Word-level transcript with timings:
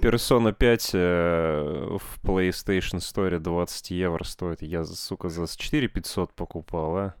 Persona 0.00 0.52
5 0.52 0.90
э, 0.94 1.96
в 1.98 2.20
PlayStation 2.24 2.98
Store 2.98 3.38
20 3.38 3.90
евро 3.90 4.24
стоит. 4.24 4.62
Я, 4.62 4.84
сука, 4.84 5.28
за 5.28 5.46
4 5.46 5.88
500 5.88 6.32
покупал, 6.34 6.96
а? 6.96 7.14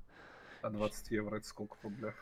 А 0.62 0.70
20 0.70 1.10
евро 1.10 1.36
это 1.36 1.46
сколько 1.46 1.76
в 1.80 1.84
рублях? 1.84 2.14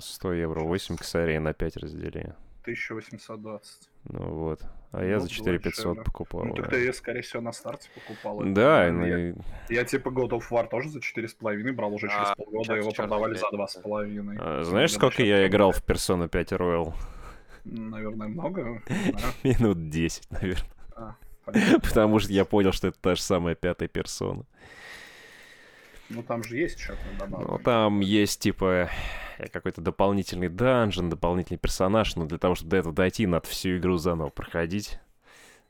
100 0.00 0.32
евро, 0.32 0.60
8 0.60 0.96
косарей 0.96 1.38
на 1.38 1.52
5 1.52 1.76
раздели. 1.76 2.34
1820. 2.62 3.88
Ну 4.10 4.24
вот. 4.34 4.60
А 4.92 5.04
я 5.04 5.14
Ну, 5.16 5.20
за 5.20 5.28
4500 5.28 5.76
дешевле. 5.76 6.02
покупал. 6.04 6.44
Ну, 6.44 6.54
так 6.54 6.70
ты 6.70 6.76
ее, 6.76 6.92
скорее 6.92 7.22
всего, 7.22 7.42
на 7.42 7.52
старте 7.52 7.88
покупал. 7.94 8.40
Да, 8.44 8.90
ну 8.90 9.06
я, 9.06 9.30
и- 9.30 9.34
я 9.68 9.84
типа 9.84 10.08
God 10.08 10.30
of 10.30 10.42
War 10.50 10.68
тоже 10.68 10.88
за 10.88 11.00
4,5 11.00 11.72
брал 11.72 11.94
уже 11.94 12.08
через 12.08 12.30
А, 12.30 12.34
полгода, 12.34 12.64
сейчас 12.64 12.76
его 12.78 12.90
продавали 12.90 13.34
за 13.34 13.46
пятница. 13.50 13.80
2,5. 13.80 14.36
А, 14.40 14.64
знаешь, 14.64 14.90
Я 14.92 14.96
сколько 14.96 15.22
я 15.22 15.46
играл 15.46 15.72
в 15.72 15.82
Persona 15.84 16.28
5 16.28 16.52
Royal? 16.52 16.94
Наверное, 17.70 18.28
много. 18.28 18.82
Минут 19.44 19.88
10, 19.90 20.30
наверное. 20.30 20.70
А. 20.96 21.14
Потому 21.82 22.18
что 22.18 22.32
я 22.32 22.44
понял, 22.44 22.72
что 22.72 22.88
это 22.88 22.98
та 23.00 23.14
же 23.14 23.22
самая 23.22 23.54
пятая 23.54 23.88
персона. 23.88 24.44
Ну 26.10 26.22
там 26.22 26.42
же 26.42 26.56
есть 26.56 26.78
что-то 26.80 27.00
Ну, 27.12 27.18
добавлено. 27.18 27.58
там 27.58 28.00
есть, 28.00 28.40
типа, 28.40 28.88
э, 29.38 29.48
какой-то 29.48 29.80
дополнительный 29.82 30.48
данжен, 30.48 31.10
дополнительный 31.10 31.58
персонаж, 31.58 32.16
но 32.16 32.24
для 32.24 32.38
того, 32.38 32.54
чтобы 32.54 32.70
до 32.70 32.76
этого 32.78 32.94
дойти, 32.94 33.26
надо 33.26 33.46
всю 33.46 33.76
игру 33.76 33.98
заново 33.98 34.30
проходить. 34.30 34.98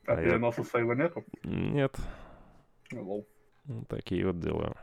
А 0.07 0.13
а 0.13 0.21
я- 0.21 0.29
переноса 0.29 0.63
сейва 0.63 0.93
нету? 0.93 1.25
Нет, 1.43 1.95
Ну, 2.91 3.03
лол. 3.03 3.27
ну, 3.65 3.83
такие 3.89 4.25
вот 4.25 4.39
дела. 4.39 4.75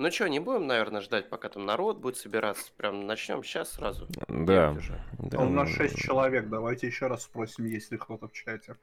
Ну 0.00 0.10
что, 0.10 0.28
не 0.30 0.40
будем, 0.40 0.66
наверное, 0.66 1.02
ждать, 1.02 1.28
пока 1.28 1.50
там 1.50 1.66
народ 1.66 1.98
будет 1.98 2.16
собираться. 2.16 2.72
Прям 2.78 3.06
начнем 3.06 3.44
сейчас 3.44 3.72
сразу. 3.72 4.06
Да, 4.28 4.74
да, 5.18 5.38
у 5.40 5.50
нас 5.50 5.68
ну, 5.68 5.74
6 5.74 5.94
человек, 5.94 6.48
давайте 6.48 6.86
еще 6.86 7.06
раз 7.06 7.24
спросим, 7.24 7.66
есть 7.66 7.92
ли 7.92 7.98
кто-то 7.98 8.26
в 8.26 8.32
чате. 8.32 8.76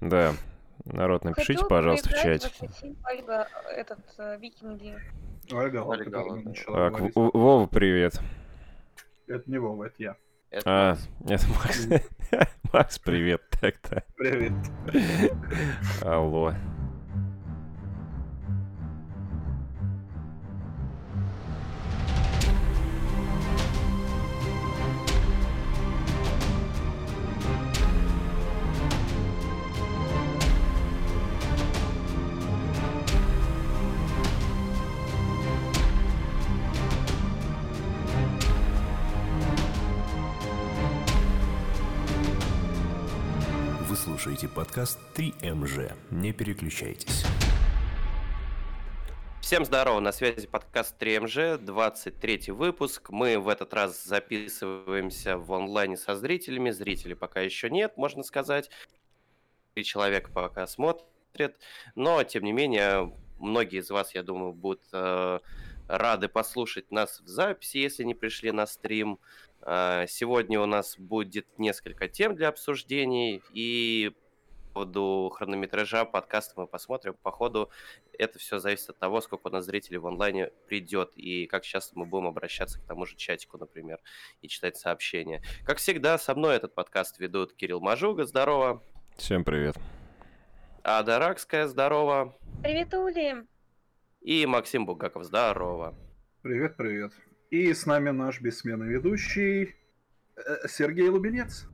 Да, 0.00 0.32
народ, 0.84 1.24
напишите, 1.24 1.54
Хотел 1.54 1.68
пожалуйста, 1.68 2.08
в 2.10 2.12
чате. 2.12 2.50
Ольга, 3.04 3.48
этот, 3.68 3.98
э, 4.16 4.38
викинги. 4.38 4.96
Ольга, 5.50 5.78
Ольга, 5.78 6.22
начала 6.36 6.90
Так, 6.92 7.16
Вова, 7.16 7.66
привет. 7.66 8.20
Это 9.26 9.50
не 9.50 9.58
Вова, 9.58 9.86
это 9.86 9.96
я. 9.98 10.16
Это 10.50 10.70
А, 10.70 10.88
Макс. 10.90 11.08
это 11.30 11.46
Макс. 11.48 12.48
Макс, 12.72 12.98
привет. 13.00 13.42
Так-то. 13.60 14.04
Привет. 14.16 14.52
Алло. 16.00 16.54
Слушаете 44.24 44.48
подкаст 44.48 44.98
3МЖ. 45.16 45.92
Не 46.10 46.32
переключайтесь. 46.32 47.26
Всем 49.42 49.66
здорово, 49.66 50.00
на 50.00 50.12
связи 50.12 50.46
подкаст 50.46 50.96
3МЖ, 50.98 51.58
23 51.58 52.50
выпуск. 52.52 53.10
Мы 53.10 53.38
в 53.38 53.50
этот 53.50 53.74
раз 53.74 54.02
записываемся 54.02 55.36
в 55.36 55.52
онлайне 55.52 55.98
со 55.98 56.16
зрителями. 56.16 56.70
Зрителей 56.70 57.14
пока 57.14 57.42
еще 57.42 57.68
нет, 57.68 57.98
можно 57.98 58.22
сказать. 58.22 58.70
Три 59.74 59.84
человека 59.84 60.30
пока 60.32 60.66
смотрят. 60.66 61.58
Но, 61.94 62.24
тем 62.24 62.44
не 62.44 62.52
менее, 62.52 63.12
многие 63.38 63.80
из 63.80 63.90
вас, 63.90 64.14
я 64.14 64.22
думаю, 64.22 64.54
будут 64.54 64.84
э, 64.94 65.40
рады 65.86 66.28
послушать 66.28 66.90
нас 66.90 67.20
в 67.20 67.28
записи, 67.28 67.76
если 67.76 68.04
не 68.04 68.14
пришли 68.14 68.52
на 68.52 68.64
стрим. 68.64 69.18
Сегодня 69.64 70.60
у 70.60 70.66
нас 70.66 70.98
будет 70.98 71.46
несколько 71.58 72.08
тем 72.08 72.34
для 72.36 72.48
обсуждений. 72.48 73.42
И 73.52 74.12
по 74.74 74.80
поводу 74.80 75.30
хронометража 75.32 76.04
подкаста 76.04 76.54
мы 76.60 76.66
посмотрим. 76.66 77.14
По 77.22 77.30
ходу 77.30 77.70
это 78.18 78.38
все 78.40 78.58
зависит 78.58 78.90
от 78.90 78.98
того, 78.98 79.20
сколько 79.20 79.46
у 79.46 79.50
нас 79.50 79.64
зрителей 79.64 79.98
в 79.98 80.06
онлайне 80.06 80.50
придет 80.66 81.12
и 81.16 81.46
как 81.46 81.62
часто 81.62 81.96
мы 81.98 82.06
будем 82.06 82.26
обращаться 82.26 82.80
к 82.80 82.84
тому 82.84 83.06
же 83.06 83.16
чатику, 83.16 83.56
например, 83.56 84.00
и 84.42 84.48
читать 84.48 84.76
сообщения. 84.76 85.42
Как 85.64 85.78
всегда, 85.78 86.18
со 86.18 86.34
мной 86.34 86.56
этот 86.56 86.74
подкаст 86.74 87.18
ведут 87.20 87.54
Кирилл 87.54 87.80
Мажуга, 87.80 88.24
здорово, 88.24 88.82
Всем 89.16 89.44
привет. 89.44 89.76
Ада 90.82 91.18
Ракская, 91.20 91.68
здорово, 91.68 92.36
Привет, 92.62 92.92
Ули! 92.94 93.46
и 94.20 94.44
Максим 94.44 94.86
Бугаков, 94.86 95.24
здорово. 95.24 95.94
Привет, 96.42 96.76
привет. 96.76 97.12
И 97.54 97.72
с 97.72 97.86
нами 97.86 98.10
наш 98.10 98.40
бессменный 98.40 98.88
ведущий 98.88 99.76
э, 100.34 100.66
Сергей 100.66 101.08
Лубенец. 101.08 101.66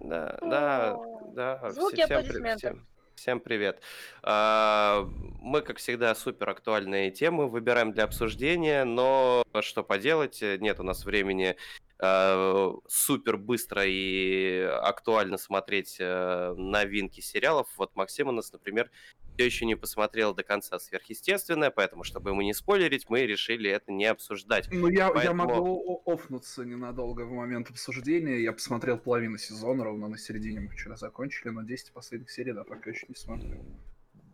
Да, 0.00 0.38
да, 0.40 0.96
да. 1.34 1.70
звуки 1.72 2.02
аплодисментов. 2.02 2.78
всем 3.16 3.40
привет. 3.40 3.82
А, 4.22 5.08
Мы, 5.40 5.60
как 5.62 5.78
всегда, 5.78 6.14
супер 6.14 6.50
актуальные 6.50 7.10
темы 7.10 7.48
выбираем 7.48 7.90
для 7.90 8.04
обсуждения, 8.04 8.84
но 8.84 9.42
что 9.60 9.82
поделать, 9.82 10.40
нет 10.40 10.78
у 10.78 10.84
нас 10.84 11.04
времени 11.04 11.56
э, 12.00 12.72
супер 12.88 13.36
быстро 13.36 13.82
и 13.86 14.60
актуально 14.82 15.38
смотреть 15.38 15.96
э, 16.00 16.54
новинки 16.56 17.20
сериалов. 17.20 17.68
Вот 17.76 17.94
Максим 17.96 18.28
у 18.28 18.32
нас, 18.32 18.52
например, 18.52 18.90
все 19.34 19.46
еще 19.46 19.66
не 19.66 19.76
посмотрел 19.76 20.34
до 20.34 20.42
конца 20.42 20.78
сверхъестественное, 20.78 21.70
поэтому, 21.70 22.04
чтобы 22.04 22.30
ему 22.30 22.42
не 22.42 22.54
спойлерить, 22.54 23.08
мы 23.08 23.20
решили 23.26 23.70
это 23.70 23.92
не 23.92 24.06
обсуждать. 24.06 24.68
Ну, 24.72 24.88
я, 24.88 25.06
я 25.06 25.10
Поэтому- 25.12 25.44
могу 25.44 26.02
о- 26.04 26.12
офнуться 26.14 26.64
ненадолго 26.64 27.22
в 27.22 27.30
момент 27.32 27.70
обсуждения. 27.70 28.42
Я 28.42 28.52
посмотрел 28.52 28.98
половину 28.98 29.38
сезона, 29.38 29.84
ровно 29.84 30.08
на 30.08 30.18
середине 30.18 30.60
мы 30.60 30.68
вчера 30.68 30.96
закончили, 30.96 31.50
но 31.50 31.62
10 31.62 31.92
последних 31.92 32.30
серий, 32.30 32.52
да, 32.52 32.64
пока 32.64 32.90
еще 32.90 33.06
не 33.08 33.14
смотрел. 33.14 33.64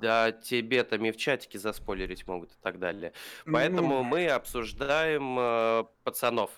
Да, 0.01 0.33
тебе-то 0.33 0.99
в 0.99 1.17
чатике 1.17 1.59
заспойлерить 1.59 2.27
могут 2.27 2.51
и 2.53 2.57
так 2.63 2.79
далее. 2.79 3.13
Поэтому 3.47 3.99
Ну, 3.99 4.03
мы 4.03 4.27
обсуждаем 4.29 5.39
э, 5.39 5.85
пацанов. 6.03 6.51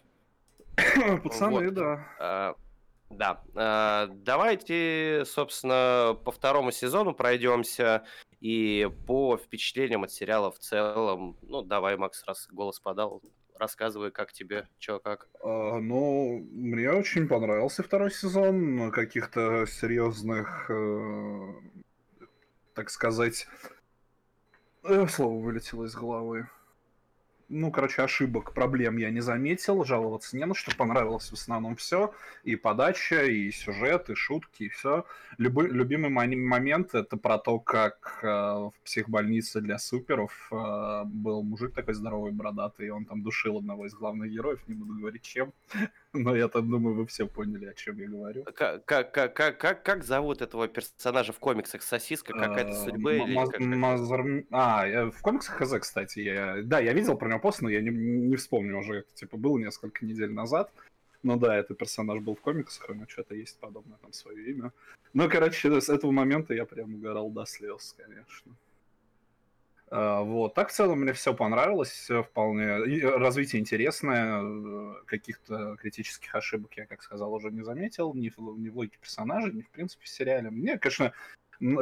Пацаны, 1.23 1.67
вот. 1.67 1.75
да. 1.75 2.07
А, 2.19 2.55
да. 3.11 3.43
А, 3.55 4.09
давайте, 4.13 5.25
собственно, 5.27 6.19
по 6.25 6.33
второму 6.33 6.71
сезону 6.71 7.15
пройдемся 7.15 8.05
и 8.41 8.91
по 9.07 9.37
впечатлениям 9.37 10.05
от 10.05 10.13
сериала 10.13 10.51
в 10.51 10.59
целом. 10.59 11.37
Ну, 11.43 11.63
давай, 11.63 11.97
Макс, 11.97 12.25
раз 12.27 12.49
голос 12.51 12.81
подал, 12.81 13.23
рассказывай, 13.59 14.11
как 14.11 14.33
тебе, 14.33 14.69
чё, 14.79 14.99
как. 14.99 15.29
А, 15.43 15.79
ну, 15.79 16.47
мне 16.51 16.91
очень 16.91 17.29
понравился 17.29 17.83
второй 17.83 18.11
сезон. 18.11 18.91
Каких-то 18.91 19.67
серьезных, 19.67 20.71
э, 20.71 21.55
так 22.75 22.91
сказать, 22.91 23.47
э, 24.85 25.07
слово 25.07 25.43
вылетело 25.43 25.85
из 25.85 25.95
головы. 25.95 26.49
Ну, 27.49 27.71
короче, 27.71 28.03
ошибок, 28.03 28.53
проблем 28.55 28.97
я 28.97 29.11
не 29.11 29.21
заметил, 29.21 29.85
жаловаться 29.85 30.37
не 30.37 30.45
на 30.47 30.55
что, 30.55 30.75
понравилось 30.77 31.31
в 31.31 31.35
основном 31.35 31.77
все, 31.77 32.13
и 32.43 32.57
подача, 32.57 33.23
и 33.23 33.53
сюжет, 33.53 34.11
и 34.11 34.17
шутки, 34.17 34.65
и 34.65 34.69
все. 34.69 35.05
любимый 35.39 36.11
мони- 36.11 36.35
момент 36.35 36.97
это 36.97 37.17
про 37.17 37.39
то, 37.39 37.61
как 37.61 38.19
э, 38.23 38.27
в 38.27 38.73
психбольнице 38.83 39.61
для 39.61 39.79
суперов 39.79 40.49
э, 40.51 41.03
был 41.05 41.45
мужик 41.45 41.73
такой 41.73 41.95
здоровый, 41.95 42.33
бородатый, 42.33 42.89
и 42.89 42.91
он 42.91 43.05
там 43.05 43.23
душил 43.23 43.59
одного 43.59 43.87
из 43.87 43.95
главных 43.95 44.29
героев, 44.29 44.61
не 44.67 44.75
буду 44.75 44.95
говорить 44.95 45.23
чем, 45.23 45.53
но 46.23 46.37
я 46.37 46.49
так 46.49 46.69
думаю, 46.69 46.95
вы 46.97 47.07
все 47.07 47.27
поняли, 47.27 47.67
о 47.67 47.75
чем 47.75 47.99
я 47.99 48.09
говорю. 48.09 48.45
Как, 48.45 48.85
как, 48.85 49.13
как, 49.13 49.35
как, 49.35 49.83
как, 49.83 50.05
зовут 50.05 50.43
этого 50.43 50.69
персонажа 50.69 51.33
в 51.33 51.39
комиксах? 51.39 51.83
Сосиска 51.83 52.33
какая-то 52.33 52.73
судьбы? 52.75 53.17
М- 53.17 53.27
или 53.27 53.35
Маз- 53.35 53.51
как- 53.51 53.61
Мазар- 53.61 54.47
А, 54.51 54.87
я 54.87 55.11
в 55.11 55.21
комиксах 55.23 55.57
ХЗ, 55.57 55.79
кстати, 55.81 56.21
я... 56.21 56.63
да, 56.63 56.81
я 56.81 56.93
видел 56.93 57.17
про 57.17 57.29
него 57.29 57.41
пост, 57.41 57.63
но 57.63 57.69
я 57.69 57.81
не, 57.81 57.91
не 57.91 58.37
вспомню 58.37 58.79
уже, 58.79 58.99
это 58.99 59.15
типа 59.15 59.37
было 59.37 59.59
несколько 59.59 60.05
недель 60.05 60.33
назад. 60.33 60.71
Ну 61.23 61.37
да, 61.37 61.57
этот 61.57 61.79
персонаж 61.79 62.21
был 62.21 62.35
в 62.37 62.41
комиксах, 62.41 62.89
у 62.91 62.95
него 62.95 63.07
что-то 63.09 63.35
есть 63.35 63.59
подобное 63.59 63.99
там 63.99 64.13
свое 64.13 64.51
имя. 64.51 64.73
Ну, 65.13 65.29
короче, 65.29 65.81
с 65.81 65.89
этого 65.89 66.11
момента 66.11 66.55
я 66.55 66.65
прям 66.65 66.95
угорал 66.95 67.31
до 67.31 67.47
слез, 67.47 67.95
конечно. 67.97 68.53
А, 69.89 70.23
Вот. 70.23 70.55
Так 70.55 70.71
в 70.71 70.73
целом 70.73 71.01
мне 71.01 71.13
все 71.13 71.35
понравилось, 71.35 71.91
все 71.91 72.23
вполне. 72.23 72.85
и 72.87 73.01
Развитие 73.03 73.61
интересное, 73.61 74.43
э, 74.43 74.95
каких-то 75.07 75.77
критических 75.77 76.35
ошибок 76.35 76.77
я, 76.77 76.87
как 76.87 77.03
сказал, 77.03 77.33
уже 77.33 77.51
не 77.51 77.63
заметил, 77.63 78.13
ни 78.15 78.31
в, 78.31 78.39
ни 78.59 78.69
в 78.69 78.77
логике 78.77 78.99
персонажей, 79.01 79.53
ни 79.53 79.63
в 79.63 79.71
принципе 79.71 80.05
в 80.05 80.09
сериале. 80.09 80.51
Мне, 80.51 80.79
конечно, 80.79 81.13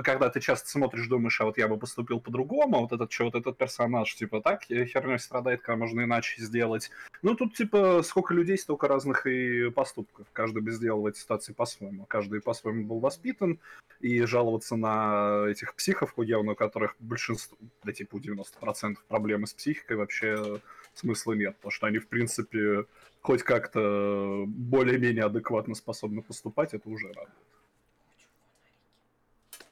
когда 0.02 0.30
ты 0.30 0.40
часто 0.40 0.68
смотришь, 0.68 1.08
думаешь, 1.08 1.40
а 1.40 1.44
вот 1.44 1.58
я 1.58 1.68
бы 1.68 1.76
поступил 1.76 2.20
по-другому, 2.20 2.80
вот 2.80 2.92
этот 2.92 3.12
что, 3.12 3.24
вот 3.24 3.34
этот 3.34 3.56
персонаж, 3.56 4.14
типа, 4.14 4.40
так 4.40 4.64
херней 4.64 5.18
страдает, 5.18 5.62
когда 5.62 5.76
можно 5.76 6.02
иначе 6.02 6.42
сделать. 6.42 6.90
Ну, 7.22 7.34
тут, 7.34 7.54
типа, 7.54 8.02
сколько 8.02 8.34
людей, 8.34 8.58
столько 8.58 8.88
разных 8.88 9.26
и 9.26 9.70
поступков. 9.70 10.26
Каждый 10.32 10.62
бы 10.62 10.70
сделал 10.70 11.02
в 11.02 11.06
этой 11.06 11.18
ситуации 11.18 11.52
по-своему. 11.52 12.04
Каждый 12.06 12.40
по-своему 12.40 12.84
был 12.84 13.00
воспитан, 13.00 13.58
и 14.00 14.22
жаловаться 14.24 14.76
на 14.76 15.46
этих 15.48 15.74
психов, 15.74 16.12
явно 16.18 16.52
у 16.52 16.54
которых 16.54 16.94
большинство, 16.98 17.56
да, 17.82 17.92
типа, 17.92 18.16
у 18.16 18.20
90% 18.20 18.96
проблемы 19.08 19.46
с 19.46 19.54
психикой 19.54 19.96
вообще 19.96 20.60
смысла 20.94 21.32
нет, 21.32 21.56
потому 21.56 21.70
что 21.70 21.86
они, 21.86 21.98
в 21.98 22.08
принципе, 22.08 22.84
хоть 23.22 23.42
как-то 23.42 24.44
более-менее 24.46 25.24
адекватно 25.24 25.74
способны 25.74 26.22
поступать, 26.22 26.74
это 26.74 26.88
уже 26.88 27.08
радует. 27.08 27.30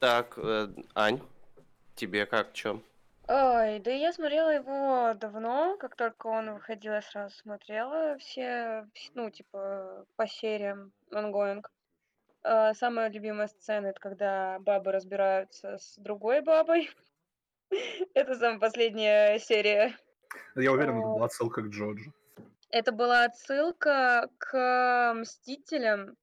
Так, 0.03 0.37
э, 0.37 0.67
Ань, 0.95 1.21
тебе 1.95 2.25
как, 2.25 2.51
чё? 2.51 2.81
Ой, 3.29 3.79
да 3.79 3.89
я 3.91 4.11
смотрела 4.11 4.49
его 4.49 5.13
давно, 5.13 5.77
как 5.79 5.95
только 5.95 6.27
он 6.27 6.55
выходил, 6.55 6.91
я 6.91 7.01
сразу 7.01 7.33
смотрела 7.37 8.17
все, 8.17 8.85
вс- 8.93 9.11
ну, 9.13 9.29
типа, 9.29 10.05
по 10.17 10.27
сериям, 10.27 10.91
ongoing. 11.09 11.63
А, 12.43 12.73
Самая 12.73 13.09
любимая 13.09 13.47
сцена, 13.47 13.87
это 13.87 14.01
когда 14.01 14.59
бабы 14.59 14.91
разбираются 14.91 15.77
с 15.77 15.95
другой 15.95 16.41
бабой. 16.41 16.89
Это 18.13 18.35
самая 18.35 18.59
последняя 18.59 19.39
серия. 19.39 19.97
Я 20.55 20.73
уверен, 20.73 20.99
это 20.99 21.07
была 21.07 21.25
отсылка 21.27 21.61
к 21.61 21.67
Джоджи. 21.69 22.11
Это 22.71 22.91
была 22.91 23.23
отсылка 23.23 24.29
к 24.37 25.13
Мстителям. 25.15 26.17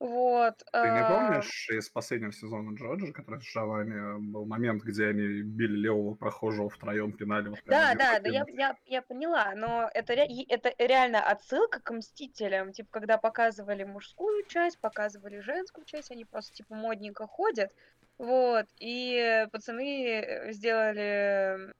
Вот. 0.00 0.54
Ты 0.70 0.90
не 0.90 1.00
а, 1.00 1.04
помнишь 1.04 1.68
из 1.70 1.88
последнего 1.88 2.32
сезона 2.32 2.74
Джоджи, 2.76 3.12
который 3.12 3.40
с 3.40 3.44
Джованни, 3.44 4.30
был 4.30 4.46
момент, 4.46 4.84
где 4.84 5.06
они 5.08 5.42
били 5.42 5.76
левого 5.76 6.14
прохожего 6.14 6.70
втроем, 6.70 7.12
пинали? 7.12 7.48
Вот 7.48 7.58
Да, 7.66 7.94
да, 7.94 8.20
да, 8.20 8.28
я, 8.28 8.44
я, 8.48 8.76
я 8.86 9.02
поняла, 9.02 9.54
но 9.56 9.90
это, 9.92 10.14
ре- 10.14 10.44
это 10.48 10.72
реально 10.78 11.20
отсылка 11.20 11.80
к 11.80 11.90
Мстителям, 11.90 12.72
типа, 12.72 12.88
когда 12.92 13.18
показывали 13.18 13.82
мужскую 13.82 14.44
часть, 14.46 14.78
показывали 14.78 15.40
женскую 15.40 15.84
часть, 15.84 16.12
они 16.12 16.24
просто, 16.24 16.54
типа, 16.54 16.76
модненько 16.76 17.26
ходят, 17.26 17.72
вот, 18.16 18.66
и 18.78 19.46
пацаны 19.50 20.20
э, 20.20 20.52
сделали 20.52 21.72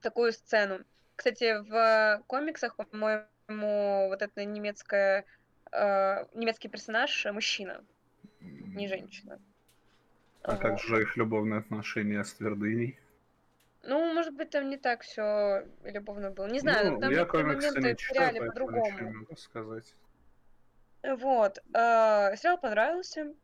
такую 0.00 0.32
сцену. 0.32 0.80
Кстати, 1.16 1.62
в 1.68 2.22
комиксах, 2.26 2.76
по-моему, 2.76 4.08
вот 4.08 4.22
эта 4.22 4.44
немецкая, 4.44 5.24
э, 5.74 6.26
немецкий 6.34 6.68
персонаж 6.68 7.26
э, 7.26 7.32
мужчина, 7.32 7.84
не 8.40 8.88
женщина. 8.88 9.40
А 10.42 10.56
как 10.56 10.72
Вот. 10.72 10.80
же 10.82 11.02
их 11.02 11.16
любовные 11.16 11.60
отношения 11.60 12.22
с 12.22 12.32
Твердыней? 12.34 12.98
Ну, 13.82 14.14
может 14.14 14.34
быть, 14.34 14.50
там 14.50 14.70
не 14.70 14.76
так 14.78 15.02
все 15.02 15.66
любовно 15.82 16.30
было. 16.30 16.46
Не 16.46 16.60
знаю, 16.60 16.92
ну, 16.92 17.00
там 17.00 17.10
я 17.12 17.24
комиксы 17.26 17.68
моменты 17.68 17.80
не 17.88 17.94
в 17.94 17.98
читаю, 17.98 18.32
не 18.34 18.40
по-другому. 18.40 18.98
могу 19.12 19.36
сказать. 19.36 19.94
Вот. 21.02 21.58
э, 21.74 22.36
сериал 22.36 22.58
понравился. 22.58 23.34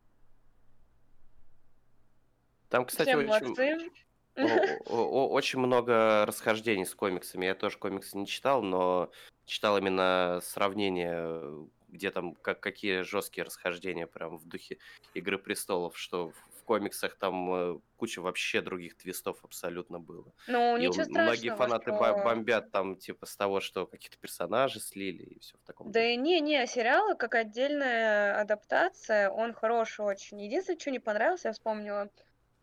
Там, 2.69 2.85
кстати, 2.85 3.09
Всем 3.09 3.19
очень, 3.19 3.29
молодцы. 3.29 3.91
о- 4.35 4.43
о- 4.85 5.25
о- 5.25 5.29
очень 5.29 5.59
много 5.59 6.25
расхождений 6.25 6.85
с 6.85 6.95
комиксами. 6.95 7.45
Я 7.45 7.55
тоже 7.55 7.77
комиксы 7.77 8.17
не 8.17 8.25
читал, 8.25 8.61
но 8.63 9.11
читал 9.45 9.77
именно 9.77 10.39
сравнение, 10.41 11.67
где 11.91 12.11
там 12.11 12.35
как, 12.35 12.59
какие 12.59 13.01
жесткие 13.01 13.43
расхождения 13.45 14.07
прям 14.07 14.37
в 14.37 14.47
духе 14.47 14.77
Игры 15.13 15.37
престолов, 15.37 15.97
что 15.97 16.29
в, 16.29 16.63
комиксах 16.63 17.15
там 17.17 17.53
э, 17.53 17.79
куча 17.97 18.21
вообще 18.21 18.61
других 18.61 18.95
твистов 18.95 19.43
абсолютно 19.43 19.99
было. 19.99 20.31
Ну, 20.47 20.77
И 20.77 20.87
ничего 20.87 21.03
у- 21.03 21.09
многие 21.09 21.49
страшного, 21.49 21.57
фанаты 21.57 21.91
что... 21.91 22.23
бомбят 22.23 22.71
там 22.71 22.95
типа 22.95 23.25
с 23.25 23.35
того, 23.35 23.59
что 23.59 23.85
каких-то 23.87 24.17
персонажей 24.17 24.79
слили 24.79 25.23
и 25.23 25.39
все 25.39 25.57
в 25.57 25.63
таком 25.65 25.91
Да 25.91 25.99
духе. 25.99 26.13
и 26.13 26.17
не-не, 26.17 26.65
сериал 26.67 27.17
как 27.17 27.35
отдельная 27.35 28.39
адаптация, 28.39 29.29
он 29.29 29.53
хороший 29.53 30.05
очень. 30.05 30.41
Единственное, 30.41 30.79
что 30.79 30.91
не 30.91 30.99
понравилось, 30.99 31.43
я 31.43 31.51
вспомнила, 31.51 32.09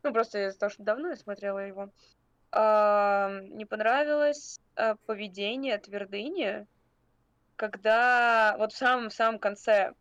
ну, 0.02 0.12
просто 0.12 0.46
из-за 0.46 0.58
того, 0.58 0.70
что 0.70 0.82
давно 0.84 1.10
я 1.10 1.16
смотрела 1.16 1.58
его, 1.58 1.90
а, 2.50 3.40
не 3.50 3.66
понравилось 3.66 4.58
а, 4.74 4.94
поведение 5.06 5.76
Твердыни, 5.76 6.66
когда 7.58 8.54
вот 8.56 8.72
в 8.72 8.76
самом-самом 8.76 9.38
конце, 9.38 9.92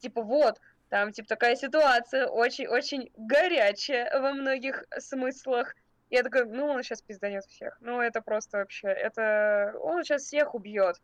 типа, 0.00 0.22
вот, 0.22 0.60
там, 0.88 1.12
типа, 1.12 1.28
такая 1.28 1.54
ситуация 1.54 2.26
очень-очень 2.26 3.10
горячая 3.16 4.18
во 4.18 4.32
многих 4.32 4.84
смыслах. 4.98 5.74
Я 6.10 6.22
такой, 6.22 6.46
ну, 6.46 6.66
он 6.66 6.82
сейчас 6.82 7.02
пизданет 7.02 7.44
всех. 7.44 7.76
Ну, 7.80 8.00
это 8.00 8.22
просто 8.22 8.58
вообще, 8.58 8.88
это... 8.88 9.74
Он 9.80 10.04
сейчас 10.04 10.22
всех 10.22 10.54
убьет. 10.54 10.96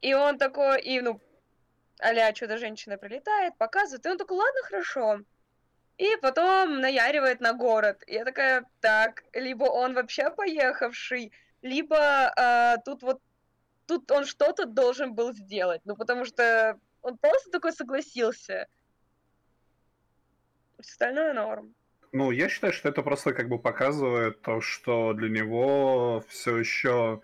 И 0.00 0.12
он 0.12 0.36
такой, 0.38 0.82
и, 0.82 1.00
ну, 1.00 1.20
а-ля 2.00 2.32
чудо-женщина 2.32 2.98
прилетает, 2.98 3.56
показывает, 3.56 4.04
и 4.04 4.08
он 4.08 4.18
такой, 4.18 4.36
ладно, 4.38 4.60
хорошо. 4.64 5.20
И 5.96 6.16
потом 6.20 6.80
наяривает 6.80 7.40
на 7.40 7.52
город. 7.52 8.02
Я 8.06 8.24
такая, 8.24 8.64
так, 8.80 9.22
либо 9.32 9.64
он 9.64 9.94
вообще 9.94 10.30
поехавший, 10.30 11.32
либо 11.62 11.96
а, 12.36 12.78
тут 12.78 13.02
вот, 13.02 13.20
тут 13.86 14.10
он 14.10 14.24
что-то 14.24 14.66
должен 14.66 15.14
был 15.14 15.32
сделать. 15.32 15.80
Ну, 15.84 15.96
потому 15.96 16.24
что 16.24 16.78
он 17.02 17.18
просто 17.18 17.50
такой 17.50 17.72
согласился. 17.72 18.66
Все 20.80 20.90
остальное 20.92 21.32
норм. 21.34 21.74
Ну, 22.12 22.30
я 22.30 22.48
считаю, 22.48 22.72
что 22.72 22.88
это 22.88 23.02
просто 23.02 23.32
как 23.32 23.48
бы 23.48 23.58
показывает 23.58 24.40
то, 24.42 24.60
что 24.60 25.14
для 25.14 25.28
него 25.28 26.24
все 26.28 26.56
еще, 26.56 27.22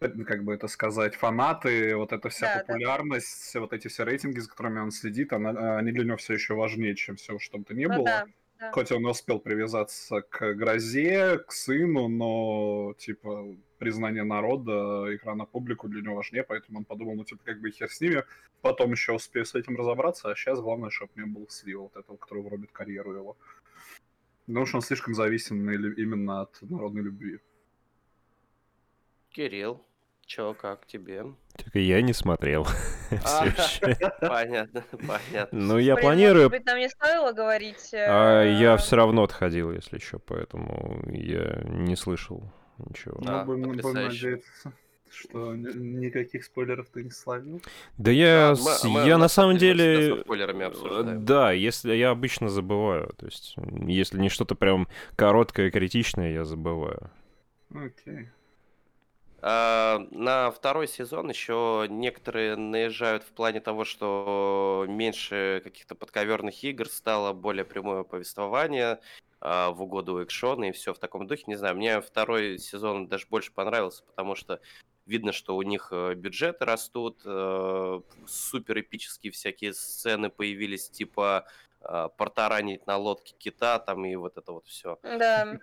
как 0.00 0.42
бы 0.44 0.54
это 0.54 0.66
сказать, 0.66 1.14
фанаты, 1.14 1.94
вот 1.96 2.12
эта 2.12 2.28
вся 2.28 2.46
Да, 2.46 2.54
да, 2.54 2.58
да. 2.58 2.60
популярность, 2.66 3.26
все 3.26 3.60
вот 3.60 3.72
эти 3.72 3.86
все 3.88 4.04
рейтинги, 4.04 4.40
за 4.40 4.48
которыми 4.50 4.80
он 4.80 4.90
следит, 4.90 5.32
она- 5.32 5.78
они 5.78 5.92
для 5.92 6.04
него 6.04 6.16
все 6.16 6.34
еще 6.34 6.54
важнее, 6.54 6.96
чем 6.96 7.16
все, 7.16 7.38
что 7.38 7.58
бы 7.58 7.64
то 7.64 7.74
ни 7.74 7.86
Ну 7.86 7.94
было. 7.96 8.04
да, 8.04 8.26
да. 8.64 8.72
Хоть 8.72 8.92
он 8.92 9.06
и 9.06 9.10
успел 9.10 9.38
привязаться 9.38 10.22
к 10.22 10.54
грозе, 10.54 11.38
к 11.38 11.52
сыну, 11.52 12.08
но, 12.08 12.94
типа, 12.98 13.56
признание 13.78 14.24
народа, 14.24 15.06
игра 15.14 15.34
на 15.34 15.44
публику 15.44 15.88
для 15.88 16.02
него 16.02 16.16
важнее, 16.16 16.42
поэтому 16.44 16.78
он 16.78 16.84
подумал, 16.84 17.14
ну, 17.14 17.24
типа, 17.24 17.42
как 17.44 17.60
бы 17.60 17.70
хер 17.70 17.90
с 17.90 18.00
ними, 18.00 18.24
потом 18.62 18.92
еще 18.92 19.12
успею 19.12 19.44
с 19.44 19.54
этим 19.54 19.76
разобраться, 19.76 20.30
а 20.30 20.34
сейчас 20.34 20.60
главное, 20.60 20.90
чтобы 20.90 21.12
не 21.16 21.26
было 21.26 21.46
слива 21.48 21.82
вот 21.82 21.96
этого, 21.96 22.16
который 22.16 22.42
врубит 22.42 22.72
карьеру 22.72 23.12
его. 23.14 23.36
Потому 24.46 24.66
что 24.66 24.76
он 24.78 24.82
слишком 24.82 25.14
зависим 25.14 25.70
именно 25.70 26.42
от 26.42 26.58
народной 26.62 27.02
любви. 27.02 27.40
Кирилл, 29.30 29.84
чё, 30.26 30.54
как 30.54 30.86
тебе? 30.86 31.24
Так 31.56 31.74
и 31.76 31.80
я 31.80 32.02
не 32.02 32.12
смотрел. 32.12 32.66
А. 33.24 33.46
Понятно, 34.20 34.82
понятно. 34.90 35.48
Ну, 35.58 35.78
я 35.78 35.94
планирую... 35.96 36.48
Может 36.48 36.50
быть, 36.58 36.66
нам 36.66 36.78
не 36.78 36.88
стоило 36.88 37.32
говорить... 37.32 37.90
А 37.94 38.42
я 38.42 38.74
э, 38.74 38.76
все 38.78 38.96
равно 38.96 39.22
отходил, 39.22 39.70
если 39.70 39.98
что, 39.98 40.18
поэтому 40.18 41.00
я 41.12 41.62
не 41.64 41.94
слышал 41.94 42.42
ничего. 42.78 43.16
Ну, 43.20 43.44
будем, 43.44 43.62
будем 43.62 43.82
потрясающе. 43.82 44.26
надеяться, 44.30 44.72
что 45.10 45.54
ни- 45.54 45.78
никаких 46.06 46.44
спойлеров 46.44 46.88
ты 46.88 47.04
не 47.04 47.10
словил. 47.10 47.62
Да 47.98 48.10
я, 48.10 48.56
с- 48.56 48.82
мы- 48.84 48.90
мы 49.02 49.06
я 49.06 49.16
на 49.16 49.28
самом 49.28 49.58
деле 49.58 50.22
спойлерами 50.22 50.64
э, 50.64 50.66
обсуждаем. 50.66 51.24
Да, 51.24 51.52
если 51.52 51.94
я 51.94 52.10
обычно 52.10 52.48
забываю. 52.48 53.14
То 53.16 53.26
есть, 53.26 53.54
если 53.86 54.18
не 54.18 54.28
что-то 54.28 54.56
прям 54.56 54.88
короткое, 55.14 55.70
критичное, 55.70 56.32
я 56.32 56.44
забываю. 56.44 57.10
Окей. 57.72 58.30
На 59.44 60.50
второй 60.56 60.88
сезон 60.88 61.28
еще 61.28 61.86
некоторые 61.90 62.56
наезжают 62.56 63.24
в 63.24 63.32
плане 63.32 63.60
того, 63.60 63.84
что 63.84 64.86
меньше 64.88 65.60
каких-то 65.62 65.94
подковерных 65.94 66.64
игр 66.64 66.88
стало 66.88 67.34
более 67.34 67.66
прямое 67.66 68.04
повествование 68.04 69.00
а, 69.40 69.72
в 69.72 69.82
угоду 69.82 70.24
экшона 70.24 70.70
и 70.70 70.72
все 70.72 70.94
в 70.94 70.98
таком 70.98 71.26
духе. 71.26 71.44
Не 71.46 71.56
знаю, 71.56 71.76
мне 71.76 72.00
второй 72.00 72.58
сезон 72.58 73.06
даже 73.06 73.26
больше 73.28 73.52
понравился, 73.52 74.02
потому 74.04 74.34
что 74.34 74.60
видно, 75.04 75.32
что 75.32 75.56
у 75.56 75.62
них 75.62 75.88
э, 75.90 76.14
бюджеты 76.14 76.64
растут, 76.64 77.20
э, 77.26 78.00
супер 78.26 78.80
эпические 78.80 79.32
всякие 79.32 79.74
сцены 79.74 80.30
появились, 80.30 80.88
типа 80.88 81.46
э, 81.82 82.08
портаранить 82.16 82.86
на 82.86 82.96
лодке 82.96 83.34
кита 83.36 83.78
там 83.78 84.06
и 84.06 84.16
вот 84.16 84.38
это 84.38 84.52
вот 84.52 84.66
все. 84.66 84.98
Да. 85.02 85.58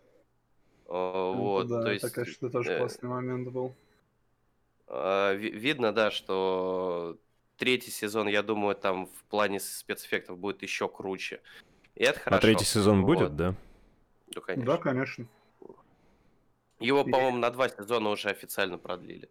Вот, 0.91 1.67
да, 1.67 1.83
то 1.83 1.91
есть... 1.91 2.01
так, 2.01 2.13
конечно, 2.13 2.49
тоже 2.49 2.73
э, 2.73 2.77
классный 2.79 3.07
момент 3.09 3.47
был. 3.47 3.73
А, 4.87 5.33
ви- 5.33 5.51
Видно, 5.51 5.93
да, 5.93 6.11
что 6.11 7.17
третий 7.55 7.91
сезон, 7.91 8.27
я 8.27 8.43
думаю, 8.43 8.75
там 8.75 9.05
в 9.05 9.23
плане 9.29 9.59
спецэффектов 9.59 10.37
будет 10.37 10.61
еще 10.63 10.89
круче. 10.89 11.41
И 11.95 12.03
это 12.03 12.19
хорошо. 12.19 12.37
А 12.37 12.41
третий 12.41 12.65
сезон 12.65 13.05
будет, 13.05 13.29
Вот. 13.29 13.35
да? 13.37 13.55
Да, 14.35 14.41
конечно. 14.41 14.65
Да, 14.65 14.77
конечно. 14.77 15.27
Его, 16.79 17.01
И- 17.01 17.09
по-моему, 17.11 17.37
на 17.37 17.51
два 17.51 17.69
сезона 17.69 18.09
уже 18.09 18.29
официально 18.29 18.77
продлили. 18.77 19.29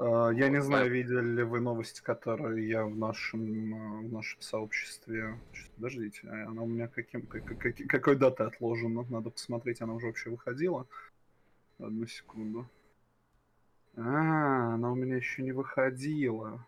А, 0.00 0.30
Я 0.30 0.48
не 0.48 0.62
знаю, 0.62 0.90
видели 0.90 1.20
ли 1.20 1.42
вы 1.42 1.60
новости, 1.60 2.02
которые 2.02 2.66
я 2.66 2.84
в 2.84 2.96
нашем, 2.96 3.74
а, 3.74 4.00
в 4.00 4.12
нашем 4.12 4.40
сообществе... 4.40 5.38
Подождите, 5.76 6.26
а 6.26 6.48
она 6.48 6.62
у 6.62 6.66
меня 6.66 6.88
каким, 6.88 7.26
как- 7.26 7.44
как- 7.44 7.76
какой 7.88 8.16
датой 8.16 8.46
отложена? 8.46 9.04
Надо 9.10 9.30
посмотреть, 9.30 9.82
она 9.82 9.92
уже 9.92 10.06
вообще 10.06 10.30
выходила. 10.30 10.86
Одну 11.78 12.06
секунду. 12.06 12.66
А, 13.96 14.74
она 14.74 14.90
у 14.90 14.94
меня 14.94 15.16
еще 15.16 15.42
не 15.42 15.52
выходила. 15.52 16.66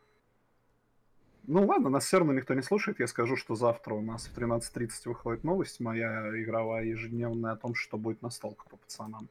Ну 1.45 1.67
ладно, 1.67 1.89
нас 1.89 2.05
все 2.05 2.19
равно 2.19 2.35
никто 2.35 2.53
не 2.55 2.63
слушает. 2.63 3.01
Я 3.01 3.07
скажу, 3.07 3.37
что 3.37 3.55
завтра 3.55 3.95
у 3.95 4.03
нас 4.03 4.27
в 4.27 4.37
13.30 4.39 4.91
выходит 5.07 5.43
новость 5.43 5.81
моя 5.81 6.29
игровая 6.41 6.85
ежедневная 6.85 7.53
о 7.53 7.57
том, 7.57 7.75
что 7.75 7.97
будет 7.97 8.21
настолка 8.23 8.69
по 8.69 8.77
пацанам. 8.77 9.29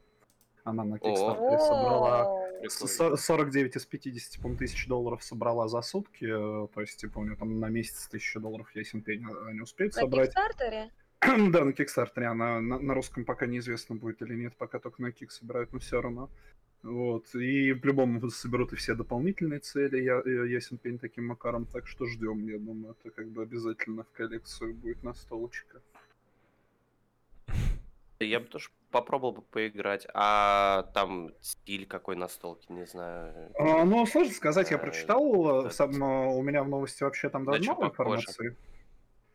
Она 0.64 0.84
на 0.84 0.96
Kickstarter 0.96 1.58
собрала 1.58 2.41
49 2.68 3.76
из 3.76 3.86
50 3.86 4.40
по-моему, 4.40 4.58
тысяч 4.58 4.86
долларов 4.86 5.22
собрала 5.22 5.68
за 5.68 5.82
сутки. 5.82 6.24
э, 6.24 6.68
То 6.74 6.80
есть, 6.80 6.98
типа, 7.00 7.18
у 7.18 7.24
нее 7.24 7.36
там 7.36 7.58
на 7.60 7.68
месяц 7.68 8.08
тысяча 8.08 8.40
долларов 8.40 8.70
ясен 8.74 9.02
пень 9.02 9.24
а, 9.24 9.52
не 9.52 9.60
успеет 9.60 9.94
На 9.94 10.02
собрать. 10.02 10.28
Кикстартере? 10.28 10.90
да, 11.50 11.64
на 11.64 11.72
Кикстартере. 11.72 12.26
Она 12.26 12.60
на, 12.60 12.78
на 12.78 12.94
русском 12.94 13.24
пока 13.24 13.46
неизвестно 13.46 13.96
будет 13.96 14.22
или 14.22 14.34
нет, 14.34 14.54
пока 14.56 14.78
только 14.78 15.02
на 15.02 15.12
Кик 15.12 15.30
собирают, 15.30 15.72
но 15.72 15.78
все 15.78 16.00
равно. 16.00 16.30
Вот. 16.82 17.32
И 17.34 17.74
по-любому 17.74 18.28
соберут 18.30 18.72
и 18.72 18.76
все 18.76 18.94
дополнительные 18.94 19.60
цели, 19.60 20.02
я, 20.02 20.20
э, 20.24 20.48
ясен 20.48 20.78
пень 20.78 20.98
таким 20.98 21.26
макаром, 21.26 21.64
так 21.66 21.86
что 21.86 22.06
ждем, 22.06 22.46
я 22.48 22.58
думаю, 22.58 22.96
это 22.98 23.10
как 23.14 23.28
бы 23.28 23.42
обязательно 23.42 24.02
в 24.02 24.10
коллекцию 24.10 24.74
будет 24.74 25.02
настолочка. 25.04 25.80
Я 28.24 28.40
бы 28.40 28.46
тоже 28.46 28.68
попробовал 28.90 29.32
бы 29.32 29.42
поиграть. 29.42 30.06
А 30.14 30.84
там 30.94 31.30
стиль 31.40 31.86
какой 31.86 32.16
настолки, 32.16 32.70
не 32.70 32.86
знаю. 32.86 33.50
А, 33.58 33.84
Ну, 33.84 34.06
сложно 34.06 34.32
сказать, 34.32 34.70
я 34.70 34.76
Э, 34.76 34.80
прочитал, 34.80 35.66
э, 35.66 35.70
сам, 35.70 36.02
э, 36.02 36.34
у 36.34 36.42
меня 36.42 36.62
в 36.62 36.68
новости 36.68 37.02
вообще 37.02 37.28
там 37.28 37.44
Да 37.44 37.52
довольно 37.52 37.74
мало 37.74 37.90
информации. 37.90 38.56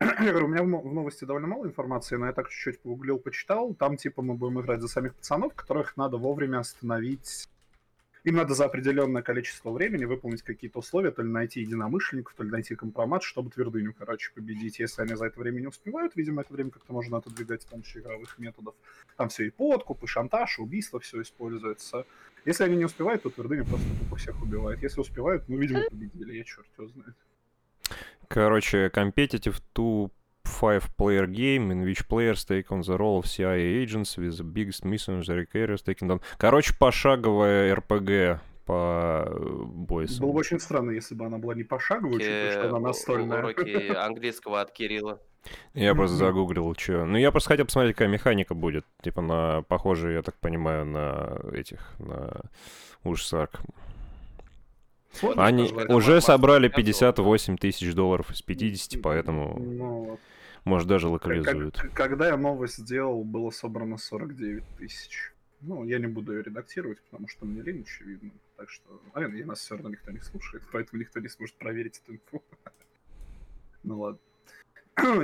Я 0.00 0.30
говорю, 0.30 0.46
у 0.46 0.48
меня 0.48 0.62
в 0.62 0.92
новости 0.94 1.24
довольно 1.24 1.48
мало 1.48 1.66
информации, 1.66 2.14
но 2.14 2.26
я 2.26 2.32
так 2.32 2.48
чуть-чуть 2.48 2.80
погуглил, 2.80 3.18
почитал. 3.18 3.74
Там, 3.74 3.96
типа, 3.96 4.22
мы 4.22 4.34
будем 4.34 4.60
играть 4.60 4.80
за 4.80 4.86
самих 4.86 5.16
пацанов, 5.16 5.54
которых 5.54 5.96
надо 5.96 6.18
вовремя 6.18 6.60
остановить. 6.60 7.48
Им 8.28 8.34
надо 8.34 8.52
за 8.52 8.66
определенное 8.66 9.22
количество 9.22 9.70
времени 9.70 10.04
выполнить 10.04 10.42
какие-то 10.42 10.80
условия, 10.80 11.10
то 11.12 11.22
ли 11.22 11.30
найти 11.30 11.62
единомышленников, 11.62 12.34
то 12.34 12.42
ли 12.42 12.50
найти 12.50 12.74
компромат, 12.74 13.22
чтобы 13.22 13.48
твердыню, 13.48 13.94
короче, 13.98 14.32
победить. 14.34 14.80
Если 14.80 15.00
они 15.00 15.14
за 15.14 15.24
это 15.24 15.40
время 15.40 15.60
не 15.60 15.66
успевают, 15.68 16.14
видимо, 16.14 16.42
это 16.42 16.52
время 16.52 16.68
как-то 16.70 16.92
можно 16.92 17.16
отодвигать 17.16 17.62
с 17.62 17.64
помощью 17.64 18.02
игровых 18.02 18.38
методов. 18.38 18.74
Там 19.16 19.30
все 19.30 19.46
и 19.46 19.50
подкуп, 19.50 20.04
и 20.04 20.06
шантаж, 20.06 20.58
и 20.58 20.60
убийство, 20.60 21.00
все 21.00 21.22
используется. 21.22 22.04
Если 22.44 22.64
они 22.64 22.76
не 22.76 22.84
успевают, 22.84 23.22
то 23.22 23.30
твердыня 23.30 23.64
просто 23.64 23.88
тупо 23.98 24.16
всех 24.16 24.42
убивает. 24.42 24.82
Если 24.82 25.00
успевают, 25.00 25.48
ну, 25.48 25.56
видимо, 25.56 25.84
победили, 25.88 26.36
я 26.36 26.44
черт 26.44 26.66
его 26.76 26.86
знает. 26.88 27.14
Короче, 28.28 28.88
competitive 28.88 29.62
two 29.74 30.10
five-player 30.60 31.26
game 31.26 31.70
in 31.72 31.84
which 31.84 32.06
players 32.08 32.44
take 32.44 32.70
on 32.70 32.80
the 32.82 32.96
role 32.96 33.18
of 33.18 33.26
CIA 33.26 33.82
agents 33.82 34.16
with 34.16 34.36
the 34.36 34.44
biggest 34.44 34.84
mission 34.84 35.20
the 35.20 35.46
carriers 35.52 35.82
taking 35.82 36.08
down. 36.08 36.20
Короче, 36.38 36.74
пошаговая 36.78 37.74
РПГ 37.74 38.40
по 38.66 39.24
э, 39.26 39.62
бойсам. 39.64 40.20
Было 40.26 40.32
бы 40.32 40.38
очень 40.40 40.60
странно, 40.60 40.90
если 40.90 41.14
бы 41.14 41.24
она 41.26 41.38
была 41.38 41.54
не 41.54 41.64
пошаговая, 41.64 42.16
учитывая, 42.16 42.50
что 42.52 42.60
Э, 42.60 42.68
она 42.68 42.78
у- 42.78 42.80
настольная. 42.82 43.38
Уроки 43.38 43.94
английского 44.06 44.60
от 44.60 44.72
Кирилла. 44.72 45.20
Я 45.72 45.94
просто 45.94 46.16
загуглил, 46.16 46.74
что. 46.76 47.06
Ну, 47.06 47.16
я 47.16 47.30
просто 47.30 47.48
хотел 47.48 47.64
посмотреть, 47.64 47.94
какая 47.96 48.08
механика 48.08 48.54
будет. 48.54 48.84
Типа 49.02 49.22
на 49.22 49.62
похожие, 49.62 50.16
я 50.16 50.22
так 50.22 50.34
понимаю, 50.40 50.84
на 50.84 51.38
этих, 51.52 51.94
на 51.98 52.42
ужас 53.04 53.32
Арк. 53.32 53.60
Сложно 55.12 55.46
Они 55.46 55.72
уже 55.88 56.20
собрали 56.20 56.68
концов, 56.68 56.76
да. 57.00 57.12
58 57.12 57.56
тысяч 57.56 57.94
долларов 57.94 58.30
из 58.30 58.42
50, 58.42 59.00
поэтому, 59.00 59.56
Ну, 59.58 60.04
вот. 60.04 60.20
Может, 60.64 60.88
даже 60.88 61.08
локализуют. 61.08 61.76
как- 61.76 61.92
когда 61.94 62.28
я 62.28 62.36
новость 62.36 62.76
сделал, 62.78 63.24
было 63.24 63.50
собрано 63.50 63.96
49 63.98 64.64
тысяч. 64.78 65.32
Ну, 65.60 65.84
я 65.84 65.98
не 65.98 66.06
буду 66.06 66.32
ее 66.36 66.42
редактировать, 66.42 67.00
потому 67.02 67.26
что 67.28 67.44
мне 67.44 67.62
лень, 67.62 67.82
очевидно. 67.82 68.30
Так 68.56 68.70
что, 68.70 69.02
наверное, 69.14 69.44
нас 69.44 69.58
все 69.60 69.74
равно 69.74 69.90
никто 69.90 70.10
не 70.12 70.20
слушает, 70.20 70.62
поэтому 70.72 71.00
никто 71.00 71.18
не 71.20 71.28
сможет 71.28 71.56
проверить 71.56 72.00
эту 72.04 72.14
инфу. 72.14 72.42
Ну 73.84 74.00
ладно. 74.00 74.18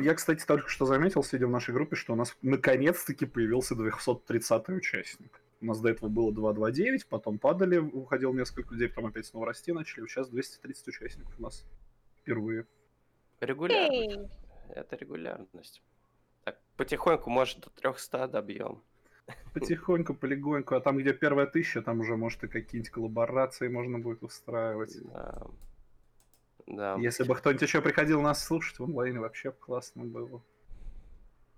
Я, 0.00 0.14
кстати, 0.14 0.44
только 0.46 0.68
что 0.68 0.86
заметил, 0.86 1.24
сидя 1.24 1.46
в 1.48 1.50
нашей 1.50 1.74
группе, 1.74 1.96
что 1.96 2.12
у 2.12 2.16
нас 2.16 2.36
наконец-таки 2.42 3.26
появился 3.26 3.74
230 3.74 4.68
участник. 4.76 5.40
У 5.60 5.66
нас 5.66 5.80
до 5.80 5.88
этого 5.88 6.08
было 6.08 6.32
229, 6.32 7.06
потом 7.06 7.38
падали, 7.38 7.78
уходил 7.78 8.32
несколько 8.32 8.72
людей, 8.74 8.88
потом 8.88 9.06
опять 9.06 9.26
снова 9.26 9.46
расти 9.46 9.72
начали. 9.72 10.06
Сейчас 10.06 10.28
230 10.28 10.88
участников 10.88 11.34
у 11.38 11.42
нас 11.42 11.64
впервые. 12.22 12.66
Регулярность. 13.40 14.32
Это 14.68 14.96
регулярность. 14.96 15.82
Так, 16.44 16.58
потихоньку, 16.76 17.30
может, 17.30 17.60
до 17.60 17.70
300 17.70 18.28
добьем. 18.28 18.82
Потихоньку, 19.54 20.14
полегоньку, 20.14 20.74
а 20.74 20.80
там, 20.80 20.98
где 20.98 21.14
первая 21.14 21.46
тысяча, 21.46 21.80
там 21.80 22.00
уже, 22.00 22.16
может, 22.16 22.44
и 22.44 22.48
какие-нибудь 22.48 22.90
коллаборации 22.90 23.68
можно 23.68 23.98
будет 23.98 24.22
устраивать. 24.22 24.96
Да. 25.04 25.46
Да. 26.66 26.96
Если 26.98 27.24
бы 27.24 27.34
кто-нибудь 27.34 27.62
еще 27.62 27.80
приходил 27.80 28.20
нас 28.20 28.44
слушать 28.44 28.78
в 28.78 28.84
онлайне, 28.84 29.20
вообще 29.20 29.52
классно 29.52 30.04
было. 30.04 30.42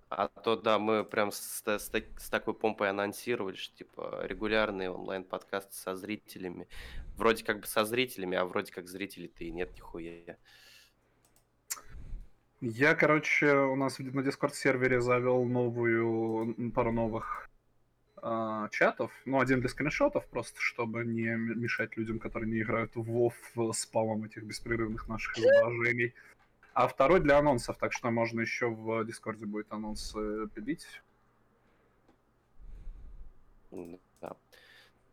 А 0.08 0.28
то, 0.28 0.56
да, 0.56 0.78
мы 0.78 1.04
прям 1.04 1.32
с, 1.32 1.62
с 1.64 1.90
с 1.90 2.30
такой 2.30 2.54
помпой 2.54 2.90
анонсировали, 2.90 3.56
что, 3.56 3.76
типа, 3.76 4.20
регулярный 4.24 4.88
онлайн-подкаст 4.88 5.72
со 5.72 5.96
зрителями. 5.96 6.68
Вроде 7.16 7.44
как 7.44 7.60
бы 7.60 7.66
со 7.66 7.84
зрителями, 7.84 8.36
а 8.36 8.44
вроде 8.44 8.72
как 8.72 8.88
зрителей-то 8.88 9.42
и 9.42 9.50
нет 9.50 9.74
нихуя. 9.74 10.36
Я, 12.60 12.94
короче, 12.94 13.52
у 13.52 13.76
нас 13.76 13.98
на 13.98 14.20
Discord-сервере 14.20 15.00
завел 15.00 15.44
новую, 15.44 16.72
пару 16.72 16.90
новых 16.90 17.50
а, 18.16 18.68
чатов. 18.70 19.12
Ну, 19.26 19.40
один 19.40 19.60
для 19.60 19.68
скриншотов, 19.68 20.26
просто 20.26 20.58
чтобы 20.60 21.04
не 21.04 21.36
мешать 21.36 21.96
людям, 21.96 22.18
которые 22.18 22.50
не 22.50 22.62
играют 22.62 22.96
в 22.96 23.00
WoW 23.00 23.72
спамом 23.74 24.24
этих 24.24 24.42
беспрерывных 24.44 25.06
наших 25.06 25.38
изображений. 25.38 26.14
А 26.72 26.88
второй 26.88 27.20
для 27.20 27.38
анонсов, 27.38 27.76
так 27.78 27.92
что 27.92 28.10
можно 28.10 28.40
еще 28.40 28.68
в 28.68 29.04
Дискорде 29.04 29.46
будет 29.46 29.70
анонсы 29.70 30.48
пилить. 30.54 30.86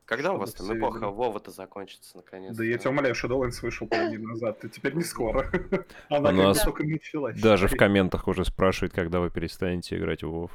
Когда 0.05 0.33
у 0.33 0.37
вас 0.37 0.53
там 0.53 0.77
эпоха. 0.77 1.09
Вова-то 1.09 1.51
закончится 1.51 2.17
наконец? 2.17 2.55
Да 2.55 2.63
я 2.63 2.77
тебя 2.77 2.91
умоляю, 2.91 3.15
Shadowlands 3.15 3.61
вышел 3.61 3.87
пару 3.87 4.09
дней 4.09 4.17
назад, 4.17 4.63
и 4.65 4.69
теперь 4.69 4.93
не 4.95 5.03
скоро. 5.03 5.49
Она 6.09 6.29
У 6.29 6.33
нас 6.33 6.61
только 6.61 6.83
началась. 6.83 7.39
Даже 7.39 7.67
в 7.67 7.75
комментах 7.75 8.27
уже 8.27 8.45
спрашивают, 8.45 8.93
когда 8.93 9.19
вы 9.19 9.29
перестанете 9.29 9.97
играть 9.97 10.23
в 10.23 10.27
WoW. 10.27 10.49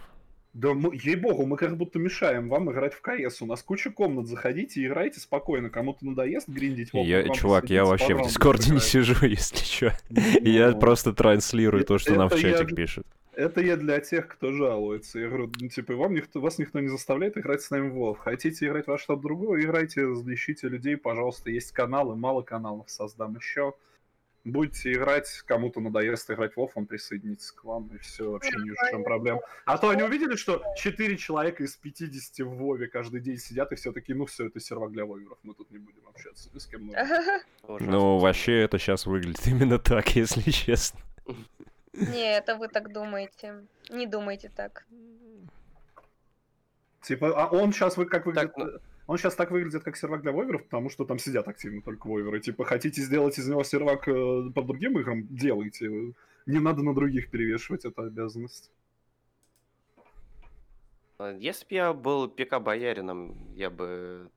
Да, 0.55 0.75
мы, 0.75 0.95
ей-богу, 0.95 1.47
мы 1.47 1.57
как 1.57 1.76
будто 1.76 1.99
мешаем 1.99 2.49
вам 2.49 2.73
играть 2.73 2.95
в 2.95 3.00
КС. 3.00 3.43
У 3.43 3.47
нас 3.47 3.62
куча 3.62 3.90
комнат, 3.90 4.26
заходите 4.26 4.81
и 4.81 4.87
играйте 4.87 5.21
спокойно. 5.21 5.71
Кому-то 5.71 6.05
надоест 6.05 6.49
гриндить. 6.49 6.93
вот, 6.93 7.05
Я, 7.05 7.28
чувак, 7.28 7.71
я 7.71 7.85
вообще 7.85 8.14
в 8.14 8.23
Дискорде 8.23 8.73
не 8.73 8.81
сижу, 8.81 9.14
если 9.26 9.64
что. 9.64 9.93
Я 10.11 10.71
Ну, 10.71 10.81
просто 10.81 11.12
транслирую 11.12 11.85
то, 11.85 11.99
что 11.99 12.14
нам 12.14 12.28
в 12.28 12.37
чатик 12.38 12.75
пишет. 12.75 13.07
Это 13.38 13.61
я 13.61 13.76
для 13.76 14.00
тех, 14.00 14.26
кто 14.26 14.50
жалуется. 14.50 15.21
Я 15.21 15.28
говорю, 15.28 15.52
ну, 15.61 15.68
типа, 15.68 15.95
вам 15.95 16.12
никто, 16.12 16.40
вас 16.40 16.59
никто 16.59 16.80
не 16.80 16.88
заставляет 16.88 17.38
играть 17.38 17.62
с 17.62 17.71
нами 17.71 17.88
в 17.88 17.97
WoW. 17.97 18.16
Хотите 18.16 18.66
играть 18.66 18.88
во 18.88 18.99
что-то 18.99 19.23
другое, 19.23 19.62
играйте, 19.62 20.00
ищите 20.00 20.66
людей, 20.66 20.97
пожалуйста. 20.97 21.49
Есть 21.49 21.71
каналы, 21.71 22.16
мало 22.16 22.42
каналов 22.42 22.90
создам 22.90 23.37
еще. 23.37 23.75
Будете 24.42 24.92
играть, 24.92 25.30
кому-то 25.47 25.78
надоест 25.78 26.28
играть 26.33 26.54
в 26.54 26.59
WoW, 26.59 26.71
он 26.75 26.87
присоединится 26.87 27.54
к 27.54 27.62
вам, 27.62 27.87
и 27.95 27.99
все, 27.99 28.28
вообще 28.28 28.57
не 28.57 28.71
вижу, 28.71 28.76
в 28.85 28.90
чем 28.90 29.04
проблем. 29.04 29.38
А 29.66 29.78
то 29.78 29.90
они 29.90 30.02
увидели, 30.02 30.35
что 30.35 30.61
4 30.76 31.16
человека 31.16 31.62
из 31.62 31.76
50 31.76 32.45
в 32.45 32.57
Вове 32.57 32.88
каждый 32.88 33.21
день 33.21 33.37
сидят, 33.37 33.71
и 33.71 33.76
все 33.76 33.92
такие, 33.92 34.16
ну 34.16 34.26
все, 34.26 34.49
это 34.49 34.59
сервак 34.59 34.90
для 34.90 35.04
воверов, 35.04 35.38
мы 35.45 35.54
тут 35.54 35.71
не 35.71 35.78
будем 35.78 36.09
общаться 36.09 36.50
ни 36.52 36.59
с 36.59 36.66
кем. 36.66 36.87
нужно». 36.87 37.02
Ужасно. 37.68 37.92
Ну, 37.92 38.18
вообще, 38.18 38.62
это 38.62 38.80
сейчас 38.80 39.07
выглядит 39.07 39.47
именно 39.47 39.78
так, 39.78 40.09
если 40.16 40.50
честно. 40.50 40.99
Не, 41.92 42.37
это 42.37 42.57
вы 42.57 42.68
так 42.68 42.92
думаете. 42.92 43.66
Не 43.90 44.07
думайте 44.07 44.50
так. 44.54 44.87
Типа, 47.02 47.33
а 47.35 47.49
он 47.49 47.73
сейчас 47.73 47.97
вы 47.97 48.07
как 48.07 48.26
выглядит? 48.26 48.54
Так, 48.54 48.66
ну- 48.66 48.78
Он 49.07 49.16
сейчас 49.16 49.35
так 49.35 49.50
выглядит, 49.50 49.83
как 49.85 49.97
сервак 49.97 50.21
для 50.21 50.33
воверов, 50.33 50.64
потому 50.64 50.90
что 50.90 51.07
там 51.07 51.18
сидят 51.18 51.49
активно 51.49 51.80
только 51.80 52.07
воверы. 52.09 52.40
Типа, 52.40 52.64
хотите 52.66 53.00
сделать 53.00 53.38
из 53.38 53.49
него 53.49 53.64
сервак 53.64 54.07
э, 54.07 54.50
по 54.54 54.62
другим 54.62 54.99
играм, 54.99 55.26
делайте. 55.30 56.12
Не 56.45 56.59
надо 56.61 56.83
на 56.83 56.95
других 56.95 57.30
перевешивать 57.30 57.87
эту 57.87 58.02
обязанность. 58.02 58.71
Если 61.38 61.64
бы 61.66 61.75
я 61.75 61.92
был 61.95 62.28
ПК-боярином, 62.28 63.35
я 63.54 63.71
бы... 63.71 64.30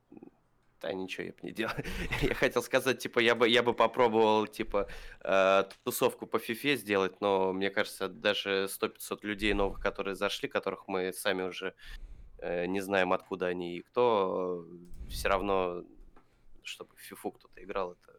Да 0.82 0.92
ничего 0.94 1.28
я 1.28 1.32
бы 1.32 1.38
не 1.44 1.52
делал. 1.52 1.74
Я 2.22 2.34
хотел 2.34 2.64
сказать, 2.64 2.98
типа, 2.98 3.20
я 3.20 3.36
бы, 3.36 3.48
я 3.48 3.62
бы 3.62 3.74
попробовал, 3.74 4.48
типа, 4.48 4.88
э, 5.24 5.64
тусовку 5.84 6.26
по 6.26 6.40
фифе 6.40 6.76
сделать, 6.76 7.22
но 7.22 7.54
мне 7.54 7.70
кажется, 7.70 8.08
даже 8.10 8.68
100-500 8.68 9.20
людей 9.22 9.54
новых, 9.54 9.80
которые 9.80 10.16
зашли, 10.16 10.50
которых 10.50 10.88
мы 10.88 11.14
сами 11.14 11.44
уже 11.44 11.76
э, 12.40 12.66
не 12.66 12.82
знаем, 12.82 13.14
откуда 13.14 13.46
они 13.48 13.78
и 13.78 13.82
кто, 13.82 14.66
все 15.08 15.30
равно 15.30 15.84
чтобы 16.64 16.96
в 16.96 17.00
фифу 17.00 17.32
кто-то 17.32 17.64
играл, 17.64 17.94
это, 17.94 18.11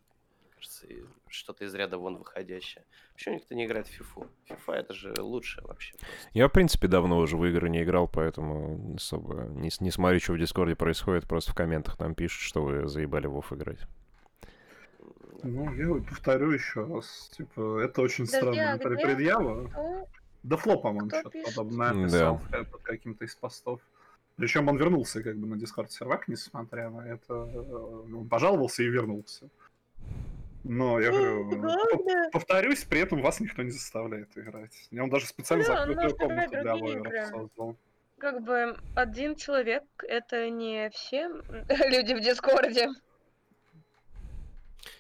кажется, 0.63 0.87
и 0.87 1.03
что-то 1.29 1.65
из 1.65 1.75
ряда 1.75 1.99
вон 1.99 2.17
выходящее. 2.17 2.85
Почему 3.15 3.35
никто 3.35 3.55
не 3.55 3.67
играет 3.67 3.87
в 3.87 3.91
фифу? 3.91 4.27
Фифа 4.45 4.73
это 4.73 4.95
же 4.95 5.15
лучше 5.19 5.61
вообще. 5.63 5.93
просто. 5.99 6.17
Я, 6.33 6.49
в 6.49 6.53
принципе, 6.53 6.89
давно 6.89 7.19
уже 7.19 7.37
в 7.37 7.45
игры 7.45 7.69
не 7.69 7.83
играл, 7.83 8.09
поэтому 8.09 8.95
особо 8.95 9.43
не, 9.45 9.71
не 9.81 9.91
смотрю, 9.91 10.21
что 10.21 10.33
в 10.35 10.39
Дискорде 10.39 10.77
происходит, 10.77 11.27
просто 11.27 11.51
в 11.53 11.55
комментах 11.55 11.97
там 11.97 12.15
пишут, 12.15 12.43
что 12.43 12.63
вы 12.63 12.89
заебали 12.89 13.27
в 13.27 13.33
Вов 13.33 13.53
играть. 13.53 13.81
Ну, 15.43 15.73
я 15.75 16.03
повторю 16.05 16.53
еще 16.53 16.85
раз. 16.85 17.31
Типа, 17.37 17.81
это 17.81 18.03
очень 18.03 18.27
Подожди, 18.27 18.37
странная 18.61 18.75
а 18.75 18.77
где? 18.79 19.07
предъява. 19.07 20.07
Да 20.45 20.57
Фло, 20.57 20.77
по-моему, 20.77 21.09
что-то 21.11 21.39
подобное 21.45 21.93
написал 21.93 22.41
э, 22.53 22.65
под 22.65 22.83
каким-то 22.83 23.25
из 23.25 23.35
постов. 23.35 23.81
Причем 24.37 24.69
он 24.69 24.77
вернулся 24.77 25.23
как 25.23 25.37
бы 25.37 25.47
на 25.47 25.57
Дискорд 25.57 25.91
сервак, 25.91 26.29
несмотря 26.29 26.91
на 26.91 27.07
это. 27.09 27.35
э, 27.35 28.15
Он 28.15 28.29
пожаловался 28.29 28.83
и 28.85 28.89
вернулся. 28.89 29.49
Но 30.65 31.01
я 31.01 31.11
говорю, 31.11 31.45
Ну, 31.45 31.57
главное- 31.61 32.25
по- 32.27 32.31
повторюсь, 32.39 32.85
при 32.85 33.01
этом 33.01 33.21
вас 33.21 33.41
никто 33.41 33.63
не 33.63 33.71
заставляет 33.71 34.37
играть. 34.39 34.87
И 34.91 35.01
Он 35.01 35.11
даже 35.11 35.27
специально 35.27 35.65
закрытую 35.65 36.17
комнату 36.17 36.51
для 36.51 36.75
игры. 36.77 37.27
создал. 37.27 37.77
как 38.19 38.43
бы 38.45 38.77
один 38.95 39.35
человек 39.35 39.83
это 40.07 40.49
не 40.51 40.89
все 40.91 41.29
люди 41.91 42.15
в 42.15 42.21
Дискорде. 42.21 42.91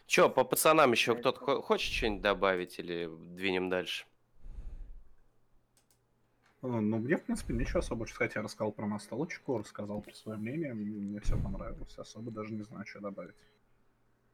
Че, 0.06 0.28
по 0.28 0.44
пацанам 0.44 0.90
еще 0.92 1.14
кто-то 1.14 1.38
хо- 1.40 1.62
хочет 1.62 1.92
что-нибудь 1.92 2.22
добавить 2.22 2.78
или 2.80 3.08
двинем 3.34 3.70
дальше? 3.70 4.04
Э, 6.62 6.66
Ну, 6.66 6.98
мне, 6.98 7.16
в 7.16 7.22
принципе, 7.22 7.54
ничего 7.54 7.78
особо 7.78 8.04
сказать. 8.06 8.34
Я 8.34 8.42
рассказал 8.42 8.72
про 8.72 8.86
настолочку, 8.86 9.58
рассказал 9.58 10.00
про 10.00 10.12
свое 10.14 10.38
мнение. 10.38 10.74
Мне 10.74 11.20
все 11.20 11.36
понравилось. 11.40 11.96
Особо 11.96 12.30
даже 12.30 12.52
не 12.52 12.62
знаю, 12.62 12.84
что 12.86 13.00
добавить. 13.00 13.34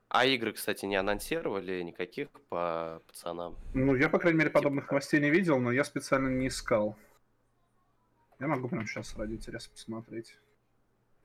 А 0.09 0.25
игры, 0.25 0.53
кстати, 0.53 0.87
не 0.87 0.97
анонсировали 0.97 1.83
никаких 1.83 2.31
по 2.49 3.03
пацанам. 3.07 3.57
Ну, 3.75 3.95
я, 3.95 4.09
по 4.09 4.19
крайней 4.19 4.39
мере, 4.39 4.51
Типа 4.51 4.61
подобных 4.61 4.91
новостей 4.91 5.21
не 5.21 5.31
видел, 5.31 5.59
но 5.59 5.71
я 5.71 5.85
специально 5.85 6.29
не 6.29 6.49
искал. 6.49 6.97
Я 8.41 8.47
могу 8.47 8.69
прямо 8.69 8.87
сейчас 8.87 9.17
ради 9.17 9.35
интереса 9.35 9.71
посмотреть. 9.71 10.39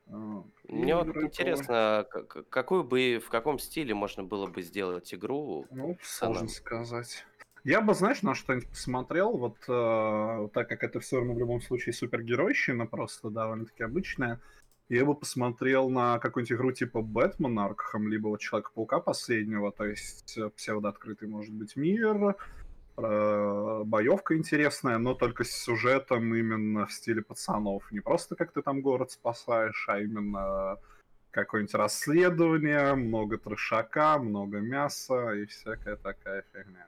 А, 0.08 0.44
Мне 0.68 0.96
вот 0.96 1.16
интересно, 1.16 2.06
какую 2.50 2.84
бы, 2.84 3.22
в 3.24 3.30
каком 3.30 3.58
стиле 3.58 3.94
можно 3.94 4.22
было 4.22 4.46
бы 4.48 4.60
сделать 4.62 5.14
игру? 5.14 5.66
Ну, 5.70 5.94
пацанам? 5.94 6.34
сложно 6.34 6.48
сказать. 6.48 7.24
Я 7.62 7.80
бы, 7.80 7.94
знаешь, 7.94 8.20
на 8.20 8.34
что-нибудь 8.34 8.68
посмотрел, 8.68 9.38
вот 9.38 9.56
э, 9.66 10.48
так 10.52 10.68
как 10.68 10.82
это 10.82 11.00
все 11.00 11.16
равно 11.16 11.32
в 11.32 11.38
любом 11.38 11.62
случае 11.62 11.94
супергеройщина, 11.94 12.84
просто 12.84 13.30
довольно-таки 13.30 13.82
обычная, 13.82 14.42
я 14.88 15.04
бы 15.04 15.14
посмотрел 15.14 15.88
на 15.88 16.18
какую-нибудь 16.18 16.52
игру 16.52 16.72
типа 16.72 17.00
Бэтмен 17.02 17.58
Аркхам, 17.58 18.08
либо 18.08 18.28
вот 18.28 18.40
Человека-паука 18.40 19.00
последнего, 19.00 19.72
то 19.72 19.84
есть 19.84 20.36
э, 20.36 20.50
псевдооткрытый, 20.50 21.28
может 21.28 21.54
быть, 21.54 21.76
мир, 21.76 22.36
э, 22.96 23.82
боевка 23.84 24.36
интересная, 24.36 24.98
но 24.98 25.14
только 25.14 25.44
с 25.44 25.50
сюжетом 25.50 26.34
именно 26.34 26.86
в 26.86 26.92
стиле 26.92 27.22
пацанов. 27.22 27.90
Не 27.92 28.00
просто 28.00 28.36
как 28.36 28.52
ты 28.52 28.62
там 28.62 28.82
город 28.82 29.10
спасаешь, 29.10 29.86
а 29.88 30.00
именно 30.00 30.78
какое-нибудь 31.30 31.74
расследование, 31.74 32.94
много 32.94 33.38
трешака, 33.38 34.18
много 34.18 34.58
мяса 34.58 35.32
и 35.32 35.46
всякая 35.46 35.96
такая 35.96 36.44
фигня. 36.52 36.86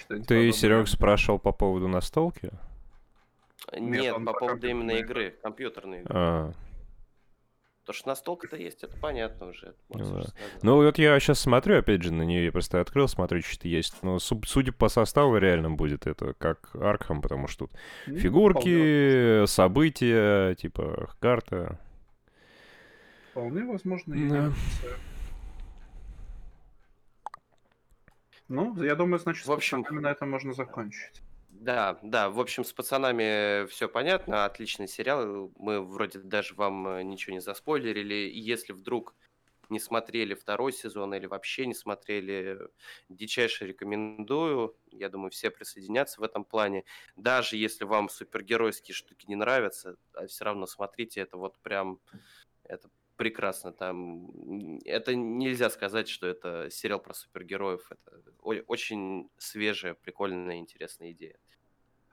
Что-нибудь 0.00 0.26
Ты, 0.26 0.34
подобное. 0.34 0.52
Серег, 0.52 0.88
спрашивал 0.88 1.38
по 1.38 1.52
поводу 1.52 1.88
настолки? 1.88 2.50
Нет, 3.78 4.14
он 4.14 4.24
по 4.24 4.32
по 4.32 4.40
поводу 4.40 4.66
именно 4.66 4.92
игры, 4.92 5.36
компьютерной 5.42 6.00
игры. 6.00 6.12
А, 6.12 6.52
Потому 7.80 7.94
что 7.98 8.08
настолка-то 8.08 8.56
есть, 8.56 8.84
это 8.84 8.96
понятно 8.98 9.48
уже. 9.48 9.68
это 9.68 9.76
Ну 9.88 10.22
да. 10.22 10.26
Ну 10.62 10.76
вот 10.76 10.98
я 10.98 11.18
сейчас 11.18 11.40
смотрю, 11.40 11.78
опять 11.78 12.02
же, 12.02 12.12
на 12.12 12.22
нее 12.22 12.44
я 12.44 12.52
просто 12.52 12.80
открыл, 12.80 13.08
смотрю, 13.08 13.40
что 13.42 13.66
есть. 13.66 13.94
Но 14.02 14.18
су- 14.18 14.42
судя 14.44 14.72
по 14.72 14.88
составу, 14.88 15.36
реально 15.38 15.70
будет 15.70 16.06
это 16.06 16.34
как 16.34 16.74
Аркхам, 16.76 17.22
потому 17.22 17.48
что 17.48 17.66
тут 17.66 17.72
Ну, 18.06 18.16
вполне 18.16 18.20
фигурки, 18.20 19.46
события, 19.46 20.54
типа 20.56 21.10
карта. 21.20 21.80
Вполне 23.30 23.64
возможно. 23.64 24.14
Да. 24.14 24.20
имитация. 24.20 24.96
Ну, 28.48 28.82
я 28.82 28.94
думаю, 28.96 29.18
значит, 29.20 29.46
В 29.46 29.52
общем- 29.52 29.82
на 29.90 30.08
этом 30.10 30.30
можно 30.30 30.52
закончить. 30.52 31.22
Да, 31.60 31.98
да, 32.02 32.30
в 32.30 32.40
общем, 32.40 32.64
с 32.64 32.72
пацанами 32.72 33.66
все 33.66 33.86
понятно, 33.86 34.46
отличный 34.46 34.88
сериал. 34.88 35.52
Мы 35.56 35.82
вроде 35.84 36.18
даже 36.20 36.54
вам 36.54 36.88
э, 36.88 37.02
ничего 37.02 37.34
не 37.34 37.40
заспойлерили. 37.40 38.30
И 38.30 38.40
Если 38.40 38.72
вдруг 38.72 39.14
не 39.68 39.78
смотрели 39.78 40.32
второй 40.32 40.72
сезон 40.72 41.12
или 41.12 41.26
вообще 41.26 41.66
не 41.66 41.74
смотрели, 41.74 42.58
дичайше 43.10 43.66
рекомендую. 43.66 44.74
Я 44.90 45.10
думаю, 45.10 45.30
все 45.30 45.50
присоединятся 45.50 46.22
в 46.22 46.24
этом 46.24 46.44
плане. 46.46 46.84
Даже 47.16 47.58
если 47.58 47.84
вам 47.84 48.08
супергеройские 48.08 48.94
штуки 48.94 49.26
не 49.28 49.36
нравятся, 49.36 49.96
все 50.28 50.44
равно 50.46 50.66
смотрите, 50.66 51.20
это 51.20 51.36
вот 51.36 51.58
прям, 51.58 52.00
это 52.64 52.88
прекрасно. 53.20 53.70
Там 53.70 54.78
это 54.86 55.14
нельзя 55.14 55.68
сказать, 55.68 56.08
что 56.08 56.26
это 56.26 56.70
сериал 56.70 57.00
про 57.00 57.12
супергероев. 57.12 57.92
Это 57.92 58.22
очень 58.42 59.28
свежая, 59.36 59.92
прикольная, 59.92 60.56
интересная 60.56 61.12
идея. 61.12 61.36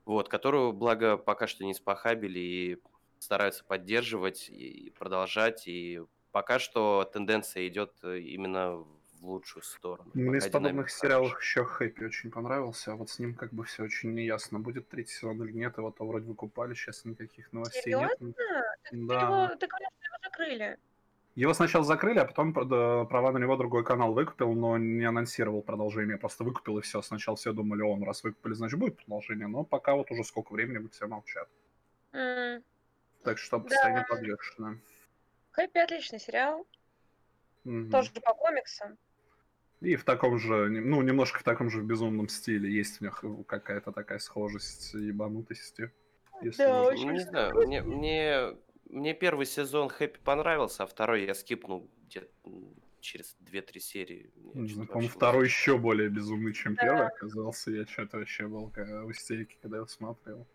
Вот, 0.04 0.28
которую, 0.28 0.74
благо, 0.74 1.16
пока 1.16 1.48
что 1.48 1.64
не 1.64 1.74
спахабили 1.74 2.40
и 2.40 2.82
стараются 3.20 3.64
поддерживать 3.64 4.50
и 4.50 4.90
продолжать. 5.00 5.66
И 5.66 6.02
пока 6.34 6.60
что 6.60 7.10
тенденция 7.14 7.70
идет 7.70 7.94
э, 8.04 8.20
именно 8.20 8.76
в 8.76 9.26
лучшую 9.26 9.64
сторону. 9.64 10.12
Мне 10.14 10.40
из 10.40 10.50
подобных 10.50 10.90
сериалов 10.90 11.40
еще 11.40 11.64
Хэппи 11.64 12.04
очень 12.04 12.32
понравился, 12.32 12.92
а 12.92 12.96
вот 12.96 13.10
с 13.10 13.18
ним 13.18 13.34
как 13.34 13.54
бы 13.54 13.64
все 13.64 13.84
очень 13.84 14.14
неясно. 14.14 14.60
Будет 14.60 14.90
третий 14.90 15.14
сезон 15.14 15.42
или 15.42 15.54
нет, 15.54 15.78
его 15.78 15.90
то 15.92 16.06
вроде 16.06 16.26
выкупали, 16.26 16.74
сейчас 16.74 17.06
никаких 17.06 17.54
новостей 17.54 17.96
нет. 17.96 18.18
Да. 18.92 19.22
Его, 19.22 19.56
ты 19.56 19.68
говоришь, 19.68 19.90
что 19.96 20.06
его 20.06 20.18
закрыли. 20.24 20.78
Его 21.38 21.54
сначала 21.54 21.84
закрыли, 21.86 22.18
а 22.18 22.26
потом 22.26 22.52
да, 22.52 23.06
права 23.06 23.32
на 23.32 23.38
него 23.38 23.56
другой 23.58 23.84
канал 23.86 24.12
выкупил, 24.12 24.54
но 24.54 24.76
не 24.80 25.06
анонсировал 25.06 25.62
продолжение, 25.62 26.18
просто 26.18 26.44
выкупил 26.44 26.80
и 26.80 26.82
все. 26.82 27.04
Сначала 27.04 27.38
все 27.38 27.54
думали, 27.54 27.84
он 27.84 28.02
раз 28.02 28.24
выкупили, 28.24 28.54
значит 28.56 28.80
будет 28.80 28.98
продолжение, 28.98 29.46
но 29.46 29.64
пока 29.64 29.94
вот 29.94 30.10
уже 30.10 30.24
сколько 30.24 30.52
времени 30.52 30.80
вы 30.80 30.90
все 30.90 31.06
молчат. 31.06 31.48
М, 32.14 32.64
Так 33.24 33.38
что 33.38 33.60
Да. 33.60 33.66
постоянно 33.70 34.04
подвешено. 34.10 34.78
Хэппи 35.52 35.78
отличный 35.80 36.20
сериал, 36.20 36.66
Мгм. 37.66 37.92
тоже 37.92 38.12
по 38.22 38.34
комиксам. 38.34 38.98
И 39.82 39.96
в 39.96 40.04
таком 40.04 40.40
же, 40.40 40.70
ну, 40.70 41.02
немножко 41.04 41.40
в 41.40 41.44
таком 41.44 41.70
же 41.70 41.82
безумном 41.84 42.30
стиле 42.30 42.72
есть 42.72 42.98
в 42.98 43.02
них 43.02 43.24
какая-то 43.48 43.92
такая 43.92 44.18
схожесть 44.20 44.94
ебанутости. 44.96 45.92
Если 46.42 46.64
Да, 46.64 46.74
можно 46.74 46.94
очень 46.94 47.06
Ну, 47.08 47.14
не 47.14 47.20
знаю, 47.20 47.56
мне, 47.68 47.82
мне, 47.84 48.58
мне 48.90 49.14
первый 49.14 49.46
сезон 49.46 49.90
Хэппи 49.90 50.20
понравился, 50.24 50.84
а 50.84 50.88
второй 50.88 51.26
я 51.26 51.34
скипнул 51.34 51.90
где-то 52.08 52.30
м, 52.46 52.76
через 53.00 53.36
2-3 53.40 53.80
серии. 53.80 54.32
По-моему, 54.54 54.86
вообще 54.86 55.10
второй 55.10 55.44
не- 55.44 55.50
еще 55.50 55.78
более 55.78 56.10
безумный, 56.10 56.54
чем 56.54 56.76
Да. 56.76 56.84
первый 56.84 57.08
оказался. 57.08 57.72
Я 57.72 57.86
что-то 57.86 58.18
вообще 58.18 58.48
был 58.48 58.68
в 58.76 59.12
истерике, 59.12 59.58
когда 59.62 59.78
его 59.78 59.88
смотрел. 59.88 60.48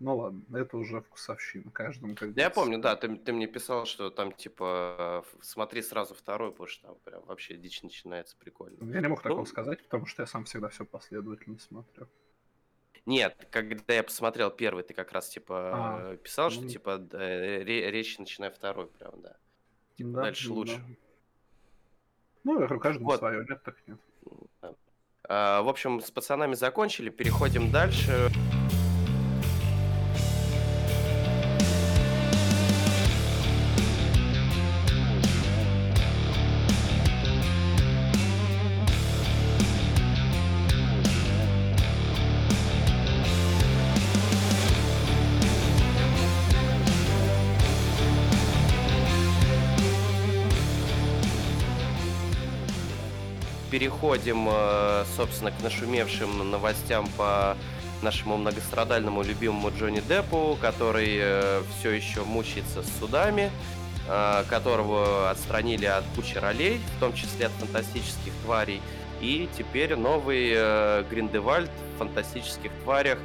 Ну 0.00 0.16
ладно, 0.16 0.42
это 0.56 0.76
уже 0.76 1.00
вкусовщина. 1.00 1.70
Каждому 1.70 2.14
как 2.16 2.34
Да 2.34 2.42
я 2.42 2.50
помню, 2.50 2.78
да, 2.78 2.96
ты, 2.96 3.16
ты 3.16 3.32
мне 3.32 3.46
писал, 3.46 3.86
что 3.86 4.10
там 4.10 4.32
типа 4.32 5.24
смотри 5.40 5.82
сразу 5.82 6.14
второй, 6.14 6.50
потому 6.50 6.66
что 6.66 6.88
там 6.88 6.96
прям 7.04 7.24
вообще 7.24 7.56
дичь 7.56 7.82
начинается 7.82 8.36
прикольно. 8.36 8.92
Я 8.92 9.00
не 9.00 9.08
мог 9.08 9.22
такого 9.22 9.38
Ну, 9.40 9.46
сказать, 9.46 9.82
потому 9.84 10.04
что 10.06 10.22
я 10.22 10.26
сам 10.26 10.44
всегда 10.44 10.68
все 10.68 10.84
последовательно 10.84 11.58
смотрю. 11.58 12.08
Нет, 13.06 13.46
когда 13.50 13.94
я 13.94 14.02
посмотрел 14.02 14.50
первый, 14.50 14.82
ты 14.82 14.94
как 14.94 15.12
раз 15.12 15.28
типа 15.28 15.70
А, 15.74 16.16
писал, 16.16 16.50
что 16.50 16.62
ну. 16.62 16.68
типа 16.68 17.06
э, 17.12 17.62
ре- 17.62 17.90
речь 17.90 18.18
начиная 18.18 18.50
второй, 18.50 18.86
прям, 18.86 19.20
да. 19.20 19.36
Типа 19.96 20.10
Да, 20.10 20.22
дальше 20.22 20.48
ну 20.48 20.54
лучше. 20.54 20.76
да. 20.76 20.84
Ну, 22.44 22.60
я 22.62 22.66
каждому 22.78 23.06
Вот. 23.06 23.18
свое, 23.18 23.44
нет, 23.48 23.62
так 23.62 23.76
нет. 23.86 23.98
Да. 24.62 24.74
А, 25.28 25.62
В 25.62 25.68
общем, 25.68 26.00
с 26.00 26.10
пацанами 26.10 26.54
закончили, 26.54 27.10
переходим 27.10 27.70
дальше. 27.70 28.30
Переходим, 54.24 54.48
э, 54.50 55.04
собственно, 55.16 55.50
к 55.50 55.62
нашумевшим 55.62 56.50
новостям 56.50 57.06
по 57.18 57.58
нашему 58.02 58.38
многострадальному 58.38 59.22
любимому 59.22 59.70
Джонни 59.70 60.00
Деппу, 60.00 60.56
который 60.62 61.62
все 61.78 61.90
еще 61.90 62.24
мучается 62.24 62.82
с 62.82 62.98
судами. 62.98 63.50
э, 64.08 64.44
которого 64.48 65.30
отстранили 65.30 65.86
от 65.86 66.04
кучи 66.14 66.36
ролей, 66.36 66.80
в 66.96 67.00
том 67.00 67.14
числе 67.14 67.46
от 67.46 67.52
фантастических 67.52 68.32
тварей. 68.44 68.80
И 69.20 69.48
теперь 69.56 69.96
новый 69.96 70.52
э, 70.54 71.04
Гриндевальд 71.08 71.70
в 71.94 71.98
фантастических 71.98 72.70
тварях 72.82 73.18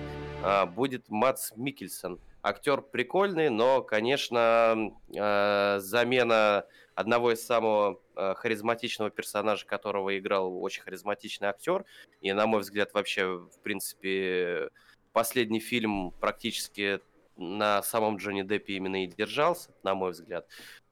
э, 0.44 0.66
будет 0.66 1.10
Мац 1.10 1.52
Микельсон. 1.56 2.20
Актер 2.42 2.82
прикольный, 2.82 3.50
но, 3.50 3.82
конечно, 3.82 4.92
э, 5.14 5.80
замена 5.82 6.64
одного 7.00 7.32
из 7.32 7.46
самого 7.46 8.02
э, 8.18 8.34
харизматичного 8.36 9.10
персонажа, 9.10 9.66
которого 9.66 10.18
играл 10.20 10.62
очень 10.62 10.82
харизматичный 10.82 11.48
актер. 11.48 11.86
И, 12.20 12.34
на 12.34 12.46
мой 12.46 12.60
взгляд, 12.60 12.94
вообще, 12.94 13.38
в 13.38 13.58
принципе, 13.64 14.70
последний 15.14 15.62
фильм 15.62 16.12
практически 16.20 17.00
на 17.38 17.82
самом 17.84 18.18
Джонни 18.18 18.42
Деппе 18.42 18.74
именно 18.74 19.06
и 19.06 19.08
держался, 19.08 19.72
на 19.82 19.96
мой 19.96 20.12
взгляд. 20.12 20.46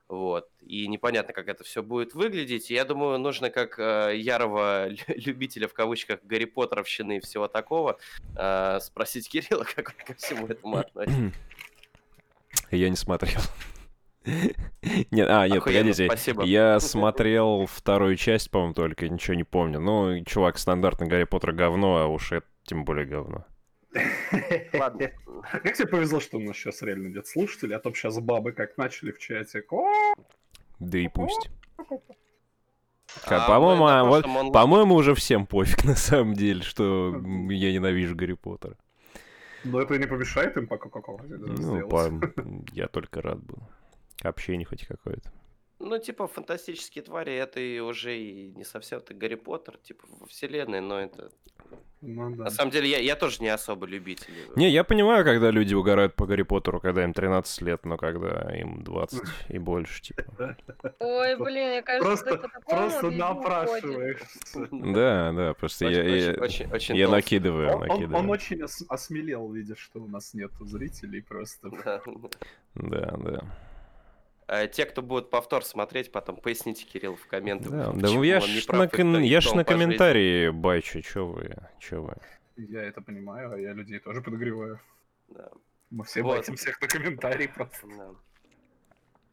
Вот. 0.08 0.48
И 0.62 0.88
непонятно, 0.88 1.34
как 1.34 1.50
это 1.50 1.66
все 1.66 1.84
будет 1.84 2.14
выглядеть. 2.14 2.70
Я 2.70 2.86
думаю, 2.86 3.20
нужно 3.20 3.50
как 3.50 3.78
э, 3.78 4.14
ярого 4.16 4.88
любителя 5.10 5.68
в 5.68 5.74
кавычках 5.74 6.22
Гарри 6.24 6.46
Поттеровщины 6.46 7.18
и 7.18 7.20
всего 7.20 7.50
такого 7.50 8.00
э, 8.38 8.80
спросить 8.80 9.28
Кирилла, 9.28 9.66
как 9.76 9.90
он 9.90 10.06
ко 10.06 10.14
всему 10.14 10.48
этому 10.48 10.78
относится. 10.78 11.34
Я 12.72 12.90
не 12.90 12.96
смотрел. 12.96 13.42
Нет, 15.12 15.28
а, 15.30 15.48
нет, 15.48 15.58
Охуенно, 15.58 15.80
погодите. 15.92 16.06
спасибо. 16.08 16.44
Я 16.44 16.80
смотрел 16.82 17.66
вторую 17.66 18.16
часть, 18.16 18.52
по-моему, 18.52 18.74
только, 18.74 19.08
ничего 19.10 19.36
не 19.36 19.44
помню. 19.44 19.80
Ну, 19.80 20.24
чувак, 20.26 20.58
стандартный 20.58 21.08
Гарри 21.08 21.24
Поттер 21.26 21.54
говно, 21.54 21.98
а 21.98 22.08
уж 22.08 22.32
это 22.32 22.46
тем 22.64 22.84
более 22.86 23.06
говно. 23.06 23.46
Ладно. 24.74 25.12
Как 25.52 25.74
тебе 25.74 25.88
повезло, 25.88 26.20
что 26.20 26.38
у 26.38 26.42
нас 26.42 26.56
сейчас 26.58 26.82
реально 26.82 27.08
нет 27.08 27.26
слушателей, 27.28 27.76
а 27.76 27.80
то 27.80 27.92
сейчас 27.94 28.20
бабы 28.20 28.52
как 28.52 28.78
начали 28.78 29.12
в 29.12 29.18
чате. 29.20 29.64
«О, 29.72 29.88
Да 30.80 30.98
и 30.98 31.08
пусть. 31.08 31.50
А 33.26 33.48
по-моему, 33.48 33.86
а, 33.88 34.04
вот, 34.04 34.26
онлайн- 34.26 34.52
по-моему, 34.52 34.96
уже 34.96 35.16
всем 35.16 35.48
пофиг 35.48 35.86
на 35.86 35.96
самом 35.96 36.34
деле, 36.34 36.62
что 36.62 37.16
я 37.50 37.72
ненавижу 37.74 38.16
Гарри 38.16 38.34
Поттера. 38.34 38.76
Но 39.64 39.82
это 39.82 39.98
не 39.98 40.06
помешает 40.06 40.56
им 40.58 40.68
пока 40.68 40.90
какого 40.90 41.22
Ну, 41.24 41.56
сделать. 41.56 41.90
по- 41.90 42.12
я 42.74 42.88
только 42.88 43.22
рад 43.22 43.40
был. 43.44 43.58
Общение 44.24 44.66
хоть 44.66 44.86
какое-то. 44.88 45.32
Ну, 45.80 46.00
типа, 46.00 46.28
фантастические 46.28 47.04
твари, 47.04 47.34
это 47.36 47.60
и 47.60 47.78
уже 47.80 48.18
и 48.18 48.52
не 48.56 48.64
совсем 48.64 49.00
ты 49.00 49.14
Гарри 49.14 49.36
Поттер, 49.36 49.78
типа, 49.78 50.08
во 50.20 50.26
вселенной, 50.26 50.82
но 50.82 51.00
это... 51.00 51.30
Ну 52.02 52.36
да. 52.36 52.46
На 52.46 52.50
самом 52.50 52.72
деле, 52.72 52.90
я, 52.90 52.98
я 53.00 53.16
тоже 53.16 53.42
не 53.44 53.50
особо 53.50 53.86
любитель. 53.86 54.34
Не, 54.56 54.70
я 54.70 54.84
понимаю, 54.84 55.24
когда 55.24 55.52
люди 55.52 55.76
угорают 55.76 56.16
по 56.16 56.26
Гарри 56.26 56.44
Поттеру, 56.44 56.80
когда 56.80 57.04
им 57.04 57.14
13 57.14 57.62
лет, 57.62 57.86
но 57.86 57.98
когда 57.98 58.56
им 58.56 58.84
20 58.84 59.22
и 59.50 59.58
больше, 59.60 60.02
типа. 60.02 60.24
Ой, 61.00 61.36
блин, 61.38 61.70
мне 61.70 61.82
кажется, 61.84 62.24
Просто, 62.26 62.50
просто 62.68 63.12
напрашиваешься. 63.12 64.68
Да, 64.72 65.32
да, 65.34 65.54
просто 65.54 65.88
я, 65.90 66.04
я, 66.04 66.16
я 66.32 66.34
толстый. 66.36 67.08
накидываю, 67.08 67.68
Он, 67.70 67.74
он- 67.76 67.82
он 67.82 67.88
накидываю. 67.98 68.30
очень 68.30 68.64
ос- 68.64 68.86
осмелел, 68.90 69.52
видя, 69.52 69.76
что 69.76 70.00
у 70.00 70.08
нас 70.08 70.34
нету 70.34 70.66
зрителей 70.66 71.22
просто. 71.22 71.70
Да. 72.76 73.12
Да, 73.16 73.42
Те, 74.72 74.86
кто 74.86 75.02
будут 75.02 75.30
повтор 75.30 75.66
смотреть, 75.66 76.12
потом 76.12 76.38
поясните 76.38 76.86
Кирилл 76.86 77.16
в 77.16 77.28
комментах. 77.28 77.70
Да, 77.72 77.92
да 77.92 78.08
я 78.08 78.40
он 78.40 78.50
не 78.50 78.60
ж 78.62 78.66
прав 78.66 78.80
на, 78.80 78.88
кон- 78.88 79.22
я 79.22 79.42
ж 79.42 79.46
на 79.54 79.64
по 79.66 79.72
жизни. 79.72 79.84
комментарии 79.84 80.50
бачу, 80.50 81.02
чё 81.02 81.26
вы, 81.26 81.56
чё 81.80 82.02
вы. 82.02 82.16
Я 82.56 82.84
это 82.84 83.02
понимаю, 83.02 83.52
а 83.52 83.60
я 83.60 83.74
людей 83.74 84.00
тоже 84.00 84.22
подогреваю. 84.22 84.80
Да. 85.28 85.50
Мы 85.90 86.04
все 86.06 86.22
Вот. 86.24 86.38
батим 86.38 86.56
всех 86.56 86.80
на 86.82 86.88
комментарии 86.88 87.48
просто. 87.48 87.88
Да. 87.88 88.10